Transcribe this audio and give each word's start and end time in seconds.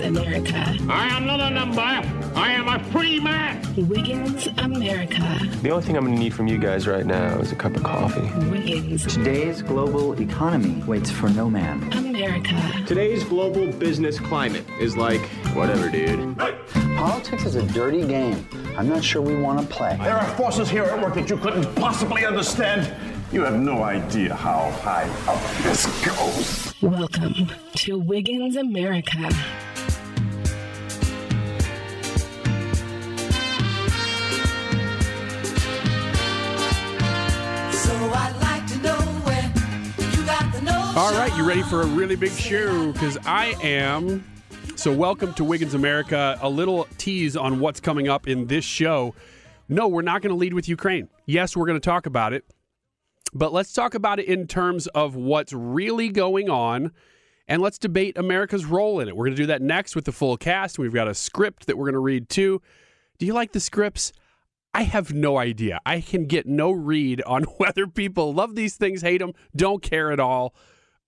Wiggins 0.00 0.18
America. 0.18 0.76
I 0.88 1.08
am 1.08 1.26
not 1.26 1.40
a 1.40 1.50
number. 1.50 1.80
I 1.80 2.52
am 2.52 2.68
a 2.68 2.82
free 2.84 3.20
man. 3.20 3.62
Wiggins 3.76 4.46
America. 4.58 5.38
The 5.62 5.70
only 5.70 5.84
thing 5.84 5.96
I'm 5.96 6.04
going 6.04 6.16
to 6.16 6.20
need 6.20 6.32
from 6.32 6.46
you 6.46 6.56
guys 6.56 6.86
right 6.86 7.04
now 7.04 7.38
is 7.38 7.52
a 7.52 7.54
cup 7.54 7.76
of 7.76 7.82
coffee. 7.82 8.22
Wiggins 8.50 9.06
Today's 9.06 9.60
global 9.60 10.18
economy 10.18 10.82
waits 10.84 11.10
for 11.10 11.28
no 11.28 11.50
man. 11.50 11.92
America. 11.92 12.56
Today's 12.86 13.24
global 13.24 13.70
business 13.72 14.18
climate 14.18 14.64
is 14.80 14.96
like, 14.96 15.20
whatever, 15.54 15.90
dude. 15.90 16.38
Politics 16.96 17.44
is 17.44 17.56
a 17.56 17.62
dirty 17.66 18.06
game. 18.06 18.46
I'm 18.78 18.88
not 18.88 19.04
sure 19.04 19.20
we 19.20 19.36
want 19.36 19.60
to 19.60 19.66
play. 19.66 19.98
There 20.00 20.16
are 20.16 20.36
forces 20.36 20.70
here 20.70 20.84
at 20.84 21.02
work 21.02 21.14
that 21.14 21.28
you 21.28 21.36
couldn't 21.36 21.74
possibly 21.74 22.24
understand. 22.24 22.94
You 23.32 23.42
have 23.42 23.54
no 23.54 23.82
idea 23.82 24.34
how 24.34 24.70
high 24.82 25.08
up 25.28 25.62
this 25.62 25.86
goes. 26.04 26.74
Welcome 26.80 27.50
to 27.76 27.98
Wiggins 27.98 28.56
America. 28.56 29.30
All 41.00 41.12
right, 41.12 41.34
you 41.34 41.48
ready 41.48 41.62
for 41.62 41.80
a 41.80 41.86
really 41.86 42.14
big 42.14 42.30
show? 42.32 42.92
Because 42.92 43.16
I 43.24 43.56
am. 43.62 44.22
So, 44.76 44.94
welcome 44.94 45.32
to 45.32 45.44
Wiggins 45.44 45.72
America. 45.72 46.38
A 46.42 46.48
little 46.50 46.86
tease 46.98 47.38
on 47.38 47.58
what's 47.58 47.80
coming 47.80 48.10
up 48.10 48.28
in 48.28 48.48
this 48.48 48.66
show. 48.66 49.14
No, 49.66 49.88
we're 49.88 50.02
not 50.02 50.20
going 50.20 50.28
to 50.28 50.36
lead 50.36 50.52
with 50.52 50.68
Ukraine. 50.68 51.08
Yes, 51.24 51.56
we're 51.56 51.64
going 51.64 51.80
to 51.80 51.84
talk 51.84 52.04
about 52.04 52.34
it, 52.34 52.44
but 53.32 53.50
let's 53.50 53.72
talk 53.72 53.94
about 53.94 54.20
it 54.20 54.26
in 54.26 54.46
terms 54.46 54.88
of 54.88 55.16
what's 55.16 55.54
really 55.54 56.10
going 56.10 56.50
on 56.50 56.92
and 57.48 57.62
let's 57.62 57.78
debate 57.78 58.18
America's 58.18 58.66
role 58.66 59.00
in 59.00 59.08
it. 59.08 59.16
We're 59.16 59.24
going 59.24 59.36
to 59.36 59.42
do 59.42 59.46
that 59.46 59.62
next 59.62 59.96
with 59.96 60.04
the 60.04 60.12
full 60.12 60.36
cast. 60.36 60.78
We've 60.78 60.92
got 60.92 61.08
a 61.08 61.14
script 61.14 61.66
that 61.66 61.78
we're 61.78 61.86
going 61.86 61.94
to 61.94 61.98
read 61.98 62.28
too. 62.28 62.60
Do 63.18 63.24
you 63.24 63.32
like 63.32 63.52
the 63.52 63.60
scripts? 63.60 64.12
I 64.74 64.82
have 64.82 65.14
no 65.14 65.38
idea. 65.38 65.80
I 65.86 66.02
can 66.02 66.26
get 66.26 66.44
no 66.44 66.70
read 66.70 67.22
on 67.22 67.44
whether 67.56 67.86
people 67.86 68.34
love 68.34 68.54
these 68.54 68.76
things, 68.76 69.00
hate 69.00 69.22
them, 69.22 69.32
don't 69.56 69.82
care 69.82 70.12
at 70.12 70.20
all. 70.20 70.54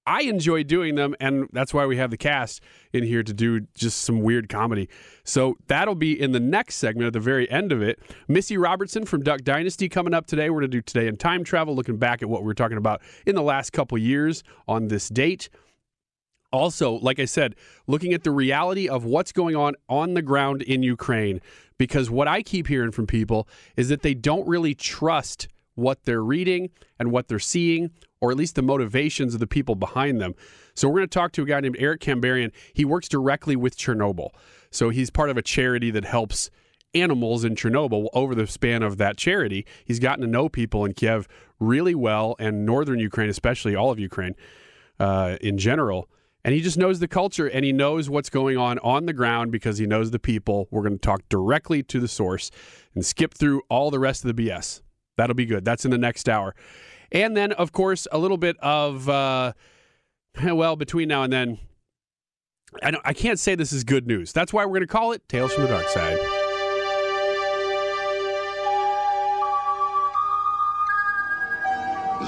I 0.06 0.22
enjoy 0.22 0.64
doing 0.64 0.96
them, 0.96 1.14
and 1.20 1.48
that's 1.52 1.72
why 1.72 1.86
we 1.86 1.96
have 1.96 2.10
the 2.10 2.16
cast 2.16 2.60
in 2.92 3.04
here 3.04 3.22
to 3.22 3.32
do 3.32 3.60
just 3.74 4.02
some 4.02 4.20
weird 4.20 4.48
comedy. 4.48 4.88
So 5.24 5.56
that'll 5.68 5.94
be 5.94 6.20
in 6.20 6.32
the 6.32 6.40
next 6.40 6.76
segment 6.76 7.06
at 7.06 7.12
the 7.12 7.20
very 7.20 7.48
end 7.50 7.70
of 7.70 7.82
it. 7.82 8.00
Missy 8.26 8.56
Robertson 8.56 9.04
from 9.04 9.22
Duck 9.22 9.42
Dynasty 9.42 9.88
coming 9.88 10.12
up 10.12 10.26
today. 10.26 10.50
We're 10.50 10.60
going 10.60 10.70
to 10.72 10.76
do 10.78 10.82
today 10.82 11.06
in 11.06 11.16
time 11.16 11.44
travel, 11.44 11.76
looking 11.76 11.98
back 11.98 12.22
at 12.22 12.28
what 12.28 12.42
we 12.42 12.46
were 12.46 12.54
talking 12.54 12.78
about 12.78 13.00
in 13.26 13.34
the 13.36 13.42
last 13.42 13.72
couple 13.72 13.96
years 13.96 14.42
on 14.66 14.88
this 14.88 15.08
date. 15.08 15.48
Also, 16.52 16.98
like 16.98 17.18
I 17.18 17.24
said, 17.24 17.54
looking 17.86 18.12
at 18.12 18.24
the 18.24 18.30
reality 18.30 18.88
of 18.88 19.04
what's 19.04 19.32
going 19.32 19.56
on 19.56 19.74
on 19.88 20.14
the 20.14 20.22
ground 20.22 20.62
in 20.62 20.82
Ukraine, 20.82 21.40
because 21.78 22.10
what 22.10 22.28
I 22.28 22.42
keep 22.42 22.66
hearing 22.66 22.90
from 22.90 23.06
people 23.06 23.48
is 23.76 23.88
that 23.88 24.02
they 24.02 24.14
don't 24.14 24.46
really 24.46 24.74
trust 24.74 25.48
what 25.74 26.04
they're 26.04 26.22
reading 26.22 26.70
and 26.98 27.10
what 27.10 27.28
they're 27.28 27.38
seeing, 27.38 27.90
or 28.22 28.30
at 28.30 28.38
least 28.38 28.54
the 28.54 28.62
motivations 28.62 29.34
of 29.34 29.40
the 29.40 29.46
people 29.46 29.74
behind 29.74 30.20
them. 30.20 30.34
So, 30.74 30.88
we're 30.88 31.00
going 31.00 31.08
to 31.08 31.14
talk 31.14 31.32
to 31.32 31.42
a 31.42 31.46
guy 31.46 31.60
named 31.60 31.76
Eric 31.78 32.00
Kambarian. 32.00 32.52
He 32.72 32.86
works 32.86 33.08
directly 33.08 33.56
with 33.56 33.76
Chernobyl. 33.76 34.30
So, 34.70 34.88
he's 34.88 35.10
part 35.10 35.28
of 35.28 35.36
a 35.36 35.42
charity 35.42 35.90
that 35.90 36.06
helps 36.06 36.50
animals 36.94 37.44
in 37.44 37.54
Chernobyl 37.54 38.08
over 38.14 38.34
the 38.34 38.46
span 38.46 38.82
of 38.82 38.96
that 38.98 39.16
charity. 39.16 39.66
He's 39.84 39.98
gotten 39.98 40.22
to 40.22 40.30
know 40.30 40.48
people 40.48 40.84
in 40.84 40.94
Kiev 40.94 41.28
really 41.58 41.94
well, 41.94 42.36
and 42.38 42.66
northern 42.66 42.98
Ukraine, 42.98 43.30
especially 43.30 43.74
all 43.74 43.90
of 43.90 43.98
Ukraine 43.98 44.34
uh, 44.98 45.36
in 45.40 45.58
general. 45.58 46.08
And 46.44 46.54
he 46.54 46.60
just 46.60 46.76
knows 46.76 46.98
the 46.98 47.08
culture 47.08 47.46
and 47.46 47.64
he 47.64 47.72
knows 47.72 48.10
what's 48.10 48.28
going 48.28 48.56
on 48.56 48.80
on 48.80 49.06
the 49.06 49.12
ground 49.12 49.52
because 49.52 49.78
he 49.78 49.86
knows 49.86 50.10
the 50.10 50.18
people. 50.18 50.66
We're 50.70 50.82
going 50.82 50.94
to 50.94 50.98
talk 50.98 51.28
directly 51.28 51.84
to 51.84 52.00
the 52.00 52.08
source 52.08 52.50
and 52.94 53.06
skip 53.06 53.32
through 53.32 53.62
all 53.68 53.90
the 53.90 54.00
rest 54.00 54.24
of 54.24 54.34
the 54.34 54.48
BS. 54.48 54.82
That'll 55.16 55.36
be 55.36 55.46
good. 55.46 55.64
That's 55.64 55.84
in 55.84 55.92
the 55.92 55.98
next 55.98 56.28
hour. 56.28 56.54
And 57.12 57.36
then, 57.36 57.52
of 57.52 57.72
course, 57.72 58.08
a 58.10 58.18
little 58.18 58.38
bit 58.38 58.56
of, 58.60 59.08
uh, 59.08 59.52
well, 60.42 60.76
between 60.76 61.08
now 61.08 61.22
and 61.22 61.32
then, 61.32 61.58
I, 62.82 62.94
I 63.04 63.12
can't 63.12 63.38
say 63.38 63.54
this 63.54 63.72
is 63.72 63.84
good 63.84 64.06
news. 64.06 64.32
That's 64.32 64.52
why 64.52 64.64
we're 64.64 64.70
going 64.70 64.80
to 64.80 64.86
call 64.86 65.12
it 65.12 65.28
Tales 65.28 65.52
from 65.52 65.64
the 65.64 65.68
Dark 65.68 65.88
Side. 65.88 66.18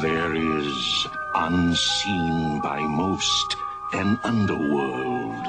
There 0.02 0.34
is, 0.34 1.06
unseen 1.34 2.60
by 2.60 2.78
most, 2.80 3.56
an 3.94 4.18
underworld. 4.22 5.46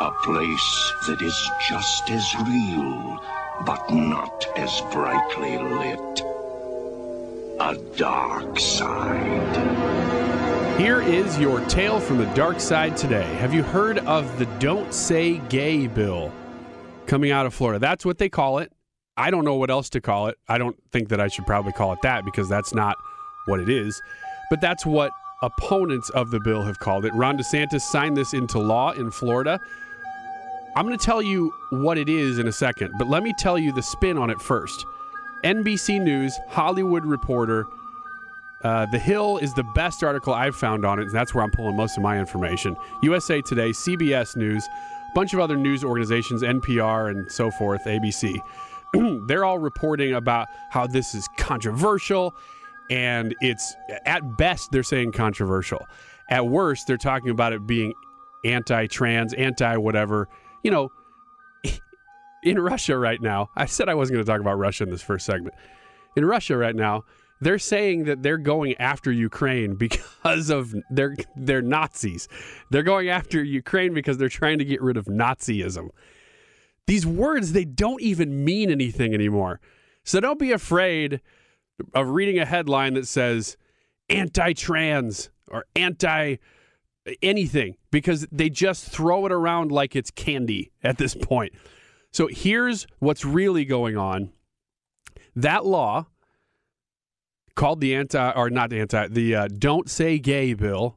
A 0.00 0.10
place 0.22 0.92
that 1.06 1.20
is 1.22 1.50
just 1.68 2.10
as 2.10 2.34
real, 2.46 3.22
but 3.66 3.90
not 3.90 4.46
as 4.56 4.80
brightly 4.90 5.58
lit. 5.58 6.33
A 7.60 7.76
dark 7.96 8.58
side. 8.58 9.56
Here 10.76 11.00
is 11.00 11.38
your 11.38 11.60
tale 11.66 12.00
from 12.00 12.18
the 12.18 12.26
dark 12.34 12.58
side 12.58 12.96
today. 12.96 13.22
Have 13.36 13.54
you 13.54 13.62
heard 13.62 13.98
of 13.98 14.40
the 14.40 14.46
Don't 14.58 14.92
Say 14.92 15.38
Gay 15.48 15.86
bill 15.86 16.32
coming 17.06 17.30
out 17.30 17.46
of 17.46 17.54
Florida? 17.54 17.78
That's 17.78 18.04
what 18.04 18.18
they 18.18 18.28
call 18.28 18.58
it. 18.58 18.72
I 19.16 19.30
don't 19.30 19.44
know 19.44 19.54
what 19.54 19.70
else 19.70 19.88
to 19.90 20.00
call 20.00 20.26
it. 20.26 20.36
I 20.48 20.58
don't 20.58 20.76
think 20.90 21.10
that 21.10 21.20
I 21.20 21.28
should 21.28 21.46
probably 21.46 21.70
call 21.70 21.92
it 21.92 22.00
that 22.02 22.24
because 22.24 22.48
that's 22.48 22.74
not 22.74 22.96
what 23.46 23.60
it 23.60 23.68
is. 23.68 24.02
But 24.50 24.60
that's 24.60 24.84
what 24.84 25.12
opponents 25.40 26.10
of 26.10 26.32
the 26.32 26.40
bill 26.40 26.64
have 26.64 26.80
called 26.80 27.04
it. 27.04 27.14
Ron 27.14 27.38
DeSantis 27.38 27.82
signed 27.82 28.16
this 28.16 28.34
into 28.34 28.58
law 28.58 28.90
in 28.90 29.12
Florida. 29.12 29.60
I'm 30.74 30.86
going 30.86 30.98
to 30.98 31.04
tell 31.04 31.22
you 31.22 31.54
what 31.70 31.98
it 31.98 32.08
is 32.08 32.40
in 32.40 32.48
a 32.48 32.52
second, 32.52 32.94
but 32.98 33.08
let 33.08 33.22
me 33.22 33.32
tell 33.38 33.56
you 33.56 33.70
the 33.70 33.82
spin 33.82 34.18
on 34.18 34.28
it 34.28 34.40
first. 34.40 34.84
NBC 35.44 36.00
News, 36.00 36.38
Hollywood 36.48 37.04
Reporter, 37.04 37.66
uh, 38.62 38.86
The 38.86 38.98
Hill 38.98 39.36
is 39.38 39.52
the 39.52 39.62
best 39.74 40.02
article 40.02 40.32
I've 40.32 40.56
found 40.56 40.86
on 40.86 40.98
it, 40.98 41.02
and 41.02 41.12
that's 41.12 41.34
where 41.34 41.44
I'm 41.44 41.50
pulling 41.50 41.76
most 41.76 41.98
of 41.98 42.02
my 42.02 42.18
information. 42.18 42.74
USA 43.02 43.42
Today, 43.42 43.70
CBS 43.70 44.36
News, 44.36 44.66
a 44.66 45.14
bunch 45.14 45.34
of 45.34 45.40
other 45.40 45.56
news 45.56 45.84
organizations, 45.84 46.42
NPR, 46.42 47.10
and 47.10 47.30
so 47.30 47.50
forth, 47.50 47.84
ABC. 47.84 48.40
They're 49.28 49.44
all 49.44 49.58
reporting 49.58 50.14
about 50.14 50.48
how 50.70 50.86
this 50.86 51.14
is 51.14 51.28
controversial, 51.36 52.34
and 52.88 53.34
it's 53.42 53.76
at 54.06 54.38
best 54.38 54.72
they're 54.72 54.82
saying 54.82 55.12
controversial. 55.12 55.86
At 56.30 56.46
worst, 56.46 56.86
they're 56.86 56.96
talking 56.96 57.30
about 57.30 57.52
it 57.52 57.66
being 57.66 57.92
anti 58.44 58.86
trans, 58.86 59.34
anti 59.34 59.76
whatever. 59.76 60.28
You 60.62 60.70
know, 60.70 60.92
in 62.44 62.58
Russia 62.58 62.96
right 62.96 63.20
now, 63.20 63.50
I 63.56 63.66
said 63.66 63.88
I 63.88 63.94
wasn't 63.94 64.16
going 64.16 64.26
to 64.26 64.30
talk 64.30 64.40
about 64.40 64.58
Russia 64.58 64.84
in 64.84 64.90
this 64.90 65.02
first 65.02 65.26
segment. 65.26 65.54
In 66.14 66.24
Russia 66.24 66.56
right 66.56 66.76
now, 66.76 67.04
they're 67.40 67.58
saying 67.58 68.04
that 68.04 68.22
they're 68.22 68.38
going 68.38 68.76
after 68.76 69.10
Ukraine 69.10 69.74
because 69.78 70.50
of 70.50 70.74
they're 70.90 71.16
they're 71.36 71.62
Nazis. 71.62 72.28
They're 72.70 72.82
going 72.82 73.08
after 73.08 73.42
Ukraine 73.42 73.94
because 73.94 74.18
they're 74.18 74.28
trying 74.28 74.58
to 74.58 74.64
get 74.64 74.80
rid 74.82 74.96
of 74.96 75.06
Nazism. 75.06 75.88
These 76.86 77.06
words 77.06 77.52
they 77.52 77.64
don't 77.64 78.02
even 78.02 78.44
mean 78.44 78.70
anything 78.70 79.14
anymore. 79.14 79.60
So 80.04 80.20
don't 80.20 80.38
be 80.38 80.52
afraid 80.52 81.22
of 81.94 82.10
reading 82.10 82.38
a 82.38 82.44
headline 82.44 82.94
that 82.94 83.08
says 83.08 83.56
anti-trans 84.10 85.30
or 85.48 85.64
anti 85.74 86.36
anything 87.22 87.76
because 87.90 88.26
they 88.30 88.48
just 88.48 88.88
throw 88.88 89.26
it 89.26 89.32
around 89.32 89.72
like 89.72 89.96
it's 89.96 90.10
candy 90.10 90.72
at 90.82 90.98
this 90.98 91.14
point. 91.14 91.52
So 92.14 92.28
here's 92.30 92.86
what's 93.00 93.24
really 93.24 93.64
going 93.64 93.96
on. 93.96 94.30
That 95.34 95.66
law 95.66 96.06
called 97.56 97.80
the 97.80 97.96
anti 97.96 98.30
or 98.30 98.50
not 98.50 98.72
anti 98.72 99.08
the 99.08 99.34
uh, 99.34 99.48
don't 99.48 99.90
say 99.90 100.20
gay 100.20 100.54
bill 100.54 100.96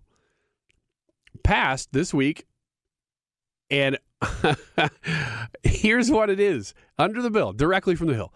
passed 1.44 1.92
this 1.92 2.14
week 2.14 2.46
and 3.72 3.98
Here's 5.64 6.12
what 6.12 6.30
it 6.30 6.40
is 6.40 6.74
under 7.00 7.22
the 7.22 7.32
bill, 7.32 7.52
directly 7.52 7.96
from 7.96 8.08
the 8.08 8.16
Hill. 8.16 8.34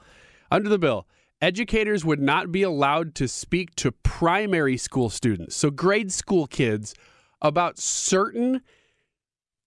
Under 0.50 0.69
the 0.69 0.78
bill, 0.78 1.07
educators 1.42 2.04
would 2.04 2.19
not 2.19 2.51
be 2.51 2.63
allowed 2.63 3.16
to 3.16 3.28
speak 3.28 3.75
to 3.78 3.92
primary 3.92 4.78
school 4.78 5.10
students, 5.10 5.56
so 5.56 5.72
grade 5.72 6.12
school 6.12 6.45
kids, 6.45 6.94
about 7.42 7.80
certain 7.80 8.62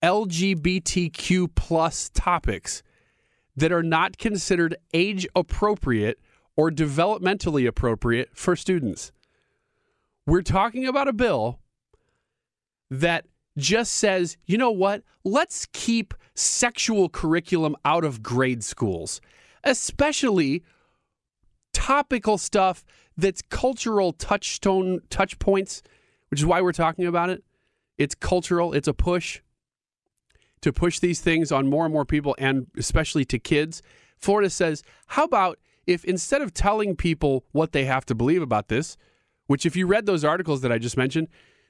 LGBTQ 0.02 1.54
plus 1.54 2.10
topics 2.14 2.82
that 3.56 3.72
are 3.72 3.82
not 3.82 4.18
considered 4.18 4.76
age 4.92 5.26
appropriate 5.34 6.18
or 6.56 6.70
developmentally 6.70 7.66
appropriate 7.66 8.30
for 8.34 8.56
students. 8.56 9.12
We're 10.26 10.42
talking 10.42 10.86
about 10.86 11.08
a 11.08 11.12
bill 11.12 11.60
that 12.90 13.26
just 13.56 13.92
says, 13.92 14.36
you 14.46 14.58
know 14.58 14.70
what? 14.70 15.02
Let's 15.24 15.66
keep 15.72 16.14
sexual 16.34 17.08
curriculum 17.08 17.76
out 17.84 18.04
of 18.04 18.22
grade 18.22 18.64
schools, 18.64 19.20
especially 19.62 20.62
topical 21.72 22.38
stuff 22.38 22.84
that's 23.16 23.42
cultural 23.42 24.12
touchstone 24.12 25.00
touch 25.10 25.38
points, 25.38 25.82
which 26.30 26.40
is 26.40 26.46
why 26.46 26.60
we're 26.60 26.72
talking 26.72 27.06
about 27.06 27.30
it. 27.30 27.44
It's 27.98 28.14
cultural, 28.14 28.72
it's 28.72 28.88
a 28.88 28.94
push 28.94 29.40
to 30.64 30.72
push 30.72 30.98
these 30.98 31.20
things 31.20 31.52
on 31.52 31.68
more 31.68 31.84
and 31.84 31.92
more 31.92 32.06
people 32.06 32.34
and 32.38 32.66
especially 32.78 33.26
to 33.26 33.38
kids. 33.38 33.82
Florida 34.16 34.48
says, 34.48 34.82
how 35.08 35.24
about 35.24 35.58
if 35.86 36.06
instead 36.06 36.40
of 36.40 36.54
telling 36.54 36.96
people 36.96 37.44
what 37.52 37.72
they 37.72 37.84
have 37.84 38.06
to 38.06 38.14
believe 38.14 38.40
about 38.40 38.68
this, 38.68 38.96
which 39.46 39.66
if 39.66 39.76
you 39.76 39.86
read 39.86 40.06
those 40.06 40.24
articles 40.24 40.62
that 40.62 40.72
I 40.72 40.78
just 40.78 40.96
mentioned, 40.96 41.28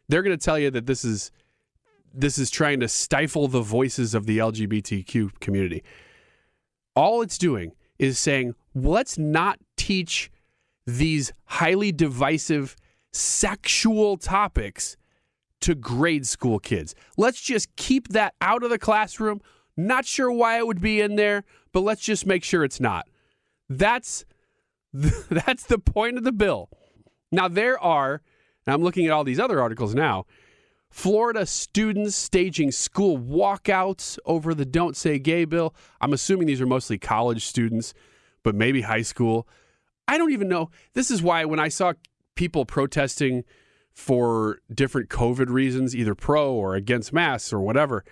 they're 0.09 0.23
going 0.23 0.39
to 0.39 0.45
tell 0.45 0.61
you 0.61 0.71
that 0.71 0.87
this 0.87 1.05
is 1.05 1.33
this 2.17 2.39
is 2.39 2.49
trying 2.49 2.79
to 2.79 2.87
stifle 2.87 3.49
the 3.49 3.63
voices 3.63 4.15
of 4.15 4.27
the 4.27 4.39
LGBTQ 4.39 5.41
community. 5.41 5.83
All 6.95 7.21
it's 7.23 7.37
doing 7.37 7.73
is 7.99 8.21
saying, 8.21 8.55
let's 8.77 9.19
not 9.19 9.59
teach 9.77 10.31
these 10.87 11.33
highly 11.47 11.91
divisive 11.91 12.77
sexual 13.13 14.17
topics 14.17 14.97
to 15.65 15.75
grade 15.75 16.27
school 16.27 16.59
kids. 16.59 16.95
Let's 17.17 17.41
just 17.41 17.75
keep 17.77 18.09
that 18.09 18.35
out 18.43 18.63
of 18.63 18.69
the 18.69 18.79
classroom. 18.79 19.41
Not 19.79 20.05
sure 20.05 20.31
why 20.31 20.59
it 20.59 20.67
would 20.67 20.83
be 20.83 21.01
in 21.01 21.17
there, 21.17 21.45
but 21.73 21.81
let's 21.81 22.03
just 22.03 22.27
make 22.27 22.45
sure 22.45 22.65
it's 22.65 22.81
not. 22.81 23.09
That's 23.71 24.27
that's 24.93 25.65
the 25.65 25.79
point 25.79 26.19
of 26.19 26.25
the 26.25 26.33
bill. 26.33 26.69
Now 27.33 27.49
there 27.49 27.79
are, 27.79 28.21
and 28.67 28.75
I'm 28.75 28.83
looking 28.83 29.07
at 29.07 29.13
all 29.13 29.25
these 29.25 29.41
other 29.41 29.59
articles 29.59 29.95
now. 29.95 30.27
Florida 30.91 31.47
students 31.47 32.15
staging 32.15 32.71
school 32.71 33.19
walkouts 33.19 34.19
over 34.27 34.55
the 34.55 34.67
Don't 34.67 34.99
Say 34.99 35.19
Gay 35.19 35.47
bill. 35.47 35.75
I'm 35.99 36.13
assuming 36.13 36.47
these 36.47 36.61
are 36.61 36.67
mostly 36.67 36.99
college 36.99 37.47
students, 37.47 37.95
but 38.43 38.55
maybe 38.55 38.83
high 38.83 39.03
school. 39.03 39.49
I 40.07 40.19
don't 40.19 40.33
even 40.33 40.49
know. 40.49 40.71
This 40.93 41.11
is 41.11 41.23
why 41.23 41.47
when 41.47 41.59
I 41.59 41.69
saw 41.69 41.95
people 42.35 42.67
protesting 42.67 43.45
for 43.95 44.59
different 44.73 45.09
COVID 45.09 45.49
reasons, 45.49 45.95
either 45.95 46.15
pro 46.15 46.53
or 46.53 46.75
against 46.75 47.13
masks 47.13 47.53
or 47.53 47.61
whatever, 47.61 48.05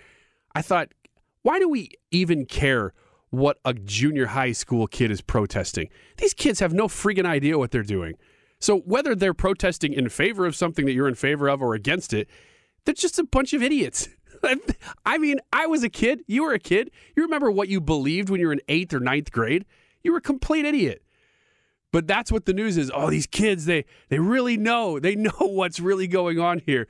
I 0.55 0.61
thought, 0.61 0.93
why 1.41 1.59
do 1.59 1.67
we 1.67 1.91
even 2.09 2.45
care 2.45 2.93
what 3.29 3.57
a 3.65 3.73
junior 3.73 4.27
high 4.27 4.53
school 4.53 4.87
kid 4.87 5.11
is 5.11 5.21
protesting? 5.21 5.89
These 6.17 6.33
kids 6.33 6.61
have 6.61 6.73
no 6.73 6.87
freaking 6.87 7.25
idea 7.25 7.57
what 7.57 7.71
they're 7.71 7.83
doing. 7.83 8.15
So 8.59 8.79
whether 8.79 9.13
they're 9.13 9.33
protesting 9.33 9.91
in 9.91 10.07
favor 10.07 10.45
of 10.45 10.55
something 10.55 10.85
that 10.85 10.93
you're 10.93 11.09
in 11.09 11.15
favor 11.15 11.49
of 11.49 11.61
or 11.61 11.73
against 11.73 12.13
it, 12.13 12.29
they're 12.85 12.93
just 12.93 13.19
a 13.19 13.25
bunch 13.25 13.53
of 13.53 13.61
idiots. 13.61 14.07
I 15.05 15.17
mean, 15.17 15.39
I 15.51 15.67
was 15.67 15.83
a 15.83 15.89
kid. 15.89 16.21
You 16.27 16.43
were 16.43 16.53
a 16.53 16.59
kid. 16.59 16.89
You 17.15 17.23
remember 17.23 17.51
what 17.51 17.67
you 17.67 17.81
believed 17.81 18.29
when 18.29 18.39
you 18.39 18.47
were 18.47 18.53
in 18.53 18.61
eighth 18.69 18.93
or 18.93 19.01
ninth 19.01 19.31
grade? 19.31 19.65
You 20.01 20.13
were 20.13 20.19
a 20.19 20.21
complete 20.21 20.65
idiot. 20.65 21.02
But 21.93 22.07
that's 22.07 22.31
what 22.31 22.45
the 22.45 22.53
news 22.53 22.75
is. 22.75 22.91
Oh, 22.93 23.11
these 23.11 23.27
kids, 23.27 23.65
they 23.65 23.85
they 24.09 24.17
really 24.19 24.57
know. 24.57 24.99
They 24.99 25.15
know 25.27 25.31
what's 25.39 25.79
really 25.79 26.07
going 26.07 26.39
on 26.39 26.59
here. 26.65 26.87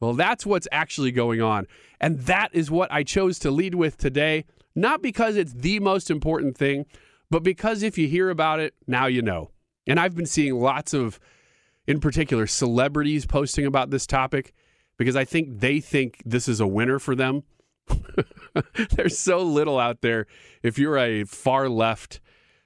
Well, 0.00 0.14
that's 0.14 0.46
what's 0.46 0.66
actually 0.72 1.12
going 1.12 1.42
on. 1.42 1.66
And 2.00 2.20
that 2.20 2.50
is 2.52 2.70
what 2.70 2.90
I 2.90 3.02
chose 3.02 3.38
to 3.40 3.50
lead 3.50 3.74
with 3.74 3.98
today, 3.98 4.46
not 4.74 5.02
because 5.02 5.36
it's 5.36 5.52
the 5.52 5.80
most 5.80 6.10
important 6.10 6.56
thing, 6.56 6.86
but 7.30 7.42
because 7.42 7.82
if 7.82 7.98
you 7.98 8.08
hear 8.08 8.30
about 8.30 8.58
it, 8.58 8.74
now 8.86 9.06
you 9.06 9.20
know. 9.20 9.50
And 9.86 10.00
I've 10.00 10.16
been 10.16 10.26
seeing 10.26 10.58
lots 10.58 10.94
of 10.94 11.20
in 11.86 12.00
particular 12.00 12.46
celebrities 12.46 13.26
posting 13.26 13.66
about 13.66 13.90
this 13.90 14.06
topic 14.06 14.54
because 14.96 15.16
I 15.16 15.24
think 15.24 15.60
they 15.60 15.80
think 15.80 16.22
this 16.24 16.48
is 16.48 16.60
a 16.60 16.66
winner 16.66 16.98
for 16.98 17.14
them. 17.14 17.42
There's 18.96 19.18
so 19.18 19.42
little 19.42 19.78
out 19.78 20.00
there. 20.00 20.26
If 20.62 20.78
you're 20.78 20.98
a 20.98 21.24
far 21.24 21.68
left 21.68 22.20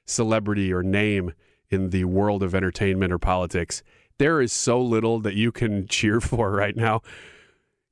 celebrity 0.05 0.73
or 0.73 0.83
name 0.83 1.33
in 1.73 1.91
the 1.91 2.05
world 2.05 2.43
of 2.43 2.55
entertainment 2.55 3.13
or 3.13 3.19
politics, 3.19 3.83
there 4.19 4.41
is 4.41 4.53
so 4.53 4.81
little 4.81 5.21
that 5.21 5.35
you 5.35 5.53
can 5.53 5.87
cheer 5.89 6.21
for 6.21 6.51
right 6.51 6.77
now. 6.77 7.01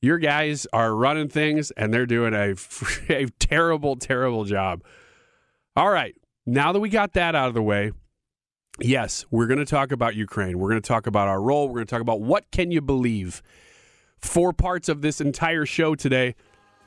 Your 0.03 0.19
guys 0.19 0.67
are 0.73 0.94
running 0.94 1.29
things 1.29 1.71
and 1.73 1.93
they're 1.93 2.06
doing 2.06 2.35
a, 2.35 2.55
a 3.12 3.27
terrible, 3.38 3.97
terrible 3.97 4.44
job. 4.44 4.82
All 5.77 5.91
right. 5.91 6.15
Now 6.47 6.73
that 6.73 6.81
we 6.81 6.88
got 6.88 7.12
that 7.15 7.35
out 7.35 7.49
of 7.49 7.55
the 7.55 7.62
way, 7.62 7.93
yes, 8.81 9.25
we're 9.31 9.47
going 9.47 9.59
to 9.59 9.67
talk 9.67 9.93
about 9.93 10.15
Ukraine. 10.15 10.59
We're 10.59 10.71
going 10.71 10.81
to 10.81 10.88
talk 10.88 11.06
about 11.06 11.29
our 11.29 11.41
role. 11.41 11.69
We're 11.69 11.75
going 11.75 11.87
to 11.87 11.91
talk 11.91 12.00
about 12.00 12.21
what 12.21 12.50
can 12.50 12.71
you 12.71 12.81
believe 12.81 13.43
four 14.21 14.53
parts 14.53 14.88
of 14.88 15.03
this 15.03 15.21
entire 15.21 15.67
show 15.67 15.94
today, 15.94 16.35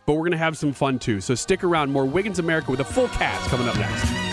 but 0.05 0.13
we're 0.13 0.21
going 0.21 0.31
to 0.31 0.37
have 0.37 0.57
some 0.57 0.73
fun 0.73 0.99
too. 0.99 1.21
So 1.21 1.35
stick 1.35 1.63
around. 1.63 1.91
More 1.91 2.05
Wiggins 2.05 2.39
America 2.39 2.71
with 2.71 2.79
a 2.79 2.85
full 2.85 3.07
cast 3.09 3.49
coming 3.49 3.67
up 3.67 3.75
next. 3.77 4.32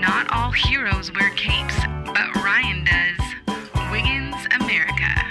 Not 0.00 0.32
all 0.32 0.50
heroes 0.50 1.12
wear 1.12 1.28
capes, 1.36 1.76
but 2.06 2.34
Ryan 2.36 2.86
does. 2.86 3.20
Wiggins 3.92 4.34
America. 4.58 5.26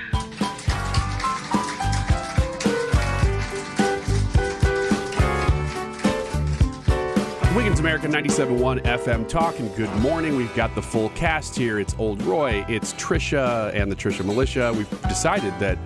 Wiggins 7.55 7.79
America 7.79 8.07
97.1 8.07 8.83
FM 8.83 9.27
Talk 9.27 9.57
and 9.57 9.75
good 9.75 9.91
morning. 10.01 10.35
We've 10.35 10.53
got 10.53 10.75
the 10.75 10.83
full 10.83 11.09
cast 11.09 11.55
here. 11.55 11.79
It's 11.79 11.95
Old 11.97 12.21
Roy, 12.21 12.63
it's 12.69 12.93
Trisha 12.93 13.73
and 13.73 13.91
the 13.91 13.95
Trisha 13.95 14.23
Militia. 14.23 14.71
We've 14.77 15.01
decided 15.01 15.57
that 15.57 15.79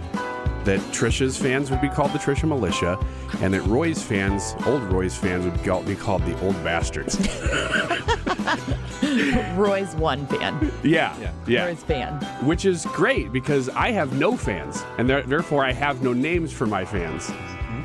that 0.65 0.79
Trisha's 0.91 1.38
fans 1.38 1.72
would 1.72 1.81
be 1.81 1.89
called 1.89 2.12
the 2.12 2.19
Trisha 2.19 2.48
Militia, 2.48 2.98
and 3.41 3.53
that 3.53 3.62
Roy's 3.63 4.03
fans, 4.03 4.55
old 4.65 4.84
Roy's 4.84 5.15
fans, 5.15 5.46
would 5.46 5.53
be 5.86 5.96
called 5.96 6.25
the 6.25 6.39
Old 6.41 6.62
Bastards. 6.63 7.17
Roy's 9.56 9.96
one 9.96 10.25
fan. 10.27 10.72
Yeah, 10.84 11.15
yeah, 11.48 11.65
Roy's 11.65 11.84
fan. 11.84 12.20
Which 12.46 12.65
is 12.65 12.86
great 12.94 13.32
because 13.32 13.70
I 13.70 13.92
have 13.92 14.18
no 14.18 14.36
fans, 14.38 14.84
and 14.98 15.10
there- 15.10 15.24
therefore 15.24 15.63
I 15.65 15.72
have 15.72 16.01
no 16.01 16.13
names 16.13 16.51
for 16.51 16.65
my 16.65 16.86
fans. 16.86 17.32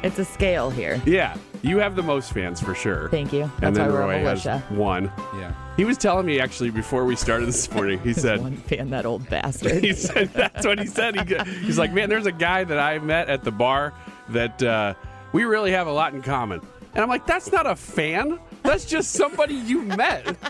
It's 0.02 0.18
a 0.18 0.24
scale 0.24 0.70
here. 0.70 1.02
Yeah, 1.04 1.36
you 1.62 1.78
have 1.78 1.96
the 1.96 2.02
most 2.02 2.32
fans 2.32 2.60
for 2.60 2.74
sure. 2.74 3.08
Thank 3.08 3.32
you. 3.32 3.42
and 3.42 3.52
That's 3.60 3.78
then 3.78 3.88
why 3.88 3.92
we're 3.94 4.00
Roy 4.22 4.36
has 4.36 4.44
one. 4.70 5.10
Yeah. 5.34 5.52
He 5.76 5.84
was 5.84 5.96
telling 5.98 6.24
me 6.26 6.38
actually 6.40 6.70
before 6.70 7.04
we 7.04 7.16
started 7.16 7.46
this 7.46 7.70
morning. 7.72 7.98
He 8.00 8.12
said, 8.12 8.40
One 8.40 8.56
fan, 8.56 8.90
that 8.90 9.06
old 9.06 9.28
bastard. 9.30 9.82
he 9.82 9.92
said 9.92 10.28
that's 10.34 10.64
what 10.66 10.78
he 10.78 10.86
said. 10.86 11.16
He, 11.28 11.34
he's 11.64 11.78
like, 11.78 11.92
man, 11.92 12.08
there's 12.08 12.26
a 12.26 12.32
guy 12.32 12.64
that 12.64 12.78
I 12.78 12.98
met 13.00 13.28
at 13.28 13.42
the 13.44 13.50
bar 13.52 13.92
that 14.28 14.62
uh, 14.62 14.94
we 15.32 15.44
really 15.44 15.72
have 15.72 15.86
a 15.88 15.92
lot 15.92 16.14
in 16.14 16.22
common. 16.22 16.60
And 16.94 17.02
I'm 17.02 17.08
like, 17.08 17.26
that's 17.26 17.50
not 17.52 17.66
a 17.66 17.74
fan. 17.76 18.38
That's 18.62 18.84
just 18.84 19.12
somebody 19.12 19.54
you 19.54 19.82
met. 19.82 20.36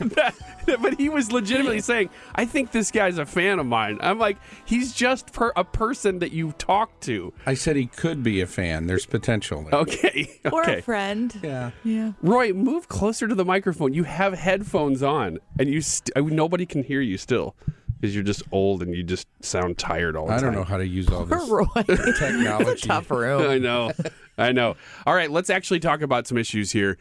That- 0.00 0.34
but 0.80 0.98
he 1.00 1.08
was 1.08 1.32
legitimately 1.32 1.80
saying, 1.80 2.10
I 2.34 2.44
think 2.44 2.70
this 2.70 2.90
guy's 2.90 3.18
a 3.18 3.26
fan 3.26 3.58
of 3.58 3.66
mine. 3.66 3.98
I'm 4.00 4.18
like, 4.18 4.36
he's 4.64 4.92
just 4.92 5.32
per- 5.32 5.52
a 5.56 5.64
person 5.64 6.20
that 6.20 6.32
you've 6.32 6.56
talked 6.58 7.02
to. 7.04 7.32
I 7.44 7.54
said 7.54 7.76
he 7.76 7.86
could 7.86 8.22
be 8.22 8.40
a 8.40 8.46
fan. 8.46 8.86
There's 8.86 9.04
potential. 9.04 9.62
there. 9.64 9.80
Okay. 9.80 10.38
or 10.52 10.62
a 10.62 10.80
friend. 10.80 11.38
Yeah. 11.42 11.72
Yeah. 11.82 12.12
Roy, 12.22 12.52
move 12.52 12.88
closer 12.88 13.26
to 13.26 13.34
the 13.34 13.44
microphone. 13.44 13.92
You 13.94 14.04
have 14.04 14.34
headphones 14.34 15.02
on, 15.02 15.38
and 15.58 15.68
you 15.68 15.80
st- 15.80 16.16
uh, 16.16 16.20
nobody 16.20 16.66
can 16.66 16.82
hear 16.84 17.00
you 17.00 17.18
still. 17.18 17.56
Because 18.00 18.14
you're 18.14 18.24
just 18.24 18.42
old 18.50 18.82
and 18.82 18.94
you 18.94 19.02
just 19.02 19.28
sound 19.44 19.76
tired 19.76 20.16
all 20.16 20.26
the 20.26 20.32
I 20.32 20.36
time. 20.36 20.44
I 20.44 20.52
don't 20.52 20.54
know 20.54 20.64
how 20.64 20.78
to 20.78 20.86
use 20.86 21.08
all 21.08 21.26
this 21.26 21.48
Roy. 21.48 21.66
technology. 22.18 22.88
Tough 22.88 23.10
room. 23.10 23.42
I 23.50 23.58
know. 23.58 23.92
I 24.38 24.52
know. 24.52 24.76
All 25.06 25.14
right, 25.14 25.30
let's 25.30 25.50
actually 25.50 25.80
talk 25.80 26.00
about 26.00 26.26
some 26.26 26.38
issues 26.38 26.72
here. 26.72 26.96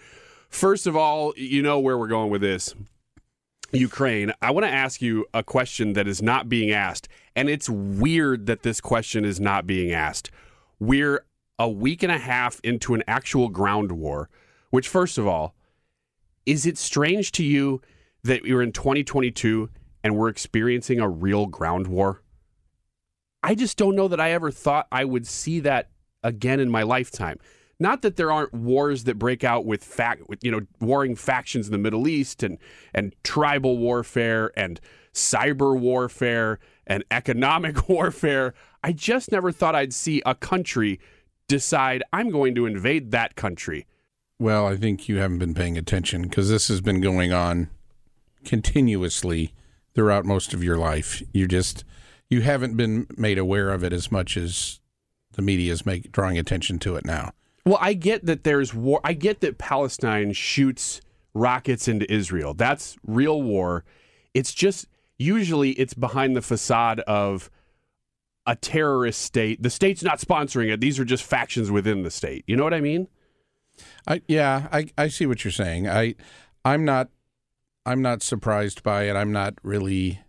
First 0.50 0.88
of 0.88 0.98
all, 0.98 1.34
you 1.38 1.62
know 1.62 1.80
where 1.80 1.98
we're 1.98 2.08
going 2.08 2.32
with 2.32 2.42
this. 2.42 2.76
Ukraine. 3.72 4.34
I 4.42 4.52
want 4.52 4.66
to 4.66 4.72
ask 4.72 5.02
you 5.02 5.26
a 5.34 5.44
question 5.44 5.94
that 5.94 6.08
is 6.08 6.22
not 6.22 6.50
being 6.50 6.72
asked, 6.72 7.08
and 7.36 7.50
it's 7.50 7.70
weird 7.70 8.48
that 8.48 8.64
this 8.64 8.82
question 8.82 9.26
is 9.26 9.40
not 9.40 9.68
being 9.68 9.92
asked. 9.92 10.32
We're 10.80 11.24
a 11.58 11.70
week 11.70 12.04
and 12.04 12.12
a 12.12 12.18
half 12.18 12.60
into 12.64 12.94
an 12.94 13.04
actual 13.08 13.50
ground 13.50 13.92
war, 13.92 14.30
which, 14.72 14.88
first 14.88 15.18
of 15.18 15.28
all, 15.28 15.54
is 16.46 16.66
it 16.66 16.78
strange 16.78 17.32
to 17.34 17.44
you 17.44 17.82
that 18.24 18.44
we're 18.44 18.62
in 18.62 18.72
2022 18.72 19.70
and 20.10 20.18
we're 20.18 20.28
experiencing 20.28 21.00
a 21.00 21.08
real 21.08 21.46
ground 21.46 21.86
war? 21.86 22.24
I 23.44 23.54
just 23.54 23.78
don't 23.78 23.96
know 23.96 24.08
that 24.08 24.20
I 24.20 24.32
ever 24.32 24.50
thought 24.50 24.88
I 24.92 25.06
would 25.06 25.28
see 25.28 25.60
that 25.60 25.92
again 26.24 26.60
in 26.60 26.70
my 26.70 26.82
lifetime. 26.82 27.38
Not 27.80 28.02
that 28.02 28.18
there 28.18 28.32
aren't 28.32 28.54
wars 28.54 29.04
that 29.04 29.20
break 29.20 29.44
out 29.44 29.66
with 29.66 29.84
fact, 29.84 30.28
with 30.28 30.44
you 30.44 30.50
know, 30.50 30.62
warring 30.82 31.16
factions 31.16 31.68
in 31.68 31.72
the 31.72 31.78
Middle 31.78 32.08
East 32.08 32.42
and 32.42 32.58
and 32.92 33.14
tribal 33.24 33.78
warfare 33.78 34.52
and 34.58 34.82
cyber 35.14 35.80
warfare 35.80 36.60
and 36.88 37.06
economic 37.12 37.88
warfare. 37.90 38.56
I 38.84 38.92
just 38.92 39.32
never 39.32 39.52
thought 39.52 39.76
I'd 39.76 39.94
see 39.94 40.24
a 40.26 40.34
country 40.34 41.00
decide 41.48 42.04
I'm 42.12 42.32
going 42.32 42.56
to 42.56 42.66
invade 42.66 43.12
that 43.12 43.36
country. 43.36 43.86
Well, 44.40 44.66
I 44.66 44.76
think 44.76 45.08
you 45.08 45.18
haven't 45.18 45.40
been 45.40 45.54
paying 45.54 45.78
attention 45.78 46.24
because 46.24 46.50
this 46.50 46.68
has 46.68 46.82
been 46.82 47.00
going 47.00 47.32
on 47.32 47.70
continuously 48.44 49.54
throughout 50.00 50.24
most 50.24 50.54
of 50.54 50.64
your 50.64 50.78
life. 50.78 51.22
You 51.34 51.46
just 51.46 51.84
you 52.30 52.40
haven't 52.40 52.78
been 52.78 53.06
made 53.18 53.38
aware 53.38 53.70
of 53.70 53.84
it 53.84 53.92
as 53.92 54.10
much 54.10 54.38
as 54.38 54.80
the 55.34 55.42
media 55.42 55.74
is 55.74 55.86
make, 55.86 56.14
drawing 56.14 56.38
attention 56.38 56.80
to 56.80 56.96
it 56.96 57.04
now. 57.04 57.34
Well, 57.66 57.80
I 57.82 57.96
get 57.96 58.26
that 58.26 58.46
there's 58.46 58.74
war. 58.74 59.02
I 59.04 59.12
get 59.12 59.42
that 59.42 59.58
Palestine 59.58 60.32
shoots 60.32 61.02
rockets 61.34 61.90
into 61.90 62.10
Israel. 62.10 62.54
That's 62.54 62.96
real 63.06 63.42
war. 63.44 63.84
It's 64.34 64.54
just 64.54 64.88
usually 65.18 65.72
it's 65.72 65.94
behind 65.94 66.34
the 66.34 66.42
facade 66.42 67.02
of 67.02 67.52
a 68.46 68.56
terrorist 68.56 69.22
state. 69.22 69.62
The 69.62 69.70
state's 69.70 70.02
not 70.02 70.20
sponsoring 70.20 70.72
it. 70.72 70.80
These 70.80 70.98
are 70.98 71.04
just 71.04 71.26
factions 71.26 71.72
within 71.72 72.04
the 72.04 72.12
state. 72.12 72.46
You 72.48 72.56
know 72.56 72.64
what 72.64 72.74
I 72.74 72.80
mean? 72.80 73.10
I 74.08 74.22
yeah, 74.30 74.70
I, 74.72 74.88
I 74.98 75.10
see 75.10 75.26
what 75.26 75.44
you're 75.44 75.52
saying. 75.52 75.90
I 75.90 76.16
I'm 76.64 76.86
not 76.86 77.10
I'm 77.86 78.02
not 78.02 78.22
surprised 78.22 78.84
by 78.84 79.04
it. 79.04 79.16
I'm 79.16 79.32
not 79.32 79.56
really 79.64 80.20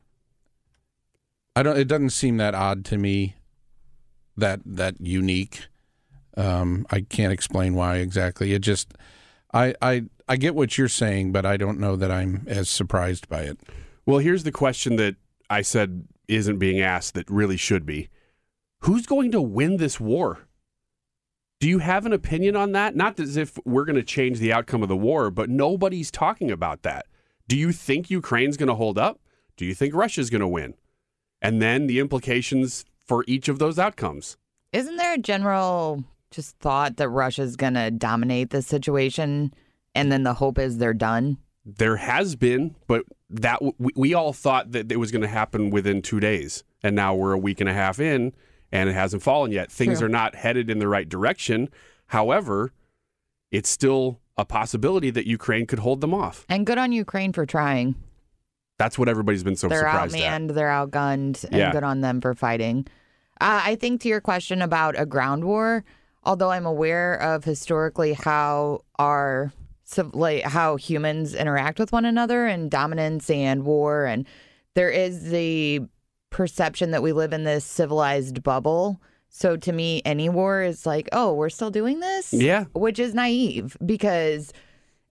I 1.57 1.63
don't 1.63 1.79
it 1.79 1.89
doesn't 1.89 2.11
seem 2.11 2.37
that 2.39 2.55
odd 2.55 2.85
to 2.87 2.99
me 2.99 3.37
that 4.37 4.61
that 4.65 5.01
unique. 5.01 5.67
Um, 6.37 6.87
I 6.91 7.03
can't 7.03 7.33
explain 7.33 7.75
why 7.75 7.97
exactly. 7.97 8.53
It 8.53 8.61
just 8.61 8.95
I 9.53 9.75
I 9.83 10.05
I 10.29 10.37
get 10.37 10.55
what 10.55 10.79
you're 10.79 10.89
saying, 10.89 11.33
but 11.33 11.45
I 11.45 11.57
don't 11.57 11.81
know 11.81 11.97
that 11.97 12.11
I'm 12.11 12.45
as 12.47 12.69
surprised 12.69 13.29
by 13.29 13.43
it. 13.43 13.59
Well, 14.07 14.19
here's 14.19 14.45
the 14.45 14.53
question 14.53 14.97
that 14.97 15.17
I 15.49 15.63
said 15.63 16.07
isn't 16.29 16.59
being 16.59 16.81
asked 16.81 17.15
that 17.15 17.29
really 17.29 17.57
should 17.57 17.85
be. 17.85 18.09
Who's 18.83 19.07
going 19.07 19.33
to 19.33 19.43
win 19.43 19.77
this 19.77 20.01
war? 20.01 20.47
Do 21.59 21.69
you 21.69 21.81
have 21.81 22.07
an 22.07 22.13
opinion 22.13 22.57
on 22.57 22.73
that? 22.73 22.97
Not 22.97 23.21
as 23.21 23.37
if 23.37 23.59
we're 23.67 23.85
going 23.85 23.97
to 23.97 24.03
change 24.03 24.39
the 24.39 24.53
outcome 24.53 24.83
of 24.83 24.89
the 24.89 24.97
war, 24.97 25.31
but 25.31 25.51
nobody's 25.51 26.11
talking 26.11 26.51
about 26.51 26.83
that. 26.83 27.07
Do 27.51 27.57
you 27.57 27.73
think 27.73 28.11
Ukraine's 28.11 28.57
going 28.57 28.69
to 28.69 28.77
hold 28.77 28.97
up? 28.97 29.19
Do 29.57 29.65
you 29.67 29.75
think 29.75 29.93
Russia's 29.93 30.31
going 30.31 30.41
to 30.41 30.47
win? 30.47 30.75
And 31.43 31.61
then 31.61 31.89
the 31.89 31.99
implications 31.99 32.85
for 33.05 33.25
each 33.27 33.49
of 33.49 33.59
those 33.59 33.77
outcomes. 33.77 34.37
Isn't 34.73 34.99
there 34.99 35.15
a 35.15 35.19
general 35.19 36.05
just 36.31 36.57
thought 36.61 36.97
that 36.99 37.09
Russia's 37.09 37.57
going 37.57 37.75
to 37.75 37.91
dominate 37.91 38.51
this 38.51 38.69
situation 38.69 39.53
and 39.97 40.13
then 40.13 40.23
the 40.23 40.35
hope 40.35 40.61
is 40.61 40.79
they're 40.79 40.95
done? 40.95 41.39
There 41.65 41.97
has 41.97 42.37
been, 42.37 42.77
but 42.87 43.03
that 43.29 43.61
we, 43.61 43.91
we 43.97 44.15
all 44.15 44.33
thought 44.33 44.71
that 44.71 44.93
it 44.93 45.01
was 45.01 45.11
going 45.11 45.23
to 45.23 45.27
happen 45.29 45.71
within 45.71 46.03
2 46.03 46.21
days. 46.21 46.63
And 46.85 46.95
now 46.95 47.17
we're 47.17 47.33
a 47.33 47.39
week 47.39 47.61
and 47.61 47.69
a 47.69 47.75
half 47.75 47.99
in 47.99 48.33
and 48.71 48.89
it 48.89 48.93
hasn't 48.93 49.25
fallen 49.25 49.51
yet. 49.51 49.73
Things 49.73 49.99
True. 49.99 50.07
are 50.07 50.09
not 50.09 50.37
headed 50.37 50.71
in 50.71 50.79
the 50.79 50.87
right 50.87 51.09
direction. 51.09 51.69
However, 52.07 52.71
it's 53.51 53.69
still 53.69 54.20
a 54.41 54.45
possibility 54.45 55.11
that 55.11 55.27
Ukraine 55.27 55.67
could 55.67 55.79
hold 55.81 56.01
them 56.01 56.15
off. 56.15 56.47
And 56.49 56.65
good 56.67 56.79
on 56.79 56.93
Ukraine 56.93 57.33
for 57.33 57.45
trying. 57.45 57.95
That's 58.79 58.99
what 58.99 59.09
everybody's 59.11 59.45
been 59.45 59.57
so 59.57 59.69
they're 59.69 59.81
surprised 59.81 60.17
at. 60.17 60.23
outmanned, 60.23 60.55
they're 60.55 60.69
outgunned, 60.69 61.45
and 61.45 61.55
Yeah. 61.55 61.73
good 61.73 61.85
on 61.85 62.01
them 62.01 62.23
for 62.23 62.35
fighting. 62.35 62.87
Uh, 63.41 63.61
I 63.65 63.75
think 63.77 64.01
to 64.03 64.09
your 64.09 64.23
question 64.23 64.63
about 64.63 64.99
a 64.99 65.05
ground 65.05 65.45
war, 65.45 65.85
although 66.25 66.51
I'm 66.51 66.65
aware 66.65 67.15
of 67.15 67.45
historically 67.45 68.15
how 68.15 68.81
our 68.99 69.53
like 70.13 70.45
how 70.45 70.77
humans 70.77 71.35
interact 71.35 71.79
with 71.79 71.91
one 71.93 72.05
another 72.05 72.47
and 72.47 72.71
dominance 72.71 73.29
and 73.29 73.65
war, 73.65 74.07
and 74.07 74.25
there 74.75 74.89
is 74.91 75.31
the 75.31 75.81
perception 76.31 76.93
that 76.93 77.03
we 77.03 77.13
live 77.13 77.33
in 77.33 77.45
this 77.45 77.65
civilized 77.65 78.43
bubble. 78.43 79.01
So 79.31 79.57
to 79.57 79.73
me, 79.73 80.03
any 80.05 80.29
war 80.29 80.63
is 80.63 80.85
like, 80.85 81.09
oh, 81.13 81.33
we're 81.33 81.49
still 81.51 81.71
doing 81.71 82.01
this, 82.01 82.33
Yeah. 82.33 82.65
which 82.75 82.99
is 82.99 83.15
naive 83.15 83.77
because 83.85 84.53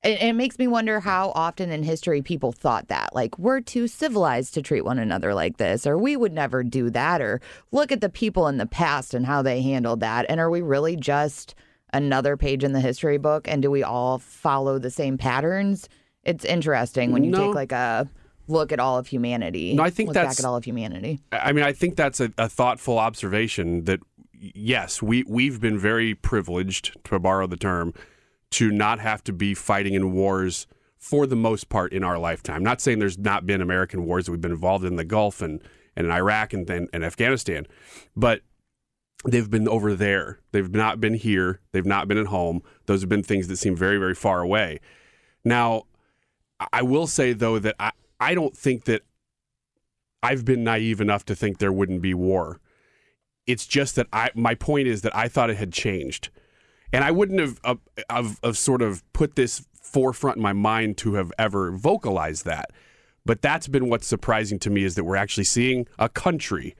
it, 0.03 0.21
it 0.21 0.33
makes 0.33 0.59
me 0.59 0.67
wonder 0.67 0.99
how 0.99 1.31
often 1.35 1.71
in 1.71 1.83
history 1.83 2.21
people 2.21 2.51
thought 2.51 2.89
that. 2.89 3.15
Like 3.15 3.39
we're 3.39 3.61
too 3.61 3.87
civilized 3.87 4.53
to 4.53 4.61
treat 4.61 4.85
one 4.85 4.99
another 4.99 5.33
like 5.33 5.57
this 5.57 5.87
or 5.87 5.97
we 5.97 6.15
would 6.17 6.33
never 6.33 6.63
do 6.63 6.89
that 6.91 7.21
or 7.21 7.39
look 7.71 7.91
at 7.91 8.01
the 8.01 8.09
people 8.09 8.47
in 8.47 8.57
the 8.57 8.65
past 8.65 9.13
and 9.13 9.25
how 9.25 9.41
they 9.41 9.61
handled 9.61 10.01
that. 10.01 10.25
And 10.29 10.39
are 10.39 10.49
we 10.49 10.61
really 10.61 10.95
just 10.95 11.55
another 11.91 12.37
page 12.37 12.63
in 12.63 12.73
the 12.73 12.81
history 12.81 13.17
book? 13.17 13.47
And 13.47 13.61
do 13.61 13.71
we 13.71 13.83
all 13.83 14.19
follow 14.19 14.79
the 14.79 14.91
same 14.91 15.17
patterns? 15.17 15.89
It's 16.23 16.45
interesting 16.45 17.11
when 17.13 17.23
you 17.23 17.31
No. 17.31 17.47
take 17.47 17.55
like 17.55 17.71
a 17.71 18.07
look 18.49 18.71
at 18.71 18.79
all 18.79 18.97
of 18.97 19.07
humanity 19.07 19.73
No, 19.73 19.83
I 19.83 19.89
think 19.89 20.07
look 20.07 20.13
that's- 20.15 20.35
back 20.37 20.43
at 20.43 20.47
all 20.47 20.55
of 20.57 20.63
humanity 20.65 21.21
I 21.31 21.51
mean, 21.53 21.63
I 21.63 21.71
think 21.73 21.95
that's 21.95 22.19
a, 22.19 22.31
a 22.37 22.49
thoughtful 22.49 22.97
observation 22.99 23.85
that 23.85 23.99
yes, 24.33 25.01
we 25.01 25.23
we've 25.27 25.59
been 25.59 25.77
very 25.77 26.15
privileged, 26.15 26.97
to 27.05 27.19
borrow 27.19 27.45
the 27.47 27.57
term, 27.57 27.93
to 28.51 28.71
not 28.71 28.99
have 28.99 29.23
to 29.25 29.33
be 29.33 29.53
fighting 29.53 29.93
in 29.93 30.11
wars 30.13 30.65
for 30.97 31.25
the 31.27 31.35
most 31.35 31.69
part 31.69 31.93
in 31.93 32.03
our 32.03 32.17
lifetime. 32.17 32.63
Not 32.63 32.81
saying 32.81 32.99
there's 32.99 33.17
not 33.17 33.45
been 33.45 33.61
American 33.61 34.05
wars 34.05 34.25
that 34.25 34.31
we've 34.31 34.41
been 34.41 34.51
involved 34.51 34.83
in 34.85 34.95
the 34.95 35.03
Gulf 35.05 35.41
and, 35.41 35.61
and 35.95 36.07
in 36.07 36.11
Iraq 36.11 36.53
and, 36.53 36.69
and, 36.69 36.89
and 36.91 37.05
Afghanistan, 37.05 37.67
but 38.15 38.41
they've 39.25 39.49
been 39.49 39.67
over 39.67 39.93
there. 39.93 40.39
They've 40.51 40.69
not 40.73 40.99
been 40.99 41.13
here. 41.13 41.59
They've 41.73 41.85
not 41.85 42.07
been 42.07 42.17
at 42.17 42.27
home. 42.27 42.61
Those 42.85 43.01
have 43.01 43.09
been 43.09 43.23
things 43.23 43.47
that 43.47 43.57
seem 43.57 43.75
very, 43.75 43.97
very 43.97 44.15
far 44.15 44.41
away. 44.41 44.79
Now, 45.43 45.83
I 46.73 46.81
will 46.81 47.07
say 47.07 47.33
though 47.33 47.59
that 47.59 47.75
I, 47.79 47.91
I 48.19 48.33
don't 48.33 48.55
think 48.55 48.85
that 48.85 49.03
I've 50.21 50.45
been 50.45 50.63
naive 50.63 50.99
enough 50.99 51.25
to 51.25 51.35
think 51.35 51.57
there 51.57 51.71
wouldn't 51.71 52.01
be 52.01 52.13
war. 52.13 52.59
It's 53.47 53.65
just 53.65 53.95
that 53.95 54.07
I 54.11 54.29
my 54.35 54.55
point 54.55 54.87
is 54.87 55.01
that 55.01 55.15
I 55.15 55.27
thought 55.27 55.49
it 55.49 55.57
had 55.57 55.71
changed, 55.73 56.29
and 56.91 57.03
I 57.03 57.11
wouldn't 57.11 57.39
have 57.39 57.59
uh, 57.63 57.75
have, 58.09 58.39
have 58.43 58.57
sort 58.57 58.81
of 58.81 59.01
put 59.13 59.35
this 59.35 59.65
forefront 59.81 60.37
in 60.37 60.43
my 60.43 60.53
mind 60.53 60.97
to 60.97 61.15
have 61.15 61.31
ever 61.39 61.71
vocalized 61.71 62.45
that. 62.45 62.71
But 63.25 63.41
that's 63.41 63.67
been 63.67 63.89
what's 63.89 64.07
surprising 64.07 64.59
to 64.59 64.69
me 64.69 64.83
is 64.83 64.95
that 64.95 65.03
we're 65.03 65.15
actually 65.15 65.43
seeing 65.45 65.87
a 65.97 66.09
country 66.09 66.75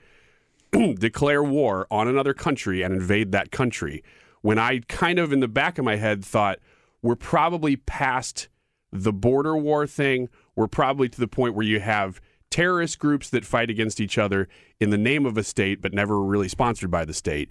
declare 1.00 1.44
war 1.44 1.88
on 1.90 2.08
another 2.08 2.34
country 2.34 2.82
and 2.82 2.94
invade 2.94 3.32
that 3.32 3.52
country. 3.52 4.04
When 4.42 4.58
I 4.58 4.80
kind 4.88 5.20
of 5.20 5.34
in 5.34 5.40
the 5.40 5.48
back 5.48 5.78
of 5.78 5.86
my 5.86 5.96
head 5.96 6.24
thought 6.24 6.60
we're 7.02 7.16
probably 7.16 7.76
past 7.76 8.48
the 8.92 9.14
border 9.14 9.58
war 9.58 9.86
thing, 9.86 10.30
we're 10.60 10.68
probably 10.68 11.08
to 11.08 11.22
the 11.22 11.28
point 11.28 11.56
where 11.56 11.66
you 11.66 11.80
have 11.80 12.20
terrorist 12.52 13.00
groups 13.00 13.30
that 13.30 13.46
fight 13.46 13.70
against 13.70 14.02
each 14.02 14.18
other 14.18 14.50
in 14.82 14.90
the 14.90 14.98
name 14.98 15.26
of 15.26 15.38
a 15.38 15.44
state 15.44 15.82
but 15.82 15.94
never 15.94 16.20
really 16.20 16.50
sponsored 16.50 16.92
by 16.92 17.06
the 17.06 17.14
state, 17.14 17.48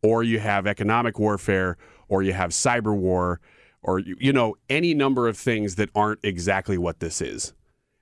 or 0.00 0.22
you 0.22 0.38
have 0.38 0.64
economic 0.64 1.18
warfare, 1.18 1.76
or 2.08 2.22
you 2.22 2.32
have 2.32 2.50
cyber 2.50 2.96
war, 2.96 3.40
or 3.82 3.98
you 3.98 4.32
know 4.32 4.54
any 4.70 4.94
number 4.94 5.26
of 5.26 5.36
things 5.36 5.74
that 5.74 5.90
aren't 5.92 6.20
exactly 6.22 6.78
what 6.78 7.00
this 7.00 7.20
is. 7.20 7.52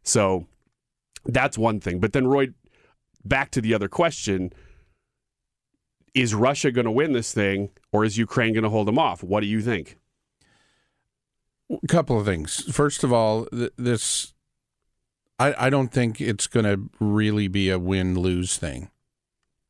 So 0.02 0.46
that's 1.24 1.56
one 1.56 1.80
thing. 1.80 1.98
But 1.98 2.12
then 2.12 2.26
Roy 2.26 2.48
back 3.24 3.50
to 3.52 3.62
the 3.62 3.72
other 3.72 3.88
question 3.88 4.52
is 6.12 6.34
Russia 6.34 6.70
going 6.70 6.84
to 6.84 6.90
win 6.90 7.12
this 7.12 7.32
thing 7.32 7.70
or 7.92 8.04
is 8.04 8.18
Ukraine 8.18 8.52
going 8.52 8.64
to 8.64 8.68
hold 8.68 8.88
them 8.88 8.98
off? 8.98 9.22
What 9.22 9.40
do 9.40 9.46
you 9.46 9.62
think? 9.62 9.96
A 11.82 11.86
couple 11.86 12.20
of 12.20 12.26
things. 12.26 12.70
First 12.70 13.04
of 13.04 13.10
all, 13.10 13.46
th- 13.46 13.72
this 13.78 14.34
I, 15.40 15.66
I 15.66 15.70
don't 15.70 15.88
think 15.88 16.20
it's 16.20 16.46
going 16.46 16.66
to 16.66 16.90
really 17.04 17.48
be 17.48 17.70
a 17.70 17.78
win 17.78 18.18
lose 18.18 18.58
thing. 18.58 18.90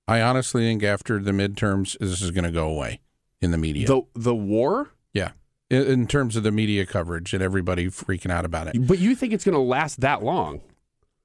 I 0.08 0.20
honestly 0.20 0.62
think 0.62 0.82
after 0.82 1.20
the 1.20 1.30
midterms, 1.30 1.96
this 1.98 2.20
is 2.20 2.32
going 2.32 2.44
to 2.44 2.50
go 2.50 2.68
away 2.68 3.00
in 3.40 3.52
the 3.52 3.58
media. 3.58 3.86
The 3.86 4.02
the 4.14 4.34
war? 4.34 4.90
yeah, 5.12 5.30
in, 5.70 5.82
in 5.86 6.06
terms 6.08 6.34
of 6.34 6.42
the 6.42 6.50
media 6.50 6.84
coverage 6.84 7.32
and 7.32 7.42
everybody 7.42 7.86
freaking 7.86 8.32
out 8.32 8.44
about 8.44 8.66
it. 8.66 8.86
But 8.86 8.98
you 8.98 9.14
think 9.14 9.32
it's 9.32 9.44
going 9.44 9.54
to 9.54 9.60
last 9.60 10.00
that 10.00 10.24
long? 10.24 10.60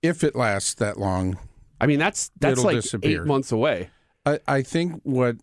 If 0.03 0.23
it 0.23 0.35
lasts 0.35 0.75
that 0.75 0.99
long, 0.99 1.39
I 1.81 1.87
mean, 1.87 1.97
that's 1.97 2.29
that's 2.39 2.63
like 2.63 2.75
disappear. 2.75 3.23
eight 3.23 3.27
months 3.27 3.51
away. 3.51 3.89
I, 4.27 4.39
I 4.47 4.61
think 4.61 5.01
what 5.01 5.37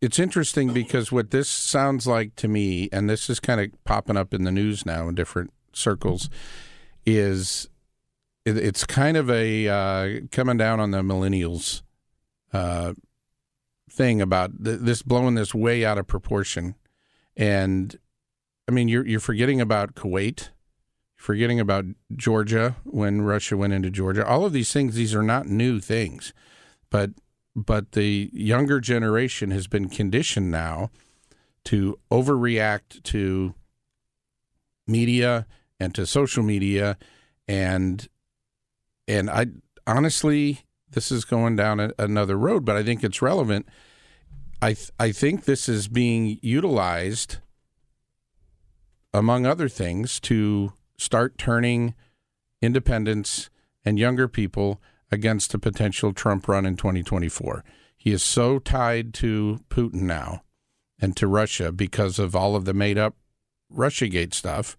it's 0.00 0.18
interesting 0.18 0.72
because 0.72 1.12
what 1.12 1.30
this 1.30 1.48
sounds 1.48 2.08
like 2.08 2.34
to 2.36 2.48
me, 2.48 2.88
and 2.92 3.08
this 3.08 3.30
is 3.30 3.38
kind 3.38 3.60
of 3.60 3.70
popping 3.84 4.16
up 4.16 4.34
in 4.34 4.42
the 4.42 4.50
news 4.50 4.84
now 4.84 5.08
in 5.08 5.14
different 5.14 5.52
circles, 5.72 6.28
is 7.04 7.68
it, 8.44 8.56
it's 8.56 8.84
kind 8.84 9.16
of 9.16 9.30
a 9.30 9.68
uh, 9.68 10.20
coming 10.30 10.56
down 10.56 10.80
on 10.80 10.90
the 10.90 11.02
millennials 11.02 11.82
uh, 12.52 12.94
thing 13.90 14.20
about 14.20 14.64
th- 14.64 14.80
this 14.80 15.02
blowing 15.02 15.34
this 15.34 15.54
way 15.54 15.84
out 15.84 15.98
of 15.98 16.06
proportion, 16.06 16.74
and 17.36 17.98
I 18.68 18.72
mean 18.72 18.88
you're 18.88 19.06
you're 19.06 19.20
forgetting 19.20 19.60
about 19.60 19.94
Kuwait, 19.94 20.50
forgetting 21.16 21.60
about 21.60 21.84
Georgia 22.14 22.76
when 22.84 23.22
Russia 23.22 23.56
went 23.56 23.72
into 23.72 23.90
Georgia. 23.90 24.26
All 24.26 24.44
of 24.44 24.52
these 24.52 24.72
things, 24.72 24.94
these 24.94 25.14
are 25.14 25.22
not 25.22 25.46
new 25.46 25.80
things, 25.80 26.32
but 26.90 27.10
but 27.54 27.92
the 27.92 28.30
younger 28.32 28.80
generation 28.80 29.50
has 29.50 29.66
been 29.66 29.88
conditioned 29.88 30.50
now 30.50 30.90
to 31.64 31.98
overreact 32.10 33.02
to 33.04 33.54
media 34.86 35.46
and 35.82 35.94
to 35.94 36.06
social 36.06 36.42
media. 36.42 36.96
And 37.48 38.08
and 39.08 39.28
I 39.28 39.46
honestly 39.86 40.60
this 40.90 41.10
is 41.10 41.24
going 41.24 41.56
down 41.56 41.80
a, 41.80 41.92
another 41.98 42.38
road 42.38 42.64
but 42.64 42.76
I 42.76 42.82
think 42.82 43.02
it's 43.02 43.20
relevant. 43.20 43.66
I 44.60 44.74
th- 44.74 44.90
I 44.98 45.10
think 45.12 45.44
this 45.44 45.68
is 45.68 45.88
being 45.88 46.38
utilized 46.40 47.38
among 49.12 49.44
other 49.44 49.68
things 49.68 50.20
to 50.20 50.72
start 50.96 51.36
turning 51.36 51.94
independents 52.62 53.50
and 53.84 53.98
younger 53.98 54.28
people 54.28 54.80
against 55.10 55.52
a 55.52 55.58
potential 55.58 56.12
Trump 56.12 56.48
run 56.48 56.64
in 56.64 56.76
2024. 56.76 57.64
He 57.96 58.12
is 58.12 58.22
so 58.22 58.58
tied 58.58 59.12
to 59.14 59.60
Putin 59.68 60.02
now 60.02 60.42
and 61.00 61.16
to 61.16 61.26
Russia 61.26 61.72
because 61.72 62.18
of 62.18 62.34
all 62.34 62.56
of 62.56 62.64
the 62.64 62.72
made 62.72 62.96
up 62.96 63.16
Russiagate 63.70 64.32
stuff 64.32 64.76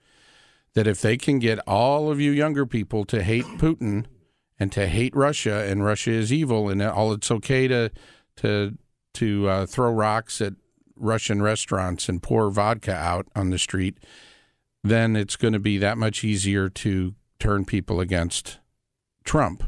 that 0.73 0.87
if 0.87 1.01
they 1.01 1.17
can 1.17 1.39
get 1.39 1.59
all 1.67 2.11
of 2.11 2.19
you 2.19 2.31
younger 2.31 2.65
people 2.65 3.05
to 3.05 3.23
hate 3.23 3.45
Putin 3.57 4.05
and 4.59 4.71
to 4.71 4.87
hate 4.87 5.15
Russia 5.15 5.65
and 5.67 5.83
Russia 5.83 6.11
is 6.11 6.33
evil 6.33 6.69
and 6.69 6.81
all 6.81 7.13
it's 7.13 7.31
okay 7.31 7.67
to 7.67 7.91
to 8.37 8.77
to 9.13 9.47
uh, 9.47 9.65
throw 9.65 9.91
rocks 9.91 10.41
at 10.41 10.53
Russian 10.95 11.41
restaurants 11.41 12.09
and 12.09 12.21
pour 12.21 12.49
vodka 12.49 12.93
out 12.93 13.27
on 13.35 13.49
the 13.49 13.59
street, 13.59 13.97
then 14.83 15.15
it's 15.15 15.35
going 15.35 15.53
to 15.53 15.59
be 15.59 15.77
that 15.77 15.97
much 15.97 16.23
easier 16.23 16.69
to 16.69 17.13
turn 17.39 17.65
people 17.65 17.99
against 17.99 18.59
Trump. 19.23 19.63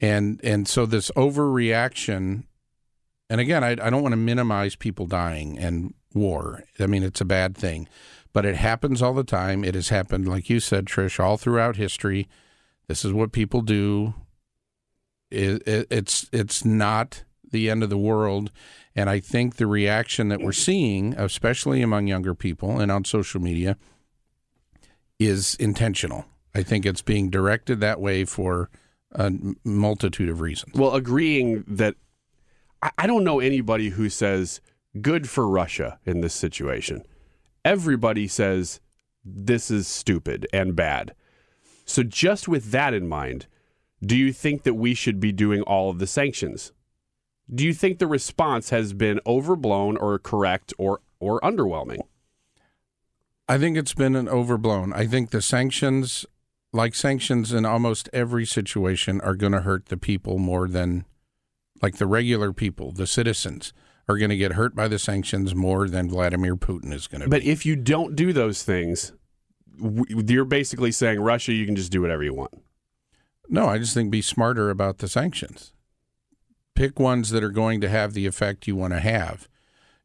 And 0.00 0.40
and 0.44 0.68
so 0.68 0.86
this 0.86 1.10
overreaction 1.16 2.44
and 3.28 3.40
again 3.40 3.64
I, 3.64 3.70
I 3.70 3.90
don't 3.90 4.02
want 4.02 4.12
to 4.12 4.18
minimize 4.18 4.76
people 4.76 5.06
dying 5.06 5.58
and 5.58 5.94
war. 6.14 6.62
I 6.78 6.86
mean 6.86 7.02
it's 7.02 7.20
a 7.20 7.24
bad 7.24 7.56
thing 7.56 7.88
but 8.32 8.44
it 8.44 8.56
happens 8.56 9.02
all 9.02 9.14
the 9.14 9.24
time. 9.24 9.64
It 9.64 9.74
has 9.74 9.88
happened 9.88 10.28
like 10.28 10.50
you 10.50 10.60
said 10.60 10.86
trish 10.86 11.22
all 11.22 11.36
throughout 11.36 11.76
history. 11.76 12.28
This 12.86 13.04
is 13.04 13.12
what 13.12 13.32
people 13.32 13.62
do. 13.62 14.14
It, 15.30 15.66
it, 15.66 15.86
it's 15.90 16.28
it's 16.32 16.64
not 16.64 17.24
the 17.50 17.68
end 17.70 17.82
of 17.82 17.90
the 17.90 17.98
world. 17.98 18.50
And 18.96 19.08
i 19.08 19.20
think 19.20 19.56
the 19.56 19.66
reaction 19.66 20.28
that 20.28 20.40
we're 20.40 20.52
seeing 20.52 21.14
especially 21.14 21.82
among 21.82 22.08
younger 22.08 22.34
people 22.34 22.80
and 22.80 22.90
on 22.90 23.04
social 23.04 23.40
media 23.40 23.76
is 25.18 25.54
intentional. 25.56 26.24
I 26.54 26.62
think 26.62 26.86
it's 26.86 27.02
being 27.02 27.30
directed 27.30 27.80
that 27.80 28.00
way 28.00 28.24
for 28.24 28.70
a 29.12 29.32
multitude 29.64 30.28
of 30.28 30.40
reasons. 30.40 30.74
Well, 30.74 30.94
agreeing 30.94 31.64
that 31.66 31.94
I, 32.82 32.90
I 32.98 33.06
don't 33.06 33.24
know 33.24 33.40
anybody 33.40 33.90
who 33.90 34.08
says 34.08 34.60
good 35.00 35.28
for 35.28 35.48
Russia 35.48 35.98
in 36.04 36.20
this 36.20 36.34
situation. 36.34 37.04
Everybody 37.68 38.26
says 38.26 38.80
this 39.22 39.70
is 39.70 39.86
stupid 39.86 40.46
and 40.54 40.74
bad. 40.74 41.14
So, 41.84 42.02
just 42.02 42.48
with 42.48 42.70
that 42.70 42.94
in 42.94 43.06
mind, 43.06 43.46
do 44.02 44.16
you 44.16 44.32
think 44.32 44.62
that 44.62 44.72
we 44.72 44.94
should 44.94 45.20
be 45.20 45.32
doing 45.32 45.60
all 45.60 45.90
of 45.90 45.98
the 45.98 46.06
sanctions? 46.06 46.72
Do 47.54 47.66
you 47.66 47.74
think 47.74 47.98
the 47.98 48.06
response 48.06 48.70
has 48.70 48.94
been 48.94 49.20
overblown 49.26 49.98
or 49.98 50.18
correct 50.18 50.72
or, 50.78 51.02
or 51.20 51.42
underwhelming? 51.42 52.00
I 53.46 53.58
think 53.58 53.76
it's 53.76 53.92
been 53.92 54.16
an 54.16 54.30
overblown. 54.30 54.94
I 54.94 55.06
think 55.06 55.28
the 55.28 55.42
sanctions 55.42 56.24
like 56.72 56.94
sanctions 56.94 57.52
in 57.52 57.66
almost 57.66 58.08
every 58.14 58.46
situation 58.46 59.20
are 59.20 59.36
going 59.36 59.52
to 59.52 59.60
hurt 59.60 59.90
the 59.90 59.98
people 59.98 60.38
more 60.38 60.68
than 60.68 61.04
like 61.82 61.98
the 61.98 62.06
regular 62.06 62.54
people, 62.54 62.92
the 62.92 63.06
citizens 63.06 63.74
are 64.08 64.16
going 64.16 64.30
to 64.30 64.36
get 64.36 64.52
hurt 64.52 64.74
by 64.74 64.88
the 64.88 64.98
sanctions 64.98 65.54
more 65.54 65.88
than 65.88 66.08
Vladimir 66.08 66.56
Putin 66.56 66.92
is 66.92 67.06
going 67.06 67.20
to. 67.20 67.28
But 67.28 67.42
if 67.42 67.66
you 67.66 67.76
don't 67.76 68.16
do 68.16 68.32
those 68.32 68.62
things, 68.62 69.12
you're 70.08 70.44
basically 70.44 70.92
saying 70.92 71.20
Russia, 71.20 71.52
you 71.52 71.66
can 71.66 71.76
just 71.76 71.92
do 71.92 72.00
whatever 72.00 72.22
you 72.22 72.34
want. 72.34 72.52
No, 73.48 73.66
I 73.66 73.78
just 73.78 73.94
think 73.94 74.10
be 74.10 74.22
smarter 74.22 74.70
about 74.70 74.98
the 74.98 75.08
sanctions. 75.08 75.72
Pick 76.74 76.98
ones 76.98 77.30
that 77.30 77.42
are 77.42 77.50
going 77.50 77.80
to 77.80 77.88
have 77.88 78.14
the 78.14 78.26
effect 78.26 78.66
you 78.66 78.76
want 78.76 78.92
to 78.92 79.00
have. 79.00 79.48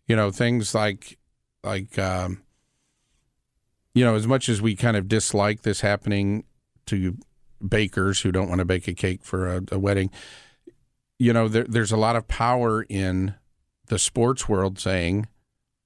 You 0.07 0.15
know, 0.15 0.31
things 0.31 0.73
like 0.73 1.17
like 1.63 1.97
um, 1.97 2.43
you 3.93 4.03
know, 4.03 4.15
as 4.15 4.27
much 4.27 4.49
as 4.49 4.61
we 4.61 4.75
kind 4.75 4.97
of 4.97 5.07
dislike 5.07 5.61
this 5.61 5.81
happening 5.81 6.45
to 6.87 7.17
bakers 7.65 8.21
who 8.21 8.31
don't 8.31 8.49
want 8.49 8.59
to 8.59 8.65
bake 8.65 8.87
a 8.87 8.93
cake 8.93 9.23
for 9.23 9.47
a, 9.47 9.61
a 9.71 9.79
wedding. 9.79 10.09
You 11.19 11.31
know, 11.31 11.47
there, 11.47 11.63
there's 11.63 11.91
a 11.91 11.97
lot 11.97 12.15
of 12.15 12.27
power 12.27 12.83
in 12.83 13.35
the 13.87 13.99
sports 13.99 14.47
world 14.47 14.79
saying 14.79 15.27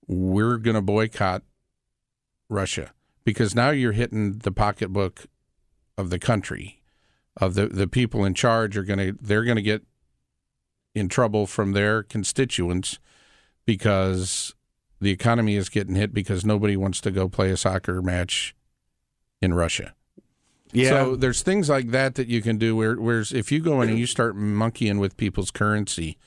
we're 0.07 0.57
going 0.57 0.75
to 0.75 0.81
boycott 0.81 1.43
Russia 2.49 2.91
because 3.23 3.53
now 3.53 3.71
you're 3.71 3.91
hitting 3.91 4.39
the 4.39 4.51
pocketbook 4.51 5.25
of 5.97 6.09
the 6.09 6.19
country, 6.19 6.81
of 7.35 7.55
the 7.55 7.67
the 7.67 7.87
people 7.87 8.23
in 8.23 8.33
charge 8.33 8.77
are 8.77 8.83
going 8.83 8.99
to 8.99 9.17
they're 9.21 9.43
going 9.43 9.57
to 9.57 9.61
get 9.61 9.83
in 10.95 11.09
trouble 11.09 11.45
from 11.45 11.73
their 11.73 12.03
constituents 12.03 12.99
because 13.65 14.55
the 14.99 15.11
economy 15.11 15.55
is 15.55 15.69
getting 15.69 15.95
hit 15.95 16.13
because 16.13 16.45
nobody 16.45 16.75
wants 16.75 17.01
to 17.01 17.11
go 17.11 17.27
play 17.27 17.51
a 17.51 17.57
soccer 17.57 18.01
match 18.01 18.55
in 19.41 19.53
Russia. 19.53 19.93
Yeah. 20.71 20.89
So 20.89 21.15
there's 21.15 21.41
things 21.41 21.69
like 21.69 21.91
that 21.91 22.15
that 22.15 22.27
you 22.27 22.41
can 22.41 22.57
do. 22.57 22.75
Where, 22.75 22.95
whereas 22.95 23.31
if 23.31 23.51
you 23.51 23.59
go 23.59 23.81
in 23.81 23.89
and 23.89 23.99
you 23.99 24.07
start 24.07 24.35
monkeying 24.35 24.99
with 24.99 25.17
people's 25.17 25.51
currency 25.51 26.17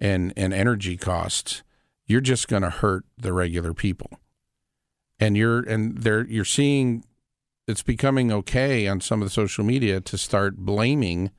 and 0.00 0.32
and 0.36 0.52
energy 0.52 0.96
costs, 0.96 1.62
you're 2.06 2.20
just 2.20 2.48
going 2.48 2.62
to 2.62 2.70
hurt 2.70 3.04
the 3.16 3.32
regular 3.32 3.74
people. 3.74 4.10
And 5.18 5.36
you're 5.36 5.60
and 5.60 5.98
they're 5.98 6.26
you're 6.26 6.44
seeing 6.44 7.04
it's 7.66 7.82
becoming 7.82 8.30
okay 8.32 8.86
on 8.86 9.00
some 9.00 9.22
of 9.22 9.26
the 9.26 9.32
social 9.32 9.64
media 9.64 10.00
to 10.00 10.18
start 10.18 10.56
blaming 10.56 11.30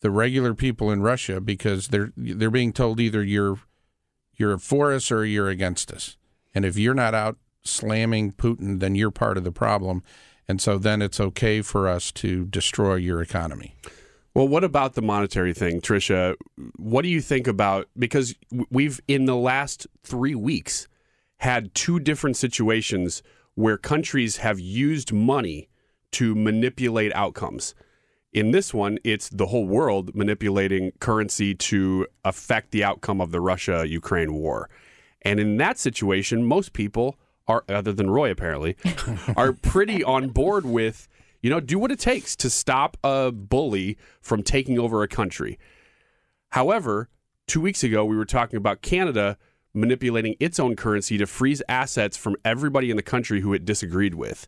the 0.00 0.10
regular 0.10 0.54
people 0.54 0.90
in 0.90 1.02
Russia 1.02 1.40
because 1.40 1.88
they're 1.88 2.12
they're 2.16 2.50
being 2.50 2.72
told 2.72 3.00
either 3.00 3.22
you're 3.22 3.58
you're 4.34 4.58
for 4.58 4.92
us 4.92 5.10
or 5.10 5.24
you're 5.24 5.48
against 5.48 5.92
us. 5.92 6.16
And 6.54 6.64
if 6.64 6.76
you're 6.76 6.94
not 6.94 7.14
out 7.14 7.36
slamming 7.64 8.32
Putin, 8.32 8.80
then 8.80 8.94
you're 8.94 9.10
part 9.10 9.36
of 9.36 9.44
the 9.44 9.52
problem. 9.52 10.02
And 10.48 10.60
so 10.60 10.78
then 10.78 11.00
it's 11.00 11.20
okay 11.20 11.62
for 11.62 11.88
us 11.88 12.10
to 12.12 12.44
destroy 12.46 12.96
your 12.96 13.22
economy. 13.22 13.74
Well, 14.34 14.48
what 14.48 14.64
about 14.64 14.94
the 14.94 15.02
monetary 15.02 15.52
thing, 15.52 15.80
Trisha? 15.80 16.36
What 16.76 17.02
do 17.02 17.08
you 17.08 17.20
think 17.20 17.46
about 17.46 17.88
because 17.98 18.34
we've 18.70 19.00
in 19.06 19.26
the 19.26 19.36
last 19.36 19.86
3 20.04 20.34
weeks 20.34 20.88
had 21.38 21.74
two 21.74 21.98
different 21.98 22.36
situations 22.36 23.22
where 23.54 23.76
countries 23.76 24.38
have 24.38 24.58
used 24.60 25.12
money 25.12 25.68
to 26.12 26.34
manipulate 26.34 27.12
outcomes. 27.14 27.74
In 28.32 28.50
this 28.50 28.72
one, 28.72 28.98
it's 29.04 29.28
the 29.28 29.46
whole 29.46 29.66
world 29.66 30.14
manipulating 30.14 30.92
currency 31.00 31.54
to 31.54 32.06
affect 32.24 32.70
the 32.70 32.84
outcome 32.84 33.20
of 33.20 33.30
the 33.30 33.40
Russia 33.40 33.84
Ukraine 33.86 34.32
war. 34.34 34.70
And 35.22 35.38
in 35.38 35.56
that 35.58 35.78
situation, 35.78 36.44
most 36.44 36.72
people 36.72 37.18
are, 37.46 37.64
other 37.68 37.92
than 37.92 38.08
Roy 38.08 38.30
apparently, 38.30 38.76
are 39.36 39.52
pretty 39.52 40.02
on 40.02 40.28
board 40.28 40.64
with, 40.64 41.08
you 41.42 41.50
know, 41.50 41.60
do 41.60 41.78
what 41.78 41.90
it 41.90 41.98
takes 41.98 42.34
to 42.36 42.48
stop 42.48 42.96
a 43.02 43.32
bully 43.32 43.98
from 44.20 44.42
taking 44.42 44.78
over 44.78 45.02
a 45.02 45.08
country. 45.08 45.58
However, 46.50 47.10
two 47.46 47.60
weeks 47.60 47.82
ago, 47.82 48.04
we 48.04 48.16
were 48.16 48.24
talking 48.24 48.56
about 48.56 48.80
Canada 48.80 49.36
manipulating 49.74 50.36
its 50.38 50.60
own 50.60 50.76
currency 50.76 51.18
to 51.18 51.26
freeze 51.26 51.62
assets 51.68 52.16
from 52.16 52.36
everybody 52.44 52.90
in 52.90 52.96
the 52.96 53.02
country 53.02 53.40
who 53.40 53.52
it 53.52 53.64
disagreed 53.64 54.14
with. 54.14 54.46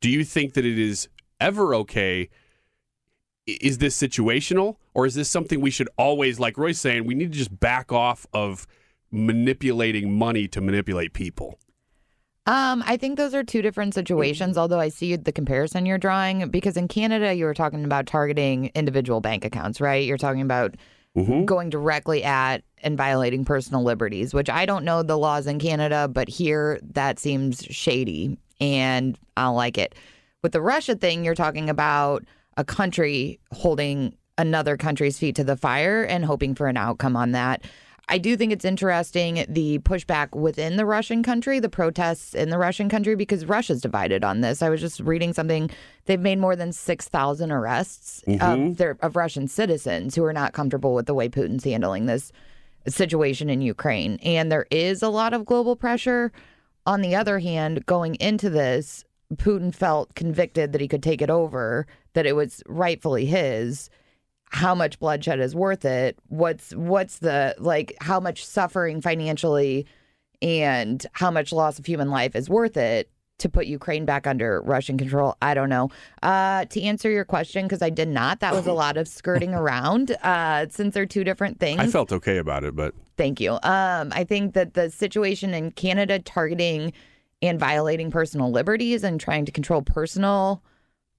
Do 0.00 0.10
you 0.10 0.24
think 0.24 0.54
that 0.54 0.64
it 0.64 0.78
is 0.78 1.08
ever 1.40 1.74
okay? 1.74 2.28
Is 3.46 3.78
this 3.78 3.96
situational 4.00 4.76
or 4.94 5.06
is 5.06 5.14
this 5.14 5.28
something 5.28 5.60
we 5.60 5.70
should 5.70 5.88
always, 5.96 6.40
like 6.40 6.58
Roy's 6.58 6.80
saying, 6.80 7.04
we 7.04 7.14
need 7.14 7.32
to 7.32 7.38
just 7.38 7.60
back 7.60 7.92
off 7.92 8.26
of 8.32 8.66
manipulating 9.12 10.18
money 10.18 10.48
to 10.48 10.60
manipulate 10.60 11.12
people? 11.12 11.58
Um, 12.46 12.84
I 12.86 12.96
think 12.96 13.16
those 13.16 13.34
are 13.34 13.42
two 13.42 13.60
different 13.60 13.92
situations, 13.92 14.56
although 14.56 14.78
I 14.78 14.88
see 14.88 15.16
the 15.16 15.32
comparison 15.32 15.84
you're 15.84 15.98
drawing 15.98 16.48
because 16.48 16.76
in 16.76 16.86
Canada 16.86 17.34
you 17.34 17.44
were 17.44 17.54
talking 17.54 17.84
about 17.84 18.06
targeting 18.06 18.70
individual 18.74 19.20
bank 19.20 19.44
accounts, 19.44 19.80
right? 19.80 20.04
You're 20.04 20.16
talking 20.16 20.42
about 20.42 20.76
going 21.46 21.70
directly 21.70 22.22
at 22.22 22.62
and 22.82 22.96
violating 22.96 23.44
personal 23.44 23.82
liberties, 23.82 24.32
which 24.32 24.48
I 24.48 24.64
don't 24.66 24.84
know 24.84 25.02
the 25.02 25.18
laws 25.18 25.46
in 25.46 25.58
Canada, 25.58 26.08
but 26.08 26.28
here 26.28 26.78
that 26.92 27.18
seems 27.18 27.64
shady 27.64 28.38
and 28.60 29.18
I 29.36 29.44
don't 29.44 29.56
like 29.56 29.78
it. 29.78 29.94
With 30.42 30.52
the 30.52 30.60
Russia 30.60 30.94
thing, 30.94 31.24
you're 31.24 31.34
talking 31.34 31.68
about 31.68 32.24
a 32.56 32.64
country 32.64 33.40
holding 33.52 34.14
another 34.38 34.76
country's 34.76 35.18
feet 35.18 35.36
to 35.36 35.44
the 35.44 35.56
fire 35.56 36.04
and 36.04 36.24
hoping 36.24 36.54
for 36.54 36.68
an 36.68 36.76
outcome 36.76 37.16
on 37.16 37.32
that. 37.32 37.64
I 38.08 38.18
do 38.18 38.36
think 38.36 38.52
it's 38.52 38.64
interesting 38.64 39.44
the 39.48 39.80
pushback 39.80 40.34
within 40.36 40.76
the 40.76 40.86
Russian 40.86 41.24
country, 41.24 41.58
the 41.58 41.68
protests 41.68 42.34
in 42.34 42.50
the 42.50 42.58
Russian 42.58 42.88
country, 42.88 43.16
because 43.16 43.44
Russia's 43.44 43.80
divided 43.80 44.22
on 44.22 44.42
this. 44.42 44.62
I 44.62 44.68
was 44.68 44.80
just 44.80 45.00
reading 45.00 45.32
something; 45.32 45.70
they've 46.04 46.20
made 46.20 46.38
more 46.38 46.54
than 46.54 46.72
six 46.72 47.08
thousand 47.08 47.50
arrests 47.50 48.22
Mhm. 48.28 48.70
of 48.70 48.76
their 48.76 48.96
of 49.02 49.16
Russian 49.16 49.48
citizens 49.48 50.14
who 50.14 50.24
are 50.24 50.32
not 50.32 50.52
comfortable 50.52 50.94
with 50.94 51.06
the 51.06 51.14
way 51.14 51.28
Putin's 51.28 51.64
handling 51.64 52.06
this 52.06 52.30
situation 52.86 53.50
in 53.50 53.60
Ukraine, 53.60 54.20
and 54.22 54.52
there 54.52 54.66
is 54.70 55.02
a 55.02 55.08
lot 55.08 55.34
of 55.34 55.44
global 55.44 55.74
pressure. 55.74 56.30
On 56.86 57.00
the 57.00 57.16
other 57.16 57.40
hand, 57.40 57.84
going 57.86 58.14
into 58.16 58.48
this, 58.48 59.04
Putin 59.34 59.74
felt 59.74 60.14
convicted 60.14 60.70
that 60.72 60.80
he 60.80 60.86
could 60.86 61.02
take 61.02 61.20
it 61.20 61.30
over, 61.30 61.84
that 62.12 62.26
it 62.26 62.36
was 62.36 62.62
rightfully 62.68 63.26
his 63.26 63.90
how 64.50 64.74
much 64.74 64.98
bloodshed 64.98 65.40
is 65.40 65.54
worth 65.54 65.84
it? 65.84 66.18
What's 66.28 66.74
what's 66.74 67.18
the 67.18 67.54
like 67.58 67.94
how 68.00 68.20
much 68.20 68.44
suffering 68.44 69.00
financially 69.00 69.86
and 70.42 71.04
how 71.12 71.30
much 71.30 71.52
loss 71.52 71.78
of 71.78 71.86
human 71.86 72.10
life 72.10 72.36
is 72.36 72.48
worth 72.48 72.76
it 72.76 73.10
to 73.38 73.48
put 73.50 73.66
Ukraine 73.66 74.04
back 74.04 74.26
under 74.26 74.62
Russian 74.62 74.96
control? 74.96 75.36
I 75.42 75.54
don't 75.54 75.68
know. 75.68 75.90
Uh 76.22 76.64
to 76.66 76.82
answer 76.82 77.10
your 77.10 77.24
question 77.24 77.66
because 77.66 77.82
I 77.82 77.90
did 77.90 78.08
not 78.08 78.40
that 78.40 78.54
was 78.54 78.66
a 78.66 78.72
lot 78.72 78.96
of 78.96 79.08
skirting 79.08 79.54
around 79.62 80.12
uh 80.22 80.66
since 80.70 80.94
they're 80.94 81.06
two 81.06 81.24
different 81.24 81.60
things. 81.60 81.80
I 81.80 81.86
felt 81.88 82.12
okay 82.12 82.38
about 82.38 82.64
it, 82.64 82.76
but 82.76 82.94
Thank 83.16 83.40
you. 83.40 83.52
Um, 83.62 84.12
I 84.12 84.24
think 84.28 84.54
that 84.54 84.74
the 84.74 84.90
situation 84.90 85.54
in 85.54 85.70
Canada 85.70 86.18
targeting 86.18 86.92
and 87.42 87.58
violating 87.58 88.10
personal 88.10 88.50
liberties 88.50 89.04
and 89.04 89.20
trying 89.20 89.44
to 89.46 89.52
control 89.52 89.82
personal 89.82 90.62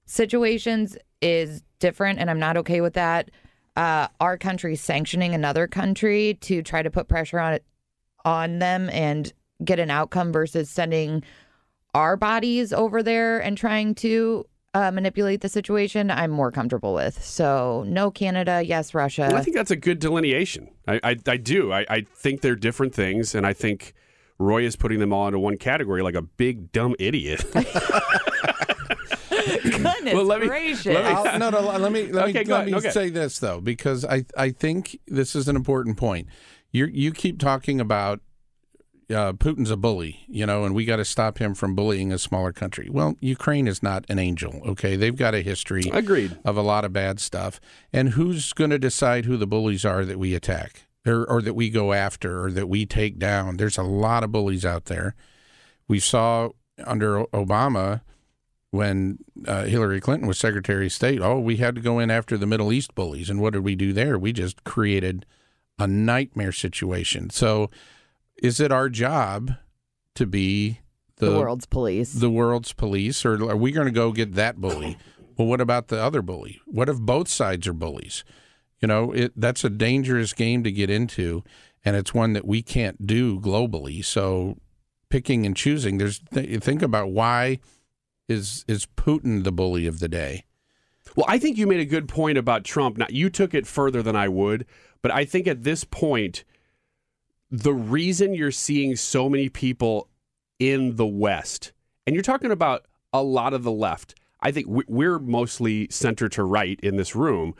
situations 0.08 0.96
is 1.22 1.62
different, 1.78 2.18
and 2.18 2.30
I'm 2.30 2.38
not 2.38 2.56
okay 2.56 2.80
with 2.80 2.94
that. 2.94 3.30
Uh, 3.76 4.08
our 4.20 4.36
country 4.36 4.74
sanctioning 4.74 5.34
another 5.34 5.68
country 5.68 6.36
to 6.40 6.62
try 6.62 6.82
to 6.82 6.90
put 6.90 7.06
pressure 7.06 7.38
on 7.38 7.54
it 7.54 7.64
on 8.24 8.58
them 8.58 8.90
and 8.90 9.32
get 9.64 9.78
an 9.78 9.90
outcome 9.90 10.32
versus 10.32 10.68
sending 10.68 11.22
our 11.94 12.16
bodies 12.16 12.72
over 12.72 13.02
there 13.02 13.38
and 13.38 13.56
trying 13.56 13.94
to 13.94 14.44
uh, 14.74 14.90
manipulate 14.90 15.40
the 15.40 15.48
situation, 15.48 16.10
I'm 16.10 16.30
more 16.30 16.52
comfortable 16.52 16.92
with. 16.92 17.22
So, 17.24 17.84
no 17.86 18.10
Canada, 18.10 18.62
yes 18.64 18.94
Russia. 18.94 19.28
Well, 19.28 19.36
I 19.36 19.42
think 19.42 19.56
that's 19.56 19.70
a 19.70 19.76
good 19.76 19.98
delineation. 19.98 20.68
I, 20.86 21.00
I, 21.02 21.16
I 21.26 21.36
do. 21.36 21.72
I, 21.72 21.86
I 21.88 22.00
think 22.02 22.42
they're 22.42 22.56
different 22.56 22.94
things, 22.94 23.34
and 23.34 23.46
I 23.46 23.52
think 23.52 23.94
Roy 24.38 24.64
is 24.64 24.76
putting 24.76 24.98
them 24.98 25.12
all 25.12 25.26
into 25.26 25.38
one 25.38 25.56
category 25.56 26.02
like 26.02 26.14
a 26.14 26.22
big 26.22 26.72
dumb 26.72 26.94
idiot. 26.98 27.44
Goodness 29.94 30.14
Well, 30.14 30.24
let 30.24 30.40
me- 30.40 30.46
gracious. 30.48 30.86
let 30.86 31.32
me- 31.34 31.38
no, 31.38 31.50
no. 31.50 31.60
Let 31.60 31.92
me 31.92 32.10
let 32.12 32.28
Okay, 32.30 32.40
me, 32.40 32.44
let 32.44 32.50
ahead. 32.50 32.66
me 32.66 32.74
Okay. 32.76 32.90
say 32.90 33.08
this 33.10 33.38
though, 33.38 33.60
because 33.60 34.04
I 34.04 34.24
I 34.36 34.50
think 34.50 34.98
this 35.06 35.34
is 35.36 35.48
an 35.48 35.56
important 35.56 35.96
point. 35.96 36.28
You 36.72 36.86
you 36.86 37.12
keep 37.12 37.38
talking 37.38 37.80
about 37.80 38.20
uh, 39.10 39.32
Putin's 39.32 39.70
a 39.70 39.76
bully, 39.78 40.20
you 40.28 40.44
know, 40.44 40.64
and 40.64 40.74
we 40.74 40.84
got 40.84 40.96
to 40.96 41.04
stop 41.04 41.38
him 41.38 41.54
from 41.54 41.74
bullying 41.74 42.12
a 42.12 42.18
smaller 42.18 42.52
country. 42.52 42.88
Well, 42.90 43.16
Ukraine 43.20 43.66
is 43.66 43.82
not 43.82 44.04
an 44.10 44.18
angel. 44.18 44.60
Okay, 44.66 44.96
they've 44.96 45.16
got 45.16 45.34
a 45.34 45.40
history 45.40 45.84
Agreed. 45.90 46.36
of 46.44 46.58
a 46.58 46.62
lot 46.62 46.84
of 46.84 46.92
bad 46.92 47.18
stuff, 47.18 47.58
and 47.90 48.10
who's 48.10 48.52
going 48.52 48.68
to 48.68 48.78
decide 48.78 49.24
who 49.24 49.38
the 49.38 49.46
bullies 49.46 49.86
are 49.86 50.04
that 50.04 50.18
we 50.18 50.34
attack 50.34 50.88
or, 51.06 51.24
or 51.24 51.40
that 51.40 51.54
we 51.54 51.70
go 51.70 51.94
after 51.94 52.44
or 52.44 52.52
that 52.52 52.68
we 52.68 52.84
take 52.84 53.18
down? 53.18 53.56
There's 53.56 53.78
a 53.78 53.82
lot 53.82 54.22
of 54.24 54.30
bullies 54.30 54.66
out 54.66 54.84
there. 54.86 55.14
We 55.88 56.00
saw 56.00 56.50
under 56.84 57.24
Obama 57.32 58.02
when 58.70 59.18
uh, 59.46 59.64
Hillary 59.64 60.00
Clinton 60.00 60.28
was 60.28 60.38
Secretary 60.38 60.86
of 60.86 60.92
State, 60.92 61.20
oh, 61.20 61.38
we 61.38 61.56
had 61.56 61.74
to 61.74 61.80
go 61.80 61.98
in 61.98 62.10
after 62.10 62.36
the 62.36 62.46
Middle 62.46 62.72
East 62.72 62.94
bullies. 62.94 63.30
And 63.30 63.40
what 63.40 63.52
did 63.54 63.64
we 63.64 63.74
do 63.74 63.92
there? 63.92 64.18
We 64.18 64.32
just 64.32 64.64
created 64.64 65.24
a 65.78 65.86
nightmare 65.86 66.52
situation. 66.52 67.30
So, 67.30 67.70
is 68.42 68.60
it 68.60 68.70
our 68.70 68.88
job 68.88 69.52
to 70.14 70.26
be 70.26 70.80
the, 71.16 71.30
The 71.30 71.38
world's 71.38 71.66
police. 71.66 72.12
The 72.12 72.30
world's 72.30 72.72
police, 72.72 73.24
or 73.24 73.34
are 73.50 73.56
we 73.56 73.72
going 73.72 73.86
to 73.86 73.92
go 73.92 74.12
get 74.12 74.34
that 74.34 74.60
bully? 74.60 74.96
Well, 75.36 75.46
what 75.46 75.60
about 75.60 75.86
the 75.86 76.02
other 76.02 76.20
bully? 76.20 76.60
What 76.66 76.88
if 76.88 76.98
both 76.98 77.28
sides 77.28 77.68
are 77.68 77.72
bullies? 77.72 78.24
You 78.80 78.88
know, 78.88 79.12
it 79.12 79.32
that's 79.36 79.62
a 79.62 79.70
dangerous 79.70 80.32
game 80.32 80.64
to 80.64 80.72
get 80.72 80.90
into, 80.90 81.44
and 81.84 81.94
it's 81.94 82.12
one 82.12 82.32
that 82.32 82.44
we 82.44 82.60
can't 82.60 83.06
do 83.06 83.38
globally. 83.38 84.04
So, 84.04 84.56
picking 85.10 85.46
and 85.46 85.56
choosing. 85.56 85.98
There's 85.98 86.18
th- 86.34 86.60
think 86.60 86.82
about 86.82 87.10
why 87.10 87.60
is 88.28 88.64
is 88.68 88.86
Putin 88.96 89.44
the 89.44 89.52
bully 89.52 89.86
of 89.86 90.00
the 90.00 90.08
day? 90.08 90.44
Well, 91.16 91.26
I 91.28 91.38
think 91.38 91.56
you 91.56 91.66
made 91.66 91.80
a 91.80 91.86
good 91.86 92.06
point 92.06 92.38
about 92.38 92.64
Trump. 92.64 92.98
Now, 92.98 93.06
you 93.08 93.30
took 93.30 93.54
it 93.54 93.66
further 93.66 94.02
than 94.02 94.14
I 94.14 94.28
would, 94.28 94.66
but 95.02 95.10
I 95.10 95.24
think 95.24 95.46
at 95.46 95.64
this 95.64 95.82
point, 95.84 96.44
the 97.50 97.72
reason 97.72 98.34
you're 98.34 98.50
seeing 98.50 98.94
so 98.94 99.28
many 99.28 99.48
people 99.48 100.08
in 100.58 100.96
the 100.96 101.06
West, 101.06 101.72
and 102.06 102.14
you're 102.14 102.22
talking 102.22 102.50
about 102.50 102.86
a 103.12 103.22
lot 103.22 103.54
of 103.54 103.62
the 103.62 103.72
left, 103.72 104.14
I 104.40 104.52
think 104.52 104.66
we- 104.68 104.84
we're 104.86 105.18
mostly 105.18 105.88
center 105.90 106.28
to 106.28 106.44
right 106.44 106.78
in 106.82 106.96
this 106.96 107.16
room, 107.16 107.54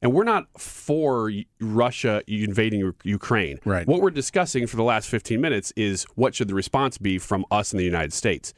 and 0.00 0.12
we're 0.12 0.24
not 0.24 0.48
for 0.58 1.30
Russia 1.60 2.22
invading 2.26 2.94
Ukraine. 3.04 3.58
Right. 3.64 3.86
What 3.86 4.00
we're 4.00 4.10
discussing 4.10 4.66
for 4.66 4.76
the 4.76 4.82
last 4.82 5.08
15 5.08 5.40
minutes 5.40 5.72
is 5.76 6.04
what 6.14 6.34
should 6.34 6.48
the 6.48 6.54
response 6.54 6.98
be 6.98 7.18
from 7.18 7.44
us 7.50 7.72
in 7.72 7.78
the 7.78 7.84
United 7.84 8.12
States. 8.12 8.54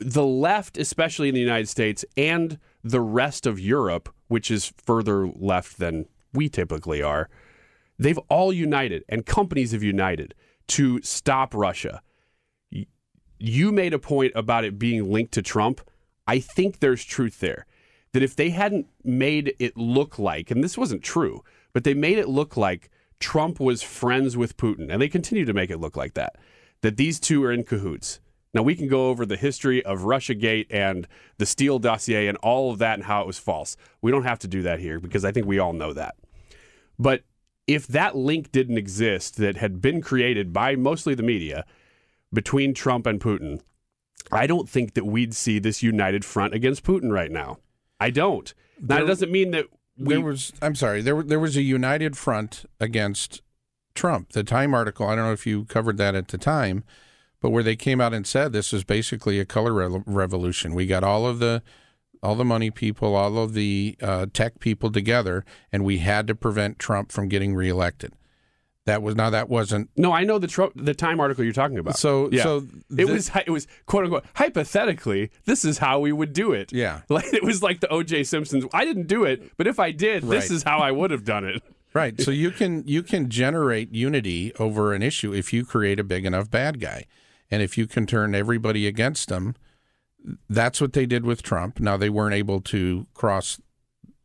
The 0.00 0.24
left, 0.24 0.78
especially 0.78 1.28
in 1.28 1.34
the 1.34 1.40
United 1.40 1.68
States 1.68 2.04
and 2.16 2.58
the 2.82 3.00
rest 3.00 3.46
of 3.46 3.60
Europe, 3.60 4.08
which 4.28 4.50
is 4.50 4.72
further 4.82 5.28
left 5.28 5.78
than 5.78 6.06
we 6.32 6.48
typically 6.48 7.02
are, 7.02 7.28
they've 7.98 8.18
all 8.30 8.52
united 8.52 9.04
and 9.08 9.26
companies 9.26 9.72
have 9.72 9.82
united 9.82 10.34
to 10.68 11.02
stop 11.02 11.54
Russia. 11.54 12.00
You 13.38 13.72
made 13.72 13.92
a 13.92 13.98
point 13.98 14.32
about 14.34 14.64
it 14.64 14.78
being 14.78 15.10
linked 15.12 15.32
to 15.32 15.42
Trump. 15.42 15.82
I 16.26 16.40
think 16.40 16.78
there's 16.78 17.04
truth 17.04 17.40
there. 17.40 17.66
That 18.12 18.22
if 18.22 18.34
they 18.34 18.50
hadn't 18.50 18.86
made 19.04 19.54
it 19.58 19.76
look 19.76 20.18
like, 20.18 20.50
and 20.50 20.64
this 20.64 20.78
wasn't 20.78 21.02
true, 21.02 21.44
but 21.72 21.84
they 21.84 21.94
made 21.94 22.18
it 22.18 22.28
look 22.28 22.56
like 22.56 22.90
Trump 23.20 23.60
was 23.60 23.82
friends 23.82 24.36
with 24.36 24.56
Putin, 24.56 24.90
and 24.90 25.00
they 25.00 25.08
continue 25.08 25.44
to 25.44 25.52
make 25.52 25.70
it 25.70 25.78
look 25.78 25.96
like 25.96 26.14
that, 26.14 26.36
that 26.80 26.96
these 26.96 27.20
two 27.20 27.44
are 27.44 27.52
in 27.52 27.64
cahoots. 27.64 28.18
Now, 28.52 28.62
we 28.62 28.74
can 28.74 28.88
go 28.88 29.08
over 29.10 29.24
the 29.24 29.36
history 29.36 29.84
of 29.84 30.00
Russiagate 30.00 30.66
and 30.70 31.06
the 31.38 31.46
Steele 31.46 31.78
dossier 31.78 32.26
and 32.26 32.36
all 32.38 32.72
of 32.72 32.78
that 32.78 32.94
and 32.94 33.04
how 33.04 33.20
it 33.20 33.26
was 33.26 33.38
false. 33.38 33.76
We 34.02 34.10
don't 34.10 34.24
have 34.24 34.40
to 34.40 34.48
do 34.48 34.62
that 34.62 34.80
here 34.80 34.98
because 34.98 35.24
I 35.24 35.30
think 35.30 35.46
we 35.46 35.58
all 35.60 35.72
know 35.72 35.92
that. 35.92 36.16
But 36.98 37.22
if 37.68 37.86
that 37.86 38.16
link 38.16 38.50
didn't 38.50 38.76
exist 38.78 39.36
that 39.36 39.56
had 39.56 39.80
been 39.80 40.00
created 40.02 40.52
by 40.52 40.74
mostly 40.74 41.14
the 41.14 41.22
media 41.22 41.64
between 42.32 42.74
Trump 42.74 43.06
and 43.06 43.20
Putin, 43.20 43.60
I 44.32 44.48
don't 44.48 44.68
think 44.68 44.94
that 44.94 45.06
we'd 45.06 45.34
see 45.34 45.60
this 45.60 45.82
united 45.82 46.24
front 46.24 46.52
against 46.52 46.82
Putin 46.84 47.12
right 47.12 47.30
now. 47.30 47.58
I 48.00 48.10
don't. 48.10 48.52
Now, 48.80 48.96
There- 48.96 49.04
it 49.04 49.06
doesn't 49.06 49.30
mean 49.30 49.52
that 49.52 49.66
we. 49.96 50.14
there 50.14 50.20
was 50.24 50.52
I'm 50.60 50.74
sorry, 50.74 51.02
there 51.02 51.22
there 51.22 51.38
was 51.40 51.56
a 51.56 51.62
united 51.62 52.16
front 52.16 52.64
against 52.80 53.42
Trump. 53.94 54.32
The 54.32 54.42
Time 54.42 54.74
article, 54.74 55.06
I 55.06 55.14
don't 55.14 55.26
know 55.26 55.32
if 55.32 55.46
you 55.46 55.64
covered 55.66 55.98
that 55.98 56.14
at 56.14 56.28
the 56.28 56.38
time, 56.38 56.82
but 57.40 57.50
where 57.50 57.62
they 57.62 57.76
came 57.76 58.00
out 58.00 58.12
and 58.14 58.26
said 58.26 58.52
this 58.52 58.72
is 58.72 58.84
basically 58.84 59.38
a 59.40 59.44
color 59.44 59.72
re- 59.72 60.02
revolution. 60.06 60.74
We 60.74 60.86
got 60.86 61.04
all 61.04 61.26
of 61.26 61.38
the 61.38 61.62
all 62.22 62.34
the 62.34 62.44
money 62.44 62.70
people, 62.70 63.14
all 63.16 63.38
of 63.38 63.54
the 63.54 63.96
uh, 64.02 64.26
tech 64.32 64.60
people 64.60 64.92
together, 64.92 65.44
and 65.72 65.84
we 65.84 65.98
had 65.98 66.26
to 66.26 66.34
prevent 66.34 66.78
Trump 66.78 67.10
from 67.10 67.28
getting 67.28 67.54
reelected. 67.54 68.12
That 68.86 69.02
was 69.02 69.14
now 69.14 69.30
that 69.30 69.48
wasn't 69.48 69.90
No, 69.96 70.12
I 70.12 70.24
know 70.24 70.38
the 70.38 70.46
Trump, 70.46 70.72
the 70.74 70.94
Time 70.94 71.20
article 71.20 71.44
you're 71.44 71.52
talking 71.52 71.78
about. 71.78 71.96
So- 71.98 72.28
yeah. 72.32 72.42
so 72.42 72.66
it 72.96 73.06
was 73.08 73.30
it 73.46 73.50
was 73.50 73.66
quote 73.86 74.04
unquote 74.04 74.24
hypothetically. 74.34 75.30
This 75.44 75.64
is 75.64 75.78
how 75.78 76.00
we 76.00 76.12
would 76.12 76.32
do 76.32 76.52
it. 76.52 76.72
Yeah. 76.72 77.02
like 77.08 77.32
it 77.32 77.42
was 77.42 77.62
like 77.62 77.80
the 77.80 77.88
O.J. 77.88 78.24
Simpsons. 78.24 78.64
I 78.72 78.84
didn't 78.84 79.06
do 79.06 79.24
it, 79.24 79.52
but 79.56 79.66
if 79.66 79.78
I 79.78 79.90
did, 79.90 80.24
this 80.24 80.50
is 80.50 80.62
how 80.62 80.78
I 80.78 80.90
would 80.92 81.10
have 81.10 81.24
done 81.24 81.44
it. 81.44 81.62
Right. 81.92 82.20
So 82.20 82.30
you 82.30 82.52
can 82.52 82.84
you 82.86 83.02
can 83.02 83.28
generate 83.30 83.92
unity 83.92 84.54
over 84.60 84.92
an 84.94 85.02
issue 85.02 85.34
if 85.34 85.52
you 85.52 85.64
create 85.64 85.98
a 85.98 86.04
big 86.04 86.24
enough 86.24 86.48
bad 86.48 86.78
guy. 86.78 87.06
And 87.50 87.62
if 87.62 87.76
you 87.76 87.86
can 87.86 88.06
turn 88.06 88.34
everybody 88.34 88.86
against 88.86 89.28
them, 89.28 89.54
that's 90.48 90.80
what 90.80 90.92
they 90.92 91.06
did 91.06 91.24
with 91.24 91.42
Trump. 91.42 91.80
Now 91.80 91.96
they 91.96 92.10
weren't 92.10 92.34
able 92.34 92.60
to 92.62 93.06
cross 93.14 93.60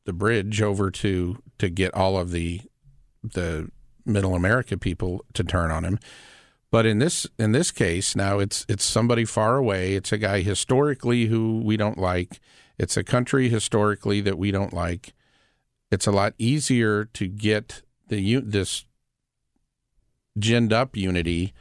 the 0.06 0.14
bridge 0.14 0.62
over 0.62 0.92
to 0.92 1.42
to 1.58 1.70
get 1.70 1.94
all 1.94 2.18
of 2.18 2.32
the 2.32 2.62
the 3.24 3.70
middle 4.06 4.36
America 4.36 4.78
people 4.78 5.26
to 5.34 5.44
turn 5.44 5.72
on 5.72 5.84
him. 5.84 6.00
But 6.72 6.86
in 6.86 7.00
this 7.00 7.26
in 7.40 7.54
this 7.54 7.72
case, 7.72 8.16
now 8.16 8.40
it's 8.40 8.66
it's 8.68 8.84
somebody 8.84 9.26
far 9.26 9.58
away. 9.58 9.96
It's 9.96 10.12
a 10.12 10.18
guy 10.18 10.42
historically 10.42 11.26
who 11.26 11.62
we 11.64 11.78
don't 11.78 11.98
like. 11.98 12.40
It's 12.78 12.98
a 12.98 13.04
country 13.04 13.50
historically 13.50 14.22
that 14.22 14.38
we 14.38 14.52
don't 14.52 14.74
like. 14.74 15.14
It's 15.92 16.08
a 16.08 16.12
lot 16.12 16.34
easier 16.38 17.06
to 17.06 17.28
get 17.28 17.82
the 18.10 18.40
this 18.42 18.86
ginned 20.38 20.74
up 20.74 20.98
unity 20.98 21.54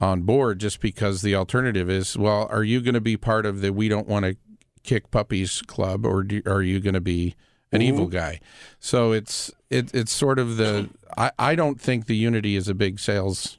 on 0.00 0.22
board 0.22 0.60
just 0.60 0.80
because 0.80 1.22
the 1.22 1.34
alternative 1.34 1.90
is 1.90 2.16
well, 2.16 2.46
are 2.50 2.64
you 2.64 2.80
going 2.80 2.94
to 2.94 3.00
be 3.00 3.16
part 3.16 3.46
of 3.46 3.60
the 3.60 3.72
we 3.72 3.88
don't 3.88 4.08
want 4.08 4.24
to 4.24 4.36
kick 4.84 5.10
puppies 5.10 5.60
club 5.62 6.06
or 6.06 6.22
do, 6.22 6.42
are 6.46 6.62
you 6.62 6.80
going 6.80 6.94
to 6.94 7.00
be 7.00 7.34
an 7.72 7.82
evil 7.82 8.06
guy? 8.06 8.40
So 8.78 9.12
it's 9.12 9.50
it, 9.70 9.94
it's 9.94 10.12
sort 10.12 10.38
of 10.38 10.56
the 10.56 10.88
I, 11.16 11.32
I 11.38 11.54
don't 11.54 11.80
think 11.80 12.06
the 12.06 12.16
unity 12.16 12.56
is 12.56 12.68
a 12.68 12.74
big 12.74 12.98
sales 12.98 13.58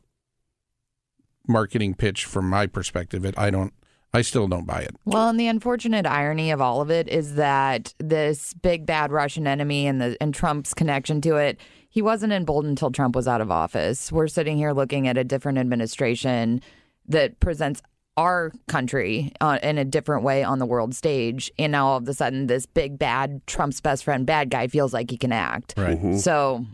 marketing 1.47 1.95
pitch 1.95 2.25
from 2.25 2.49
my 2.49 2.67
perspective. 2.67 3.25
It 3.25 3.37
I 3.37 3.49
don't 3.49 3.73
I 4.13 4.21
still 4.21 4.47
don't 4.47 4.65
buy 4.65 4.79
it. 4.79 4.95
Well, 5.05 5.29
and 5.29 5.39
the 5.39 5.47
unfortunate 5.47 6.07
irony 6.07 6.49
of 6.49 6.61
all 6.61 6.81
of 6.81 6.89
it 6.89 7.07
is 7.07 7.35
that 7.35 7.93
this 7.99 8.53
big 8.53 8.85
bad 8.85 9.11
Russian 9.11 9.45
enemy 9.45 9.85
and 9.85 10.01
the 10.01 10.17
and 10.21 10.33
Trump's 10.33 10.73
connection 10.73 11.21
to 11.21 11.35
it, 11.35 11.59
he 11.89 12.01
wasn't 12.01 12.31
emboldened 12.33 12.71
until 12.71 12.91
Trump 12.91 13.15
was 13.15 13.27
out 13.27 13.41
of 13.41 13.51
office. 13.51 14.11
We're 14.11 14.27
sitting 14.27 14.57
here 14.57 14.71
looking 14.71 15.07
at 15.07 15.17
a 15.17 15.23
different 15.23 15.57
administration 15.57 16.61
that 17.07 17.39
presents 17.39 17.81
our 18.15 18.51
country 18.67 19.31
uh, 19.39 19.59
in 19.63 19.77
a 19.77 19.85
different 19.85 20.23
way 20.23 20.43
on 20.43 20.59
the 20.59 20.65
world 20.65 20.93
stage, 20.93 21.51
and 21.57 21.71
now 21.71 21.87
all 21.87 21.97
of 21.97 22.07
a 22.07 22.13
sudden, 22.13 22.47
this 22.47 22.65
big 22.65 22.99
bad 22.99 23.41
Trump's 23.47 23.81
best 23.81 24.03
friend 24.03 24.25
bad 24.25 24.49
guy 24.49 24.67
feels 24.67 24.93
like 24.93 25.09
he 25.09 25.17
can 25.17 25.31
act. 25.31 25.73
Right. 25.77 26.17
So, 26.17 26.65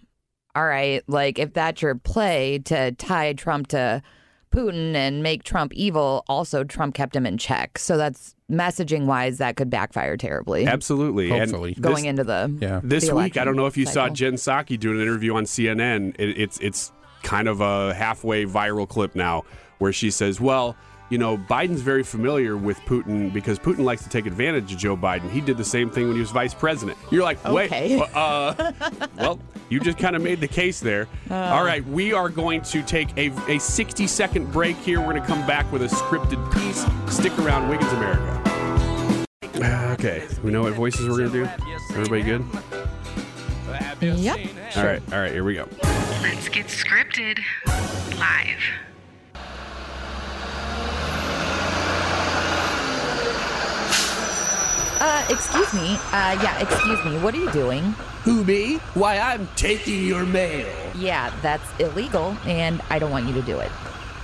all 0.56 0.65
right, 0.65 1.04
like 1.08 1.39
if 1.39 1.54
that's 1.54 1.82
your 1.82 1.95
play 1.95 2.60
to 2.65 2.91
tie 2.93 3.34
Trump 3.34 3.67
to 3.67 4.01
Putin 4.51 4.95
and 4.95 5.21
make 5.21 5.43
Trump 5.43 5.73
evil, 5.73 6.23
also 6.28 6.63
Trump 6.63 6.95
kept 6.95 7.15
him 7.15 7.25
in 7.25 7.38
check. 7.38 7.78
So 7.78 7.97
that's 7.97 8.35
messaging 8.51 9.05
wise, 9.05 9.39
that 9.39 9.55
could 9.55 9.69
backfire 9.69 10.17
terribly. 10.17 10.67
Absolutely. 10.67 11.31
And 11.31 11.49
Hopefully. 11.51 11.73
this- 11.73 11.79
Going 11.81 12.05
into 12.05 12.23
the 12.23 12.55
Yeah. 12.62 12.79
this 12.84 13.08
the 13.08 13.15
week, 13.15 13.38
I 13.38 13.43
don't 13.43 13.55
know 13.55 13.65
if 13.65 13.77
you 13.77 13.86
saw 13.86 14.10
Jen 14.10 14.34
Psaki 14.34 14.79
do 14.79 14.91
an 14.91 15.01
interview 15.01 15.36
on 15.36 15.45
CNN. 15.45 16.15
It, 16.19 16.38
it's 16.38 16.60
it's 16.60 16.91
kind 17.23 17.47
of 17.47 17.62
a 17.62 17.93
halfway 17.95 18.45
viral 18.45 18.88
clip 18.88 19.15
now 19.15 19.43
where 19.79 19.91
she 19.91 20.12
says, 20.12 20.39
"Well, 20.39 20.75
you 21.10 21.18
know, 21.18 21.38
Biden's 21.38 21.82
very 21.82 22.04
familiar 22.04 22.58
with 22.58 22.80
Putin 22.82 23.32
because 23.32 23.60
Putin 23.60 23.80
likes 23.84 24.04
to 24.04 24.10
take 24.10 24.26
advantage 24.26 24.72
of 24.72 24.78
Joe 24.80 24.98
Biden. 24.98 25.30
He 25.32 25.41
did 25.41 25.58
the 25.58 25.63
same 25.65 25.89
thing 25.89 26.08
when 26.08 26.15
he 26.15 26.22
was 26.22 26.32
vice 26.32 26.54
president." 26.54 26.98
You're 27.12 27.24
like, 27.24 27.44
"Wait, 27.48 27.68
Okay. 27.72 28.02
uh, 28.13 28.72
well, 29.18 29.39
you 29.70 29.80
just 29.80 29.98
kind 29.98 30.15
of 30.15 30.22
made 30.22 30.39
the 30.41 30.48
case 30.48 30.80
there." 30.80 31.08
All 31.30 31.63
right, 31.63 31.86
we 31.88 32.13
are 32.13 32.30
going 32.30 32.62
to 32.62 32.82
take 32.82 33.15
a, 33.18 33.32
a 33.52 33.60
60 33.60 34.08
second 34.08 34.52
break 34.52 34.76
here. 34.78 35.00
We're 35.00 35.12
going 35.12 35.22
to 35.22 35.28
come 35.28 35.46
back 35.46 35.72
with 35.72 35.84
a 35.84 35.88
scripted 35.88 36.41
piece. 36.54 36.86
Stick 37.15 37.38
around, 37.39 37.70
Wiggins 37.70 37.91
America. 37.94 38.41
Okay, 39.96 40.28
we 40.44 40.52
know 40.52 40.63
what 40.63 40.74
voices 40.74 41.08
we're 41.08 41.18
going 41.18 41.32
to 41.32 41.46
do. 41.46 41.50
Everybody 41.98 42.22
good? 42.24 42.46
Yep. 44.02 44.39
All 44.76 44.84
right, 44.84 45.02
all 45.13 45.20
right, 45.22 45.32
here 45.32 45.44
we 45.46 45.54
go. 45.56 45.68
Let's 46.22 46.50
get 46.50 46.68
scripted 46.68 47.39
live. 48.20 48.60
Uh, 55.08 55.24
excuse 55.30 55.72
me. 55.76 55.94
Uh, 56.12 56.36
yeah, 56.41 56.60
excuse 56.60 57.06
me. 57.06 57.20
What 57.20 57.36
are 57.36 57.38
you 57.38 57.52
doing? 57.52 57.84
Who, 58.24 58.44
me? 58.44 58.78
Why, 58.96 59.20
I'm 59.20 59.48
taking 59.56 60.04
your 60.04 60.26
mail. 60.26 60.68
Yeah, 60.96 61.32
that's 61.44 61.63
illegal, 61.80 62.36
and 62.48 62.82
I 62.89 62.98
don't 62.98 63.12
want 63.12 63.28
you 63.28 63.34
to 63.36 63.44
do 63.44 63.60
it. 63.60 63.72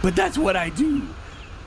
But 0.01 0.15
that's 0.15 0.39
what 0.39 0.55
I 0.55 0.69
do. 0.69 1.07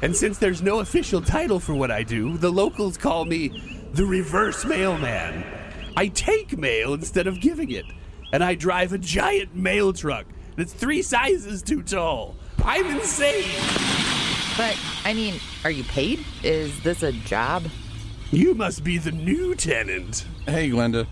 And 0.03 0.17
since 0.17 0.39
there's 0.39 0.63
no 0.63 0.81
official 0.81 1.23
title 1.23 1.61
for 1.61 1.77
what 1.77 1.93
I 1.93 2.03
do, 2.03 2.37
the 2.39 2.51
locals 2.51 2.97
call 2.97 3.25
me 3.25 3.87
the 3.93 4.05
reverse 4.05 4.65
mailman. 4.65 5.45
I 5.97 6.09
take 6.09 6.59
mail 6.59 6.93
instead 6.93 7.29
of 7.29 7.41
giving 7.41 7.71
it. 7.71 7.87
And 8.33 8.43
I 8.43 8.57
drive 8.57 8.93
a 8.93 8.99
giant 8.99 9.55
mail 9.55 9.93
truck 9.93 10.27
that's 10.57 10.73
three 10.73 11.03
sizes 11.03 11.63
too 11.63 11.85
tall. 11.85 12.35
I'm 12.65 12.87
insane. 12.87 13.45
But 14.57 14.77
I 15.05 15.15
mean, 15.15 15.39
are 15.63 15.71
you 15.71 15.85
paid? 15.85 16.25
Is 16.43 16.83
this 16.83 17.05
a 17.05 17.13
job? 17.13 17.63
You 18.35 18.53
must 18.53 18.83
be 18.83 18.99
the 18.99 19.13
new 19.13 19.55
tenant. 19.55 20.25
Hey, 20.45 20.69
Glenda. 20.69 21.07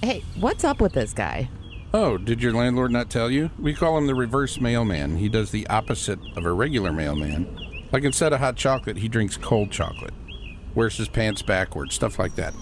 Hey, 0.00 0.22
what's 0.38 0.62
up 0.62 0.80
with 0.80 0.92
this 0.92 1.12
guy? 1.12 1.50
Oh, 1.92 2.16
did 2.16 2.40
your 2.40 2.52
landlord 2.52 2.92
not 2.92 3.10
tell 3.10 3.28
you? 3.28 3.50
We 3.58 3.74
call 3.74 3.98
him 3.98 4.06
the 4.06 4.14
reverse 4.14 4.60
mailman. 4.60 5.16
He 5.16 5.28
does 5.28 5.50
the 5.50 5.66
opposite 5.66 6.20
of 6.36 6.44
a 6.44 6.52
regular 6.52 6.92
mailman. 6.92 7.88
Like 7.90 8.04
instead 8.04 8.32
of 8.32 8.38
hot 8.38 8.54
chocolate, 8.54 8.98
he 8.98 9.08
drinks 9.08 9.36
cold 9.36 9.72
chocolate. 9.72 10.14
Wears 10.76 10.96
his 10.96 11.08
pants 11.08 11.42
backwards, 11.42 11.96
stuff 11.96 12.20
like 12.20 12.36
that. 12.36 12.54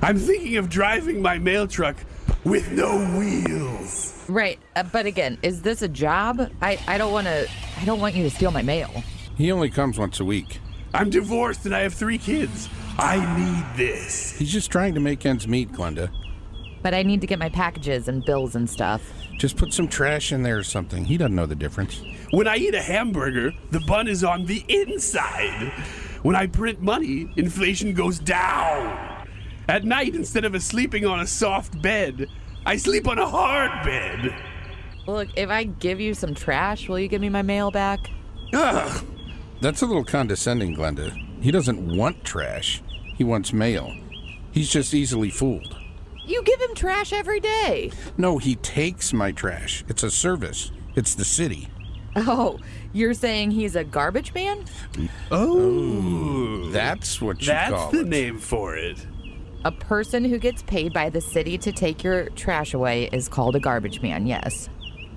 I'm 0.00 0.16
thinking 0.16 0.56
of 0.56 0.68
driving 0.68 1.20
my 1.20 1.38
mail 1.38 1.66
truck 1.66 1.96
with 2.44 2.70
no 2.70 3.18
wheels. 3.18 4.24
Right, 4.28 4.60
uh, 4.76 4.84
but 4.84 5.04
again, 5.04 5.36
is 5.42 5.62
this 5.62 5.82
a 5.82 5.88
job? 5.88 6.48
I, 6.62 6.78
I 6.86 6.96
don't 6.96 7.10
want 7.10 7.26
to. 7.26 7.48
I 7.80 7.84
don't 7.84 7.98
want 7.98 8.14
you 8.14 8.22
to 8.22 8.30
steal 8.30 8.52
my 8.52 8.62
mail. 8.62 9.02
He 9.36 9.50
only 9.50 9.68
comes 9.68 9.98
once 9.98 10.20
a 10.20 10.24
week. 10.24 10.60
I'm 10.94 11.10
divorced 11.10 11.66
and 11.66 11.74
I 11.74 11.80
have 11.80 11.94
three 11.94 12.18
kids. 12.18 12.68
I 12.98 13.16
need 13.38 13.76
this. 13.76 14.32
He's 14.32 14.52
just 14.52 14.70
trying 14.70 14.94
to 14.94 15.00
make 15.00 15.26
ends 15.26 15.46
meet, 15.46 15.72
Glenda. 15.72 16.10
But 16.82 16.94
I 16.94 17.02
need 17.02 17.20
to 17.20 17.26
get 17.26 17.38
my 17.38 17.48
packages 17.48 18.08
and 18.08 18.24
bills 18.24 18.54
and 18.54 18.68
stuff. 18.68 19.02
Just 19.38 19.56
put 19.56 19.72
some 19.72 19.88
trash 19.88 20.32
in 20.32 20.42
there 20.42 20.56
or 20.56 20.62
something. 20.62 21.04
He 21.04 21.16
doesn't 21.16 21.34
know 21.34 21.46
the 21.46 21.54
difference. 21.54 22.02
When 22.30 22.48
I 22.48 22.56
eat 22.56 22.74
a 22.74 22.82
hamburger, 22.82 23.52
the 23.70 23.80
bun 23.80 24.08
is 24.08 24.24
on 24.24 24.46
the 24.46 24.64
inside. 24.68 25.72
When 26.22 26.36
I 26.36 26.46
print 26.46 26.80
money, 26.80 27.30
inflation 27.36 27.92
goes 27.92 28.18
down. 28.18 29.26
At 29.68 29.84
night, 29.84 30.14
instead 30.14 30.44
of 30.44 30.60
sleeping 30.62 31.04
on 31.04 31.20
a 31.20 31.26
soft 31.26 31.80
bed, 31.82 32.28
I 32.64 32.76
sleep 32.76 33.08
on 33.08 33.18
a 33.18 33.28
hard 33.28 33.84
bed. 33.84 34.34
Look, 35.06 35.28
if 35.36 35.50
I 35.50 35.64
give 35.64 36.00
you 36.00 36.14
some 36.14 36.34
trash, 36.34 36.88
will 36.88 36.98
you 36.98 37.08
give 37.08 37.20
me 37.20 37.28
my 37.28 37.42
mail 37.42 37.70
back? 37.70 38.10
Ugh. 38.54 39.04
That's 39.60 39.82
a 39.82 39.86
little 39.86 40.04
condescending, 40.04 40.76
Glenda. 40.76 41.10
He 41.42 41.50
doesn't 41.50 41.96
want 41.96 42.24
trash. 42.24 42.82
He 43.16 43.24
wants 43.24 43.52
mail. 43.52 43.94
He's 44.52 44.70
just 44.70 44.94
easily 44.94 45.30
fooled. 45.30 45.76
You 46.26 46.42
give 46.42 46.60
him 46.60 46.74
trash 46.74 47.12
every 47.12 47.40
day. 47.40 47.90
No, 48.16 48.38
he 48.38 48.56
takes 48.56 49.12
my 49.12 49.32
trash. 49.32 49.84
It's 49.88 50.02
a 50.02 50.10
service. 50.10 50.72
It's 50.94 51.14
the 51.14 51.24
city. 51.24 51.68
Oh, 52.16 52.58
you're 52.92 53.14
saying 53.14 53.50
he's 53.50 53.76
a 53.76 53.84
garbage 53.84 54.32
man? 54.34 54.64
Oh, 55.30 56.68
That's 56.70 57.20
what 57.20 57.40
you 57.42 57.46
that's 57.48 57.70
call 57.70 57.90
That's 57.90 57.92
the 57.92 58.00
it. 58.00 58.08
name 58.08 58.38
for 58.38 58.76
it. 58.76 59.06
A 59.64 59.72
person 59.72 60.24
who 60.24 60.38
gets 60.38 60.62
paid 60.62 60.92
by 60.92 61.10
the 61.10 61.20
city 61.20 61.58
to 61.58 61.72
take 61.72 62.02
your 62.02 62.28
trash 62.30 62.72
away 62.72 63.04
is 63.12 63.28
called 63.28 63.56
a 63.56 63.60
garbage 63.60 64.00
man, 64.00 64.26
yes. 64.26 64.68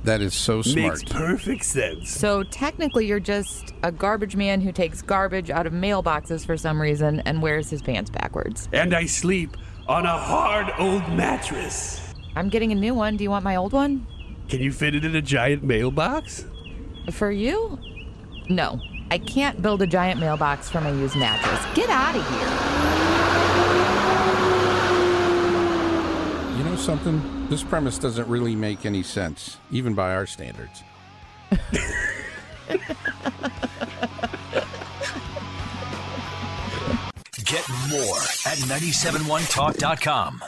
That 0.04 0.22
is 0.22 0.34
so 0.34 0.62
smart. 0.62 1.00
Makes 1.00 1.12
perfect 1.12 1.66
sense. 1.66 2.10
So 2.10 2.44
technically, 2.44 3.06
you're 3.06 3.20
just 3.20 3.74
a 3.84 3.92
garbage 3.92 4.36
man 4.36 4.62
who 4.62 4.72
takes 4.72 5.02
garbage 5.02 5.50
out 5.50 5.68
of 5.68 5.74
mailboxes 5.74 6.46
for 6.46 6.56
some 6.58 6.82
reason 6.82 7.20
and 7.22 7.42
wears 7.42 7.70
his 7.70 7.82
pants 7.82 8.10
backwards. 8.10 8.70
And 8.72 8.94
I 8.94 9.06
sleep 9.06 9.58
on 9.88 10.06
a 10.06 10.18
hard 10.18 10.72
old 10.80 11.08
mattress. 11.10 12.14
I'm 12.36 12.50
getting 12.50 12.72
a 12.72 12.76
new 12.76 12.94
one. 12.94 13.18
Do 13.18 13.24
you 13.24 13.30
want 13.30 13.44
my 13.44 13.56
old 13.56 13.74
one? 13.74 14.08
Can 14.48 14.62
you 14.62 14.72
fit 14.72 14.96
it 14.96 15.04
in 15.04 15.16
a 15.16 15.22
giant 15.22 15.64
mailbox? 15.64 16.46
For 17.12 17.32
you? 17.32 17.78
No. 18.50 18.80
I 19.12 19.18
can't 19.18 19.62
build 19.62 19.82
a 19.82 19.88
giant 19.88 20.20
mailbox 20.20 20.70
from 20.70 20.86
a 20.86 20.92
used 20.92 21.16
mattress. 21.16 21.76
Get 21.76 21.90
out 21.90 22.16
of 22.16 22.28
here. 22.30 22.99
You 26.80 26.86
something? 26.86 27.48
This 27.50 27.62
premise 27.62 27.98
doesn't 27.98 28.28
really 28.30 28.56
make 28.56 28.86
any 28.86 29.04
sense, 29.04 29.58
even 29.70 29.94
by 29.94 30.16
our 30.16 30.26
standards. 30.26 30.82
Get 37.44 37.68
more 37.90 38.20
at 38.46 38.60
971talk.com. 38.60 40.42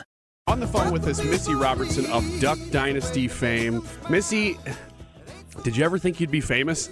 On 0.48 0.60
the 0.60 0.68
phone 0.68 0.92
with 0.92 1.08
us, 1.08 1.24
Missy 1.24 1.54
Robertson 1.54 2.06
of 2.08 2.24
Duck 2.40 2.60
Dynasty 2.72 3.28
fame. 3.28 3.86
Missy, 4.10 4.58
did 5.64 5.76
you 5.76 5.84
ever 5.84 5.98
think 5.98 6.22
you'd 6.22 6.32
be 6.32 6.42
famous? 6.42 6.90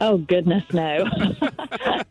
Oh, 0.00 0.18
goodness, 0.18 0.64
no. 0.72 1.06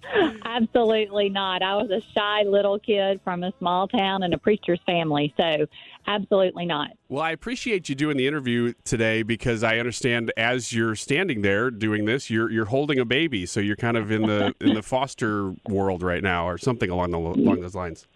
Absolutely 0.45 1.29
not. 1.29 1.61
I 1.61 1.75
was 1.75 1.89
a 1.91 2.01
shy 2.13 2.43
little 2.43 2.79
kid 2.79 3.19
from 3.23 3.43
a 3.43 3.51
small 3.59 3.87
town 3.87 4.23
and 4.23 4.33
a 4.33 4.37
preacher's 4.37 4.79
family, 4.85 5.33
so 5.37 5.67
absolutely 6.07 6.65
not. 6.65 6.91
Well, 7.09 7.21
I 7.21 7.31
appreciate 7.31 7.89
you 7.89 7.95
doing 7.95 8.17
the 8.17 8.25
interview 8.27 8.73
today 8.83 9.21
because 9.23 9.63
I 9.63 9.77
understand 9.77 10.31
as 10.37 10.73
you're 10.73 10.95
standing 10.95 11.41
there 11.41 11.69
doing 11.69 12.05
this, 12.05 12.29
you're 12.29 12.49
you're 12.49 12.65
holding 12.65 12.99
a 12.99 13.05
baby, 13.05 13.45
so 13.45 13.59
you're 13.59 13.75
kind 13.75 13.97
of 13.97 14.11
in 14.11 14.23
the 14.23 14.55
in 14.61 14.73
the 14.73 14.81
foster 14.81 15.53
world 15.67 16.01
right 16.01 16.23
now, 16.23 16.47
or 16.47 16.57
something 16.57 16.89
along 16.89 17.11
the 17.11 17.19
along 17.19 17.61
those 17.61 17.75
lines. 17.75 18.07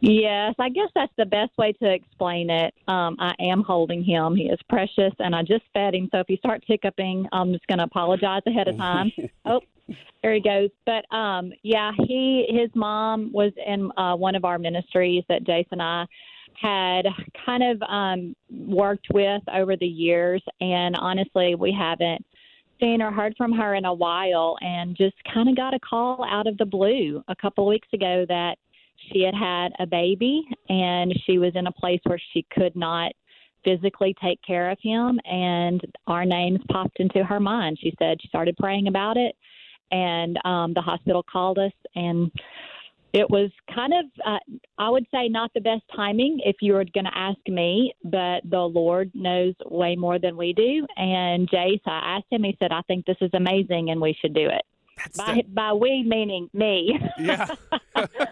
Yes, 0.00 0.54
I 0.58 0.68
guess 0.68 0.88
that's 0.94 1.12
the 1.18 1.26
best 1.26 1.56
way 1.58 1.72
to 1.72 1.92
explain 1.92 2.50
it. 2.50 2.72
Um, 2.86 3.16
I 3.18 3.34
am 3.40 3.62
holding 3.62 4.04
him. 4.04 4.36
He 4.36 4.44
is 4.44 4.58
precious, 4.68 5.12
and 5.18 5.34
I 5.34 5.42
just 5.42 5.64
fed 5.74 5.94
him. 5.94 6.08
So 6.12 6.20
if 6.20 6.26
he 6.28 6.36
starts 6.36 6.64
hiccuping, 6.68 7.26
I'm 7.32 7.52
just 7.52 7.66
going 7.66 7.78
to 7.78 7.84
apologize 7.84 8.42
ahead 8.46 8.68
of 8.68 8.76
time. 8.78 9.10
oh, 9.44 9.60
there 10.22 10.34
he 10.34 10.40
goes. 10.40 10.70
But 10.86 11.12
um, 11.14 11.52
yeah, 11.62 11.90
he 12.06 12.46
his 12.48 12.70
mom 12.74 13.32
was 13.32 13.52
in 13.66 13.90
uh, 13.96 14.14
one 14.14 14.36
of 14.36 14.44
our 14.44 14.58
ministries 14.58 15.24
that 15.28 15.44
Jason 15.44 15.80
and 15.80 15.82
I 15.82 16.06
had 16.60 17.06
kind 17.44 17.62
of 17.62 17.82
um, 17.88 18.36
worked 18.50 19.06
with 19.12 19.42
over 19.52 19.76
the 19.76 19.86
years, 19.86 20.42
and 20.60 20.94
honestly, 20.96 21.54
we 21.56 21.76
haven't 21.76 22.24
seen 22.80 23.02
or 23.02 23.10
heard 23.10 23.34
from 23.36 23.52
her 23.52 23.74
in 23.74 23.84
a 23.84 23.94
while, 23.94 24.56
and 24.60 24.96
just 24.96 25.16
kind 25.32 25.48
of 25.48 25.56
got 25.56 25.74
a 25.74 25.80
call 25.80 26.24
out 26.24 26.46
of 26.46 26.56
the 26.58 26.64
blue 26.64 27.22
a 27.26 27.34
couple 27.34 27.64
of 27.64 27.70
weeks 27.70 27.88
ago 27.92 28.24
that 28.28 28.58
she 29.12 29.22
had 29.22 29.34
had 29.34 29.72
a 29.78 29.86
baby 29.86 30.42
and 30.68 31.12
she 31.26 31.38
was 31.38 31.52
in 31.54 31.66
a 31.66 31.72
place 31.72 32.00
where 32.04 32.20
she 32.32 32.44
could 32.52 32.74
not 32.76 33.12
physically 33.64 34.14
take 34.22 34.40
care 34.46 34.70
of 34.70 34.78
him 34.82 35.18
and 35.24 35.80
our 36.06 36.24
names 36.24 36.60
popped 36.70 37.00
into 37.00 37.24
her 37.24 37.40
mind 37.40 37.78
she 37.80 37.94
said 37.98 38.18
she 38.20 38.28
started 38.28 38.56
praying 38.56 38.86
about 38.86 39.16
it 39.16 39.34
and 39.90 40.38
um 40.44 40.72
the 40.74 40.80
hospital 40.80 41.22
called 41.22 41.58
us 41.58 41.72
and 41.94 42.30
it 43.12 43.28
was 43.28 43.50
kind 43.74 43.92
of 43.92 44.04
uh, 44.24 44.38
i 44.78 44.88
would 44.88 45.04
say 45.12 45.28
not 45.28 45.52
the 45.54 45.60
best 45.60 45.82
timing 45.94 46.38
if 46.44 46.56
you 46.60 46.72
were 46.72 46.84
going 46.94 47.04
to 47.04 47.18
ask 47.18 47.38
me 47.48 47.92
but 48.04 48.40
the 48.48 48.58
lord 48.58 49.10
knows 49.12 49.54
way 49.66 49.96
more 49.96 50.18
than 50.20 50.36
we 50.36 50.52
do 50.52 50.86
and 50.96 51.48
jase 51.50 51.80
i 51.86 52.16
asked 52.16 52.30
him 52.30 52.44
he 52.44 52.56
said 52.60 52.70
i 52.70 52.82
think 52.82 53.04
this 53.06 53.16
is 53.20 53.30
amazing 53.34 53.90
and 53.90 54.00
we 54.00 54.16
should 54.20 54.34
do 54.34 54.48
it 54.48 54.64
by, 55.16 55.34
the... 55.34 55.42
by 55.42 55.72
we 55.72 56.02
meaning 56.02 56.48
me. 56.52 56.98
Yeah. 57.18 57.54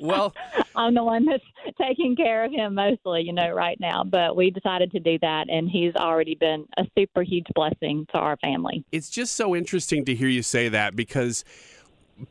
well, 0.00 0.34
I'm 0.76 0.94
the 0.94 1.04
one 1.04 1.26
that's 1.26 1.44
taking 1.80 2.16
care 2.16 2.44
of 2.44 2.52
him 2.52 2.74
mostly, 2.74 3.22
you 3.22 3.32
know, 3.32 3.50
right 3.50 3.78
now. 3.80 4.04
But 4.04 4.36
we 4.36 4.50
decided 4.50 4.92
to 4.92 5.00
do 5.00 5.18
that, 5.20 5.48
and 5.48 5.68
he's 5.68 5.94
already 5.94 6.34
been 6.34 6.66
a 6.76 6.84
super 6.96 7.22
huge 7.22 7.46
blessing 7.54 8.06
to 8.12 8.18
our 8.18 8.36
family. 8.38 8.84
It's 8.92 9.10
just 9.10 9.34
so 9.34 9.54
interesting 9.54 10.04
to 10.06 10.14
hear 10.14 10.28
you 10.28 10.42
say 10.42 10.68
that 10.68 10.96
because 10.96 11.44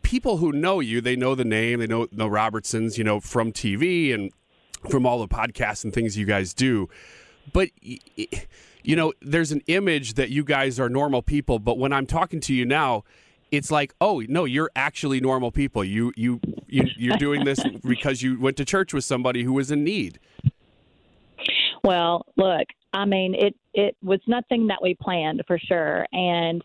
people 0.01 0.37
who 0.37 0.51
know 0.51 0.79
you, 0.79 1.01
they 1.01 1.15
know 1.15 1.35
the 1.35 1.45
name, 1.45 1.79
they 1.79 1.87
know 1.87 2.07
the 2.11 2.29
Robertsons, 2.29 2.97
you 2.97 3.03
know, 3.03 3.19
from 3.19 3.51
TV 3.51 4.13
and 4.13 4.31
from 4.89 5.05
all 5.05 5.19
the 5.19 5.27
podcasts 5.27 5.83
and 5.83 5.93
things 5.93 6.17
you 6.17 6.25
guys 6.25 6.53
do. 6.53 6.89
But 7.53 7.69
you 8.83 8.95
know, 8.95 9.13
there's 9.21 9.51
an 9.51 9.61
image 9.67 10.15
that 10.15 10.29
you 10.29 10.43
guys 10.43 10.79
are 10.79 10.89
normal 10.89 11.21
people, 11.21 11.59
but 11.59 11.77
when 11.77 11.93
I'm 11.93 12.05
talking 12.05 12.39
to 12.41 12.53
you 12.53 12.65
now, 12.65 13.03
it's 13.51 13.69
like, 13.69 13.93
oh 14.01 14.23
no, 14.27 14.45
you're 14.45 14.71
actually 14.75 15.19
normal 15.19 15.51
people. 15.51 15.83
You 15.83 16.11
you, 16.15 16.39
you 16.67 16.85
you're 16.97 17.17
doing 17.17 17.43
this 17.43 17.59
because 17.83 18.21
you 18.21 18.39
went 18.39 18.57
to 18.57 18.65
church 18.65 18.93
with 18.93 19.03
somebody 19.03 19.43
who 19.43 19.53
was 19.53 19.71
in 19.71 19.83
need. 19.83 20.19
Well, 21.83 22.25
look, 22.37 22.67
I 22.93 23.05
mean, 23.05 23.35
it 23.35 23.55
it 23.73 23.95
was 24.01 24.19
nothing 24.27 24.67
that 24.67 24.81
we 24.81 24.95
planned 24.95 25.43
for 25.47 25.59
sure, 25.59 26.05
and 26.11 26.63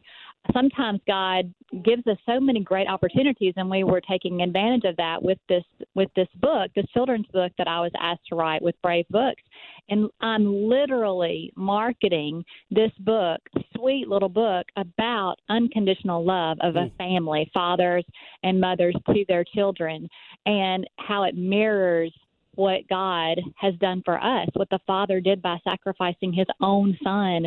sometimes 0.53 1.01
God 1.07 1.53
gives 1.85 2.07
us 2.07 2.17
so 2.27 2.41
many 2.41 2.61
great 2.61 2.89
opportunities, 2.89 3.55
and 3.57 3.71
we 3.71 3.85
were 3.85 4.01
taking 4.01 4.43
advantage 4.43 4.85
of 4.85 4.97
that 4.97 5.23
with 5.23 5.39
this 5.49 5.65
with 5.95 6.09
this 6.17 6.29
book, 6.37 6.71
this 6.75 6.87
children's 6.93 7.27
book 7.33 7.53
that 7.59 7.69
I 7.69 7.81
was 7.81 7.93
asked 8.01 8.27
to 8.29 8.37
write 8.37 8.63
with 8.63 8.75
Brave 8.83 9.07
Books, 9.11 9.43
and 9.89 10.09
I'm 10.21 10.69
literally 10.69 11.53
marketing 11.57 12.45
this 12.71 12.93
book, 13.01 13.41
sweet 13.77 14.09
little 14.09 14.29
book 14.29 14.67
about 14.77 15.37
unconditional 15.49 16.25
love 16.25 16.59
of 16.61 16.77
a 16.77 16.87
mm. 16.87 16.97
family, 16.97 17.51
fathers 17.53 18.05
and 18.43 18.61
mothers 18.61 18.97
to 19.07 19.25
their 19.29 19.45
children, 19.45 20.09
and 20.45 20.89
how 20.99 21.25
it 21.25 21.35
mirrors 21.37 22.13
what 22.57 22.89
God 22.89 23.39
has 23.57 23.75
done 23.77 24.03
for 24.05 24.19
us, 24.23 24.49
what 24.55 24.71
the 24.71 24.81
Father 24.87 25.21
did 25.21 25.41
by 25.41 25.59
sacrificing 25.63 26.33
his 26.33 26.47
own 26.61 26.97
son 27.05 27.47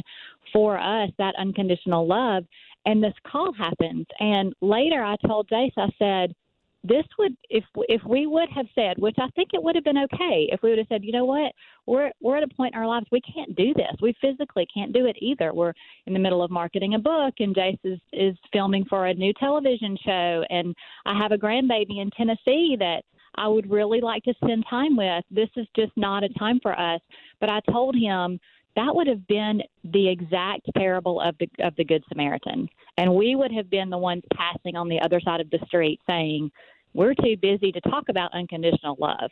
for 0.53 0.79
us, 0.79 1.09
that 1.17 1.35
unconditional 1.37 2.07
love. 2.07 2.45
And 2.85 3.03
this 3.03 3.13
call 3.25 3.53
happens. 3.53 4.05
And 4.19 4.53
later 4.61 5.03
I 5.03 5.15
told 5.27 5.49
Jase, 5.49 5.73
I 5.77 5.89
said, 5.99 6.35
this 6.83 7.03
would 7.17 7.35
if 7.49 7.63
if 7.89 8.01
we 8.05 8.25
would 8.25 8.49
have 8.49 8.67
said, 8.73 8.97
which 8.99 9.17
I 9.19 9.27
think 9.35 9.49
it 9.53 9.61
would 9.61 9.75
have 9.75 9.83
been 9.83 9.97
okay, 9.97 10.47
if 10.51 10.61
we 10.63 10.69
would 10.69 10.77
have 10.77 10.87
said, 10.87 11.03
you 11.03 11.11
know 11.11 11.25
what, 11.25 11.51
we're 11.85 12.11
we're 12.21 12.37
at 12.37 12.43
a 12.43 12.55
point 12.55 12.73
in 12.73 12.79
our 12.79 12.87
lives 12.87 13.05
we 13.11 13.21
can't 13.21 13.53
do 13.55 13.73
this. 13.73 13.95
We 14.01 14.15
physically 14.21 14.65
can't 14.73 14.93
do 14.93 15.05
it 15.05 15.17
either. 15.19 15.53
We're 15.53 15.73
in 16.07 16.13
the 16.13 16.19
middle 16.19 16.41
of 16.41 16.51
marketing 16.51 16.93
a 16.93 16.99
book, 16.99 17.33
and 17.39 17.53
Jase 17.53 17.77
is 17.83 17.99
is 18.13 18.35
filming 18.53 18.85
for 18.85 19.07
a 19.07 19.13
new 19.13 19.33
television 19.33 19.97
show, 20.05 20.45
and 20.49 20.73
I 21.05 21.17
have 21.17 21.33
a 21.33 21.37
grandbaby 21.37 22.01
in 22.01 22.11
Tennessee 22.11 22.77
that 22.79 23.03
I 23.35 23.47
would 23.47 23.69
really 23.69 24.01
like 24.01 24.23
to 24.23 24.33
spend 24.43 24.65
time 24.69 24.95
with. 24.95 25.23
This 25.31 25.49
is 25.55 25.67
just 25.75 25.91
not 25.95 26.23
a 26.23 26.29
time 26.29 26.59
for 26.61 26.77
us. 26.79 27.01
But 27.39 27.49
I 27.49 27.59
told 27.71 27.95
him 27.95 28.39
that 28.79 28.95
would 28.95 29.07
have 29.07 29.27
been 29.27 29.61
the 29.83 30.07
exact 30.07 30.61
parable 30.75 31.19
of 31.19 31.35
the 31.39 31.49
of 31.59 31.75
the 31.75 31.83
good 31.83 32.03
samaritan 32.07 32.67
and 32.97 33.13
we 33.13 33.35
would 33.35 33.51
have 33.51 33.69
been 33.69 33.89
the 33.89 33.97
ones 33.97 34.23
passing 34.33 34.75
on 34.75 34.87
the 34.87 34.99
other 35.01 35.19
side 35.19 35.41
of 35.41 35.49
the 35.49 35.59
street 35.65 35.99
saying 36.07 36.49
we're 36.93 37.13
too 37.13 37.35
busy 37.41 37.71
to 37.71 37.81
talk 37.81 38.05
about 38.09 38.33
unconditional 38.33 38.95
love 38.99 39.29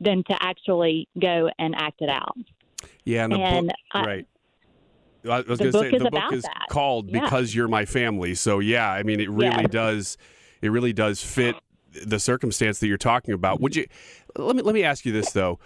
than 0.00 0.22
to 0.24 0.36
actually 0.40 1.08
go 1.20 1.48
and 1.58 1.74
act 1.76 2.02
it 2.02 2.10
out 2.10 2.36
yeah 3.04 3.24
and 3.24 3.32
the 3.32 3.36
and 3.38 3.66
book 3.68 3.76
I, 3.92 4.04
right 4.04 4.26
I 5.24 5.40
was 5.40 5.58
going 5.58 5.72
to 5.72 5.78
say 5.78 5.98
the 5.98 6.10
book 6.10 6.32
is 6.32 6.42
that. 6.42 6.66
called 6.68 7.08
yeah. 7.08 7.20
"Because 7.20 7.54
You're 7.54 7.68
My 7.68 7.84
Family." 7.84 8.34
So 8.34 8.58
yeah, 8.58 8.90
I 8.90 9.04
mean, 9.04 9.20
it 9.20 9.30
really 9.30 9.68
does. 9.68 10.18
It 10.60 10.70
really 10.70 10.92
does 10.92 11.22
fit 11.22 11.54
the 11.92 12.18
circumstance 12.18 12.80
that 12.80 12.88
you're 12.88 12.96
talking 12.98 13.32
about. 13.32 13.60
Would 13.60 13.76
you? 13.76 13.86
Let 14.36 14.56
me 14.56 14.62
let 14.62 14.74
me 14.74 14.82
ask 14.82 15.06
you 15.06 15.12
this 15.12 15.30
though 15.30 15.60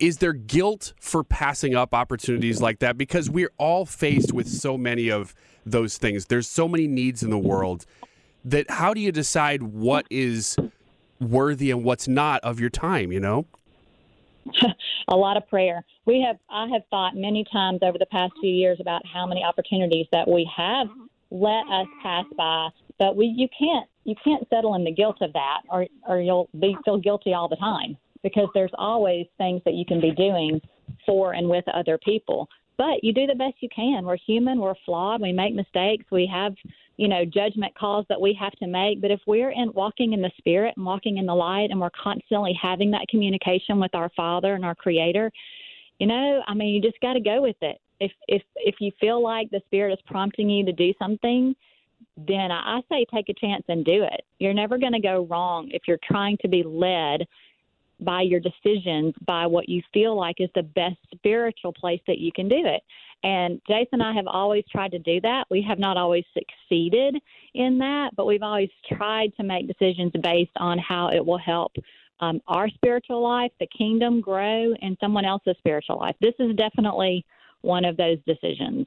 is 0.00 0.18
there 0.18 0.32
guilt 0.32 0.92
for 1.00 1.24
passing 1.24 1.74
up 1.74 1.94
opportunities 1.94 2.60
like 2.60 2.78
that? 2.80 2.98
Because 2.98 3.30
we're 3.30 3.52
all 3.58 3.84
faced 3.84 4.32
with 4.32 4.48
so 4.48 4.76
many 4.76 5.10
of 5.10 5.34
those 5.64 5.98
things. 5.98 6.26
There's 6.26 6.48
so 6.48 6.68
many 6.68 6.86
needs 6.86 7.22
in 7.22 7.30
the 7.30 7.38
world 7.38 7.84
that 8.44 8.70
how 8.70 8.94
do 8.94 9.00
you 9.00 9.12
decide 9.12 9.62
what 9.62 10.06
is 10.10 10.56
worthy 11.20 11.70
and 11.70 11.84
what's 11.84 12.08
not 12.08 12.42
of 12.42 12.60
your 12.60 12.70
time, 12.70 13.12
you 13.12 13.20
know? 13.20 13.46
a 15.08 15.16
lot 15.16 15.36
of 15.36 15.46
prayer. 15.48 15.84
We 16.06 16.24
have 16.26 16.36
I 16.48 16.68
have 16.68 16.82
thought 16.90 17.14
many 17.14 17.44
times 17.52 17.80
over 17.82 17.98
the 17.98 18.06
past 18.06 18.32
few 18.40 18.50
years 18.50 18.78
about 18.80 19.02
how 19.06 19.26
many 19.26 19.42
opportunities 19.42 20.06
that 20.12 20.26
we 20.26 20.50
have 20.56 20.88
let 21.30 21.66
us 21.70 21.86
pass 22.02 22.24
by, 22.36 22.68
but 22.98 23.16
we 23.16 23.26
you 23.26 23.48
can't 23.58 23.86
you 24.04 24.14
can't 24.24 24.48
settle 24.48 24.74
in 24.74 24.84
the 24.84 24.92
guilt 24.92 25.18
of 25.20 25.32
that 25.34 25.62
or 25.68 25.86
or 26.06 26.20
you'll 26.20 26.48
be 26.58 26.76
feel 26.84 26.98
guilty 26.98 27.34
all 27.34 27.48
the 27.48 27.56
time 27.56 27.96
because 28.22 28.48
there's 28.54 28.72
always 28.78 29.26
things 29.36 29.62
that 29.64 29.74
you 29.74 29.84
can 29.84 30.00
be 30.00 30.12
doing 30.12 30.60
for 31.06 31.32
and 31.32 31.48
with 31.48 31.64
other 31.68 31.98
people. 31.98 32.48
But 32.76 33.02
you 33.02 33.12
do 33.12 33.26
the 33.26 33.34
best 33.34 33.54
you 33.60 33.68
can. 33.74 34.04
We're 34.04 34.16
human, 34.16 34.60
we're 34.60 34.74
flawed, 34.86 35.20
we 35.20 35.32
make 35.32 35.52
mistakes, 35.52 36.04
we 36.12 36.30
have, 36.32 36.54
you 36.96 37.08
know, 37.08 37.24
judgment 37.24 37.74
calls 37.74 38.06
that 38.08 38.20
we 38.20 38.32
have 38.40 38.52
to 38.52 38.68
make. 38.68 39.00
But 39.00 39.10
if 39.10 39.20
we're 39.26 39.50
in 39.50 39.72
walking 39.74 40.12
in 40.12 40.22
the 40.22 40.30
spirit 40.38 40.74
and 40.76 40.86
walking 40.86 41.18
in 41.18 41.26
the 41.26 41.34
light 41.34 41.70
and 41.70 41.80
we're 41.80 41.90
constantly 41.90 42.56
having 42.60 42.92
that 42.92 43.08
communication 43.08 43.80
with 43.80 43.94
our 43.96 44.10
Father 44.16 44.54
and 44.54 44.64
our 44.64 44.76
Creator, 44.76 45.32
you 45.98 46.06
know, 46.06 46.42
I 46.46 46.54
mean 46.54 46.72
you 46.72 46.80
just 46.80 47.00
gotta 47.00 47.20
go 47.20 47.42
with 47.42 47.56
it. 47.62 47.78
If 47.98 48.12
if 48.28 48.42
if 48.56 48.76
you 48.78 48.92
feel 49.00 49.20
like 49.20 49.50
the 49.50 49.60
spirit 49.66 49.92
is 49.92 49.98
prompting 50.06 50.48
you 50.48 50.64
to 50.64 50.72
do 50.72 50.94
something, 51.00 51.56
then 52.16 52.50
I 52.50 52.80
say 52.88 53.04
take 53.12 53.28
a 53.28 53.34
chance 53.34 53.64
and 53.68 53.84
do 53.84 54.04
it. 54.04 54.24
You're 54.38 54.54
never 54.54 54.78
going 54.78 54.92
to 54.92 55.00
go 55.00 55.26
wrong 55.30 55.68
if 55.72 55.82
you're 55.86 55.98
trying 56.04 56.36
to 56.42 56.48
be 56.48 56.62
led 56.62 57.26
by 58.00 58.22
your 58.22 58.40
decisions 58.40 59.14
by 59.26 59.46
what 59.46 59.68
you 59.68 59.82
feel 59.92 60.16
like 60.16 60.36
is 60.38 60.50
the 60.54 60.62
best 60.62 60.96
spiritual 61.14 61.72
place 61.72 62.00
that 62.06 62.18
you 62.18 62.30
can 62.32 62.48
do 62.48 62.62
it. 62.64 62.82
And 63.24 63.60
Jason 63.66 64.00
and 64.00 64.02
I 64.02 64.12
have 64.14 64.28
always 64.28 64.64
tried 64.70 64.92
to 64.92 64.98
do 65.00 65.20
that. 65.22 65.46
We 65.50 65.62
have 65.62 65.78
not 65.78 65.96
always 65.96 66.24
succeeded 66.32 67.16
in 67.54 67.78
that, 67.78 68.10
but 68.16 68.26
we've 68.26 68.42
always 68.42 68.70
tried 68.92 69.34
to 69.36 69.42
make 69.42 69.66
decisions 69.66 70.12
based 70.22 70.52
on 70.56 70.78
how 70.78 71.08
it 71.08 71.24
will 71.24 71.38
help 71.38 71.72
um, 72.20 72.40
our 72.46 72.68
spiritual 72.70 73.22
life, 73.22 73.52
the 73.60 73.68
kingdom 73.76 74.20
grow, 74.20 74.74
and 74.82 74.96
someone 75.00 75.24
else's 75.24 75.56
spiritual 75.58 75.98
life. 75.98 76.16
This 76.20 76.34
is 76.38 76.54
definitely 76.56 77.24
one 77.62 77.84
of 77.84 77.96
those 77.96 78.18
decisions. 78.26 78.86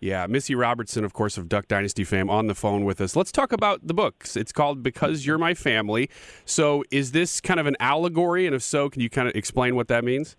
Yeah, 0.00 0.26
Missy 0.26 0.54
Robertson, 0.54 1.04
of 1.04 1.12
course, 1.12 1.36
of 1.36 1.46
Duck 1.46 1.68
Dynasty 1.68 2.04
fame, 2.04 2.30
on 2.30 2.46
the 2.46 2.54
phone 2.54 2.86
with 2.86 3.02
us. 3.02 3.14
Let's 3.14 3.30
talk 3.30 3.52
about 3.52 3.86
the 3.86 3.92
books. 3.92 4.34
It's 4.34 4.50
called 4.50 4.82
Because 4.82 5.26
You're 5.26 5.36
My 5.36 5.52
Family. 5.52 6.08
So, 6.46 6.82
is 6.90 7.12
this 7.12 7.38
kind 7.38 7.60
of 7.60 7.66
an 7.66 7.76
allegory? 7.80 8.46
And 8.46 8.54
if 8.54 8.62
so, 8.62 8.88
can 8.88 9.02
you 9.02 9.10
kind 9.10 9.28
of 9.28 9.34
explain 9.36 9.76
what 9.76 9.88
that 9.88 10.02
means? 10.02 10.36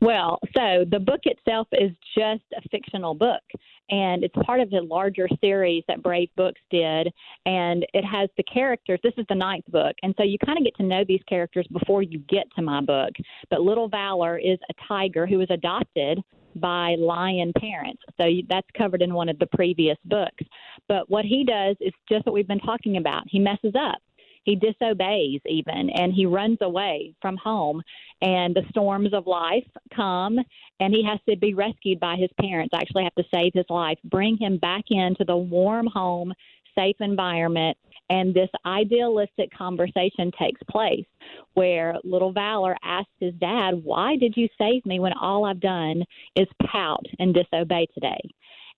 Well, 0.00 0.38
so 0.56 0.84
the 0.90 0.98
book 0.98 1.20
itself 1.24 1.68
is 1.72 1.90
just 2.16 2.42
a 2.56 2.66
fictional 2.70 3.14
book, 3.14 3.42
and 3.90 4.24
it's 4.24 4.34
part 4.46 4.60
of 4.60 4.70
the 4.70 4.80
larger 4.80 5.28
series 5.42 5.84
that 5.88 6.02
Brave 6.02 6.30
Books 6.34 6.60
did. 6.70 7.12
And 7.44 7.84
it 7.92 8.04
has 8.04 8.30
the 8.38 8.42
characters. 8.44 9.00
This 9.02 9.14
is 9.18 9.26
the 9.28 9.34
ninth 9.34 9.66
book, 9.68 9.94
and 10.02 10.14
so 10.16 10.22
you 10.22 10.38
kind 10.38 10.56
of 10.56 10.64
get 10.64 10.76
to 10.76 10.82
know 10.82 11.04
these 11.06 11.22
characters 11.28 11.66
before 11.70 12.02
you 12.02 12.20
get 12.30 12.44
to 12.56 12.62
my 12.62 12.80
book. 12.80 13.10
But 13.50 13.60
Little 13.60 13.88
Valor 13.88 14.38
is 14.38 14.58
a 14.70 14.74
tiger 14.88 15.26
who 15.26 15.36
was 15.36 15.50
adopted 15.50 16.22
by 16.60 16.96
lion 16.98 17.52
parents. 17.58 18.02
So 18.20 18.24
that's 18.48 18.68
covered 18.76 19.02
in 19.02 19.14
one 19.14 19.28
of 19.28 19.38
the 19.38 19.46
previous 19.46 19.96
books. 20.04 20.44
But 20.88 21.08
what 21.08 21.24
he 21.24 21.44
does 21.44 21.76
is 21.80 21.92
just 22.08 22.26
what 22.26 22.34
we've 22.34 22.46
been 22.48 22.60
talking 22.60 22.96
about. 22.96 23.24
He 23.28 23.38
messes 23.38 23.74
up. 23.74 23.98
he 24.44 24.56
disobeys 24.56 25.40
even 25.46 25.90
and 25.90 26.12
he 26.12 26.26
runs 26.26 26.58
away 26.60 27.14
from 27.20 27.36
home 27.36 27.82
and 28.22 28.54
the 28.54 28.64
storms 28.70 29.12
of 29.12 29.26
life 29.26 29.66
come 29.94 30.38
and 30.80 30.94
he 30.94 31.04
has 31.04 31.18
to 31.28 31.36
be 31.36 31.54
rescued 31.54 32.00
by 32.00 32.16
his 32.16 32.30
parents 32.40 32.74
actually 32.74 33.04
have 33.04 33.14
to 33.14 33.24
save 33.32 33.52
his 33.54 33.66
life 33.68 33.98
bring 34.04 34.36
him 34.36 34.56
back 34.58 34.84
into 34.88 35.24
the 35.24 35.36
warm 35.36 35.86
home 35.86 36.32
safe 36.76 36.96
environment 37.00 37.76
and 38.10 38.34
this 38.34 38.50
idealistic 38.66 39.50
conversation 39.56 40.32
takes 40.38 40.60
place 40.68 41.06
where 41.54 41.94
little 42.02 42.32
Valor 42.32 42.76
asks 42.82 43.12
his 43.20 43.34
dad, 43.34 43.82
Why 43.82 44.16
did 44.16 44.34
you 44.36 44.48
save 44.58 44.84
me 44.84 44.98
when 44.98 45.12
all 45.14 45.44
I've 45.44 45.60
done 45.60 46.02
is 46.36 46.48
pout 46.70 47.06
and 47.20 47.32
disobey 47.32 47.86
today? 47.94 48.20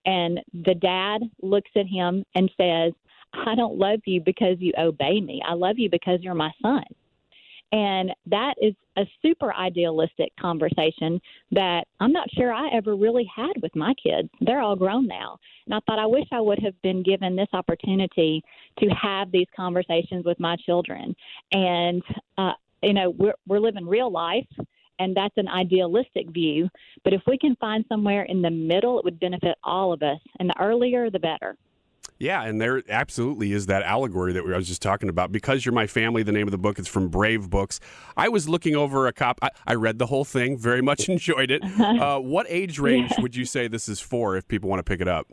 And 0.05 0.41
the 0.53 0.75
dad 0.75 1.23
looks 1.41 1.71
at 1.77 1.87
him 1.87 2.25
and 2.35 2.51
says, 2.61 2.93
I 3.33 3.55
don't 3.55 3.79
love 3.79 4.01
you 4.05 4.21
because 4.21 4.57
you 4.59 4.73
obey 4.79 5.21
me. 5.21 5.41
I 5.47 5.55
love 5.55 5.79
you 5.79 5.89
because 5.91 6.21
you're 6.21 6.35
my 6.35 6.51
son. 6.61 6.85
And 7.73 8.13
that 8.27 8.55
is 8.61 8.75
a 8.99 9.03
super 9.23 9.55
idealistic 9.55 10.31
conversation 10.39 11.19
that 11.53 11.85
I'm 12.01 12.13
not 12.13 12.31
sure 12.33 12.53
I 12.53 12.69
ever 12.69 12.95
really 12.95 13.29
had 13.35 13.53
with 13.63 13.75
my 13.75 13.95
kids. 13.95 14.29
They're 14.43 14.61
all 14.61 14.77
grown 14.77 15.07
now. 15.07 15.39
And 15.65 15.75
I 15.75 15.81
thought 15.87 15.99
I 15.99 16.07
wish 16.07 16.27
I 16.33 16.41
would 16.41 16.59
have 16.59 16.81
been 16.83 17.03
given 17.03 17.35
this 17.35 17.49
opportunity 17.55 18.43
to 18.79 18.87
have 18.89 19.33
these 19.33 19.47
conversations 19.57 20.27
with 20.27 20.39
my 20.39 20.57
children. 20.57 21.17
And, 21.53 22.03
uh, 22.37 22.53
you 22.83 22.93
know, 22.93 23.11
we're, 23.11 23.35
we're 23.47 23.61
living 23.61 23.87
real 23.87 24.11
life 24.11 24.47
and 24.99 25.17
that's 25.17 25.37
an 25.37 25.49
idealistic 25.49 26.31
view. 26.31 26.69
But 27.05 27.13
if 27.13 27.23
we 27.27 27.39
can 27.39 27.57
find 27.57 27.85
somewhere 27.89 28.25
in 28.25 28.43
the 28.43 28.51
middle, 28.51 28.99
it 28.99 29.05
would 29.05 29.19
benefit 29.19 29.57
all 29.65 29.93
of 29.93 30.03
us. 30.03 30.19
And 30.39 30.49
the 30.49 30.61
earlier, 30.61 31.11
the 31.11 31.19
better. 31.19 31.57
Yeah, 32.23 32.45
and 32.45 32.61
there 32.61 32.83
absolutely 32.89 33.53
is 33.53 33.67
that 33.67 33.83
allegory 33.83 34.33
that 34.33 34.45
we, 34.47 34.55
I 34.55 34.57
was 34.57 34.69
just 34.69 34.81
talking 34.81 35.09
about. 35.09 35.33
Because 35.33 35.67
you're 35.67 35.75
my 35.75 35.89
family, 35.89 36.23
the 36.23 36.31
name 36.31 36.47
of 36.47 36.53
the 36.53 36.59
book 36.59 36.79
is 36.79 36.87
from 36.87 37.09
Brave 37.09 37.51
Books. 37.51 37.81
I 38.17 38.29
was 38.29 38.49
looking 38.49 38.77
over 38.77 39.09
a 39.09 39.13
cop. 39.13 39.41
I, 39.43 39.51
I 39.67 39.75
read 39.75 39.99
the 39.99 40.07
whole 40.07 40.25
thing, 40.25 40.57
very 40.57 40.83
much 40.83 41.09
enjoyed 41.09 41.51
it. 41.51 41.63
Uh, 42.03 42.19
what 42.21 42.47
age 42.49 42.79
range 42.79 43.11
Yeah. 43.11 43.23
would 43.23 43.35
you 43.37 43.45
say 43.45 43.67
this 43.69 43.89
is 43.89 43.99
for 44.01 44.37
if 44.37 44.47
people 44.47 44.71
want 44.71 44.79
to 44.79 44.85
pick 44.85 45.01
it 45.01 45.09
up? 45.09 45.27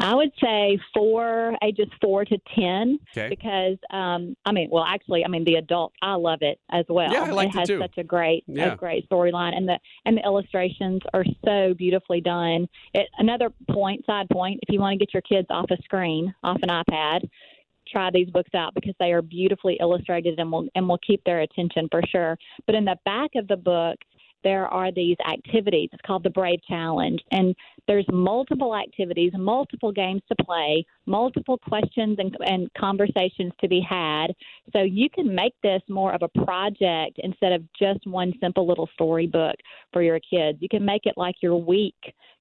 I 0.00 0.14
would 0.14 0.32
say 0.42 0.78
four, 0.92 1.56
ages 1.62 1.88
four 2.00 2.24
to 2.24 2.38
ten, 2.56 2.98
Okay. 3.16 3.28
because 3.28 3.76
um, 3.90 4.36
I 4.44 4.52
mean, 4.52 4.68
well, 4.70 4.84
actually, 4.84 5.24
I 5.24 5.28
mean, 5.28 5.44
the 5.44 5.54
adult, 5.56 5.92
I 6.02 6.14
love 6.14 6.38
it 6.42 6.58
as 6.70 6.84
well. 6.88 7.12
Yeah, 7.12 7.22
I 7.24 7.30
liked 7.30 7.54
it 7.54 7.58
has 7.58 7.68
too. 7.68 7.78
such 7.80 7.98
a 7.98 8.04
great, 8.04 8.44
Yeah. 8.46 8.72
a 8.72 8.76
great 8.76 9.08
storyline, 9.08 9.56
and 9.56 9.68
the 9.68 9.78
and 10.04 10.16
the 10.16 10.22
illustrations 10.24 11.00
are 11.12 11.24
so 11.44 11.74
beautifully 11.74 12.20
done. 12.20 12.68
It, 12.92 13.08
another 13.18 13.50
point, 13.70 14.04
side 14.06 14.28
point, 14.30 14.60
if 14.62 14.72
you 14.72 14.80
want 14.80 14.98
to 14.98 15.04
get 15.04 15.14
your 15.14 15.22
kids 15.22 15.46
off 15.50 15.70
a 15.70 15.76
screen, 15.84 16.34
off 16.42 16.58
an 16.62 16.70
iPad, 16.70 17.28
try 17.86 18.10
these 18.10 18.30
books 18.30 18.54
out 18.54 18.74
because 18.74 18.94
they 18.98 19.12
are 19.12 19.22
beautifully 19.22 19.76
illustrated 19.80 20.38
and 20.38 20.50
will 20.50 20.68
and 20.74 20.88
will 20.88 20.98
keep 21.06 21.22
their 21.24 21.40
attention 21.42 21.88
for 21.90 22.02
sure. 22.10 22.36
But 22.66 22.74
in 22.74 22.84
the 22.84 22.96
back 23.04 23.30
of 23.36 23.46
the 23.48 23.56
book, 23.56 23.96
there 24.44 24.68
are 24.68 24.92
these 24.92 25.16
activities. 25.28 25.88
It's 25.92 26.02
called 26.06 26.22
the 26.22 26.30
Brave 26.30 26.60
Challenge, 26.68 27.20
and 27.32 27.54
there's 27.88 28.06
multiple 28.12 28.76
activities, 28.76 29.32
multiple 29.36 29.90
games 29.90 30.22
to 30.28 30.44
play, 30.44 30.84
multiple 31.06 31.58
questions 31.58 32.18
and, 32.18 32.36
and 32.46 32.72
conversations 32.74 33.52
to 33.60 33.68
be 33.68 33.80
had. 33.80 34.28
So 34.72 34.82
you 34.82 35.10
can 35.10 35.34
make 35.34 35.54
this 35.62 35.82
more 35.88 36.14
of 36.14 36.22
a 36.22 36.44
project 36.44 37.18
instead 37.18 37.52
of 37.52 37.62
just 37.78 38.06
one 38.06 38.32
simple 38.40 38.66
little 38.66 38.88
storybook 38.94 39.56
for 39.92 40.02
your 40.02 40.20
kids. 40.20 40.58
You 40.60 40.68
can 40.68 40.84
make 40.84 41.06
it 41.06 41.14
like 41.16 41.36
your 41.42 41.56
week, 41.56 41.94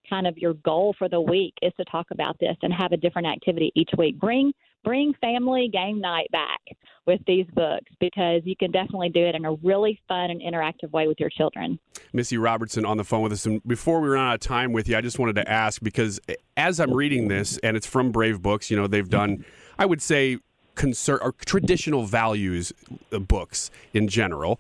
kind 0.10 0.28
of 0.28 0.38
your 0.38 0.54
goal 0.56 0.93
for 0.97 1.10
the 1.10 1.22
week 1.22 1.54
is 1.62 1.74
to 1.78 1.86
talk 1.86 2.08
about 2.12 2.38
this 2.39 2.56
and 2.62 2.74
have 2.74 2.91
a 2.91 2.97
different 2.97 3.28
activity 3.28 3.72
each 3.76 3.89
week. 3.97 4.20
Bring 4.20 4.54
bring 4.84 5.13
family 5.21 5.69
game 5.71 5.99
night 5.99 6.29
back 6.31 6.59
with 7.05 7.19
these 7.27 7.45
books 7.53 7.91
because 7.99 8.41
you 8.45 8.55
can 8.55 8.71
definitely 8.71 9.09
do 9.09 9.19
it 9.19 9.36
in 9.36 9.45
a 9.45 9.53
really 9.55 9.99
fun 10.07 10.31
and 10.31 10.41
interactive 10.41 10.91
way 10.91 11.07
with 11.07 11.19
your 11.19 11.29
children. 11.29 11.77
Missy 12.13 12.38
Robertson 12.38 12.86
on 12.86 12.97
the 12.97 13.03
phone 13.03 13.21
with 13.21 13.34
us. 13.34 13.45
And 13.45 13.61
before 13.67 13.99
we 13.99 14.09
run 14.09 14.25
out 14.25 14.36
of 14.36 14.39
time 14.39 14.71
with 14.71 14.88
you, 14.88 14.97
I 14.97 15.01
just 15.01 15.19
wanted 15.19 15.36
to 15.36 15.49
ask 15.49 15.81
because 15.81 16.19
as 16.55 16.79
I'm 16.79 16.93
reading 16.93 17.27
this, 17.27 17.57
and 17.59 17.75
it's 17.75 17.88
from 17.88 18.11
Brave 18.11 18.41
Books, 18.41 18.71
you 18.71 18.77
know, 18.77 18.88
they've 18.88 19.09
done, 19.09 19.45
I 19.77 19.86
would 19.86 20.01
say, 20.01 20.39
conser- 20.75 21.19
or 21.21 21.34
traditional 21.45 22.05
values 22.05 22.73
uh, 23.11 23.19
books 23.19 23.69
in 23.93 24.07
general. 24.07 24.59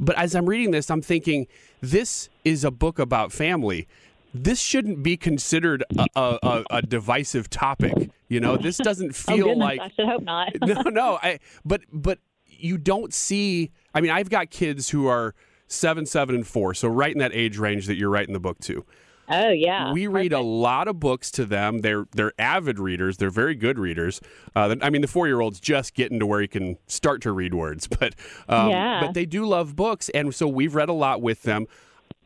But 0.00 0.18
as 0.18 0.34
I'm 0.34 0.46
reading 0.46 0.72
this, 0.72 0.90
I'm 0.90 1.02
thinking 1.02 1.46
this 1.80 2.28
is 2.44 2.64
a 2.64 2.70
book 2.70 2.98
about 2.98 3.32
family. 3.32 3.86
This 4.34 4.60
shouldn't 4.60 5.04
be 5.04 5.16
considered 5.16 5.84
a, 5.96 6.08
a, 6.16 6.64
a, 6.68 6.82
divisive 6.82 7.48
topic. 7.48 8.10
You 8.28 8.40
know, 8.40 8.56
this 8.56 8.78
doesn't 8.78 9.10
oh, 9.28 9.32
feel 9.32 9.46
goodness, 9.46 9.58
like 9.58 9.80
I 9.80 9.90
should 9.90 10.06
hope 10.06 10.22
not. 10.22 10.52
no, 10.60 10.82
no. 10.90 11.18
I 11.22 11.38
but 11.64 11.82
but 11.92 12.18
you 12.46 12.76
don't 12.76 13.14
see. 13.14 13.70
I 13.94 14.00
mean, 14.00 14.10
I've 14.10 14.30
got 14.30 14.50
kids 14.50 14.90
who 14.90 15.06
are 15.06 15.36
seven, 15.68 16.04
seven, 16.04 16.34
and 16.34 16.46
four, 16.46 16.74
so 16.74 16.88
right 16.88 17.12
in 17.12 17.18
that 17.18 17.32
age 17.32 17.58
range 17.58 17.86
that 17.86 17.94
you're 17.94 18.10
writing 18.10 18.32
the 18.32 18.40
book 18.40 18.58
to. 18.62 18.84
Oh 19.28 19.50
yeah. 19.50 19.92
We 19.92 20.06
read 20.06 20.32
a 20.32 20.40
lot 20.40 20.88
of 20.88 21.00
books 21.00 21.30
to 21.32 21.44
them. 21.44 21.78
They're 21.78 22.06
they're 22.12 22.32
avid 22.38 22.78
readers. 22.78 23.16
They're 23.16 23.30
very 23.30 23.54
good 23.54 23.78
readers. 23.78 24.20
Uh, 24.54 24.76
I 24.82 24.90
mean, 24.90 25.00
the 25.00 25.08
four 25.08 25.26
year 25.26 25.40
old's 25.40 25.60
just 25.60 25.94
getting 25.94 26.18
to 26.20 26.26
where 26.26 26.40
he 26.40 26.48
can 26.48 26.76
start 26.86 27.22
to 27.22 27.32
read 27.32 27.54
words, 27.54 27.86
but 28.00 28.14
um, 28.48 28.70
Yeah. 28.70 29.00
but 29.00 29.14
they 29.14 29.26
do 29.26 29.46
love 29.46 29.76
books, 29.76 30.08
and 30.10 30.34
so 30.34 30.46
we've 30.46 30.74
read 30.74 30.88
a 30.88 30.94
lot 30.94 31.22
with 31.22 31.42
them. 31.42 31.66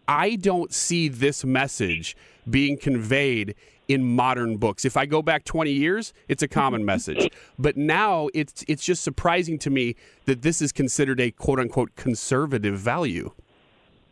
I 0.08 0.36
don't 0.36 0.72
see 0.72 1.08
this 1.08 1.44
message 1.44 2.16
being 2.48 2.78
conveyed 2.78 3.54
in 3.88 4.04
modern 4.04 4.56
books. 4.56 4.84
If 4.84 4.96
I 4.96 5.06
go 5.06 5.22
back 5.22 5.44
20 5.44 5.70
years, 5.70 6.12
it's 6.28 6.42
a 6.42 6.48
common 6.48 6.84
message. 6.84 7.28
But 7.58 7.76
now 7.76 8.28
it's 8.34 8.64
it's 8.68 8.84
just 8.84 9.02
surprising 9.02 9.58
to 9.60 9.70
me 9.70 9.96
that 10.26 10.42
this 10.42 10.62
is 10.62 10.72
considered 10.72 11.20
a 11.20 11.30
quote 11.30 11.58
unquote 11.58 11.94
conservative 11.96 12.78
value. 12.78 13.32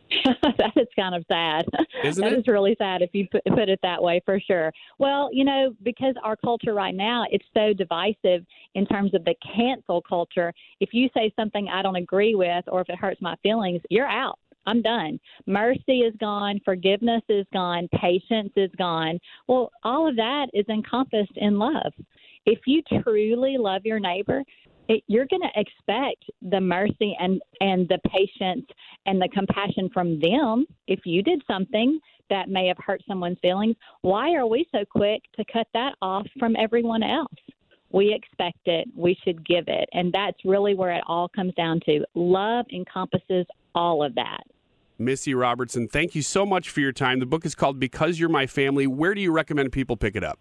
that 0.25 0.71
is 0.75 0.87
kind 0.95 1.15
of 1.15 1.23
sad. 1.27 1.65
Isn't 2.03 2.23
That 2.23 2.33
it? 2.33 2.39
is 2.39 2.47
really 2.47 2.75
sad 2.77 3.01
if 3.01 3.09
you 3.13 3.27
put, 3.31 3.43
put 3.45 3.69
it 3.69 3.79
that 3.83 4.01
way, 4.01 4.21
for 4.25 4.39
sure. 4.39 4.71
Well, 4.99 5.29
you 5.33 5.43
know, 5.43 5.73
because 5.83 6.15
our 6.23 6.35
culture 6.37 6.73
right 6.73 6.95
now 6.95 7.25
it's 7.31 7.45
so 7.53 7.73
divisive 7.73 8.45
in 8.75 8.85
terms 8.85 9.13
of 9.13 9.23
the 9.25 9.35
cancel 9.55 10.01
culture. 10.01 10.53
If 10.79 10.89
you 10.93 11.09
say 11.13 11.31
something 11.35 11.67
I 11.71 11.81
don't 11.81 11.95
agree 11.97 12.35
with, 12.35 12.65
or 12.67 12.81
if 12.81 12.89
it 12.89 12.97
hurts 12.97 13.21
my 13.21 13.35
feelings, 13.43 13.81
you're 13.89 14.07
out. 14.07 14.39
I'm 14.67 14.81
done. 14.81 15.19
Mercy 15.45 16.01
is 16.01 16.13
gone. 16.19 16.59
Forgiveness 16.63 17.23
is 17.29 17.45
gone. 17.53 17.87
Patience 17.99 18.51
is 18.55 18.69
gone. 18.77 19.17
Well, 19.47 19.71
all 19.83 20.07
of 20.07 20.15
that 20.17 20.47
is 20.53 20.65
encompassed 20.69 21.37
in 21.37 21.57
love. 21.57 21.93
If 22.45 22.59
you 22.67 22.81
truly 23.01 23.57
love 23.57 23.85
your 23.85 23.99
neighbor, 23.99 24.43
it, 24.89 25.03
you're 25.07 25.27
going 25.27 25.41
to 25.41 25.59
expect 25.59 26.23
the 26.41 26.61
mercy 26.61 27.15
and 27.19 27.41
and 27.61 27.87
the 27.89 27.99
patience 28.09 28.65
and 29.05 29.21
the 29.21 29.29
compassion 29.29 29.89
from 29.93 30.19
them 30.19 30.65
if 30.87 31.01
you 31.05 31.21
did 31.21 31.41
something 31.47 31.99
that 32.29 32.49
may 32.49 32.67
have 32.67 32.77
hurt 32.79 33.01
someone's 33.07 33.37
feelings 33.41 33.75
why 34.01 34.33
are 34.33 34.47
we 34.47 34.65
so 34.71 34.85
quick 34.89 35.21
to 35.35 35.43
cut 35.51 35.67
that 35.73 35.95
off 36.01 36.25
from 36.39 36.55
everyone 36.55 37.03
else 37.03 37.33
we 37.91 38.13
expect 38.13 38.59
it 38.65 38.87
we 38.95 39.17
should 39.23 39.45
give 39.45 39.65
it 39.67 39.89
and 39.93 40.13
that's 40.13 40.37
really 40.45 40.73
where 40.73 40.91
it 40.91 41.03
all 41.07 41.27
comes 41.29 41.53
down 41.55 41.79
to 41.85 42.05
love 42.15 42.65
encompasses 42.71 43.45
all 43.75 44.03
of 44.03 44.15
that 44.15 44.43
Missy 44.99 45.33
Robertson, 45.33 45.87
thank 45.87 46.15
you 46.15 46.21
so 46.21 46.45
much 46.45 46.69
for 46.69 46.79
your 46.79 46.91
time. 46.91 47.19
The 47.19 47.25
book 47.25 47.45
is 47.45 47.55
called 47.55 47.79
Because 47.79 48.19
You're 48.19 48.29
My 48.29 48.47
Family. 48.47 48.87
Where 48.87 49.13
do 49.13 49.21
you 49.21 49.31
recommend 49.31 49.71
people 49.71 49.97
pick 49.97 50.15
it 50.15 50.23
up? 50.23 50.39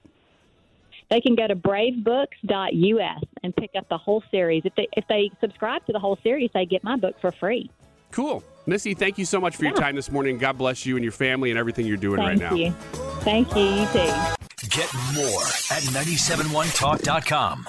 they 1.09 1.21
can 1.21 1.37
go 1.37 1.47
to 1.47 1.55
bravebooks.us 1.55 3.23
and 3.43 3.55
pick 3.55 3.71
up 3.77 3.89
the 3.89 3.97
whole 3.97 4.25
series 4.31 4.63
if 4.65 4.75
they 4.75 4.89
if 4.97 5.05
they 5.09 5.31
subscribe 5.41 5.85
to 5.87 5.93
the 5.93 6.01
whole 6.01 6.19
series 6.23 6.51
they 6.53 6.67
get 6.67 6.83
my 6.83 6.97
book 6.97 7.15
for 7.21 7.31
free 7.33 7.71
Cool. 8.13 8.43
Missy, 8.67 8.95
thank 8.95 9.19
you 9.19 9.25
so 9.25 9.41
much 9.41 9.57
for 9.57 9.65
your 9.65 9.75
time 9.75 9.95
this 9.95 10.11
morning. 10.11 10.39
God 10.39 10.57
bless 10.57 10.87
you 10.87 10.97
and 10.97 11.05
your 11.05 11.13
family 11.13 11.51
and 11.51 11.59
everything 11.59 11.87
you're 11.87 11.97
doing 11.97 12.19
thank 12.19 12.41
right 12.41 12.51
now. 12.51 12.73
Thank 13.21 13.55
you 13.55 13.55
thank 13.55 13.55
you 13.55 13.63
you 13.63 13.87
too 13.87 14.69
Get 14.71 14.93
more 15.15 15.43
at 15.71 15.83
971talk.com. 15.93 17.69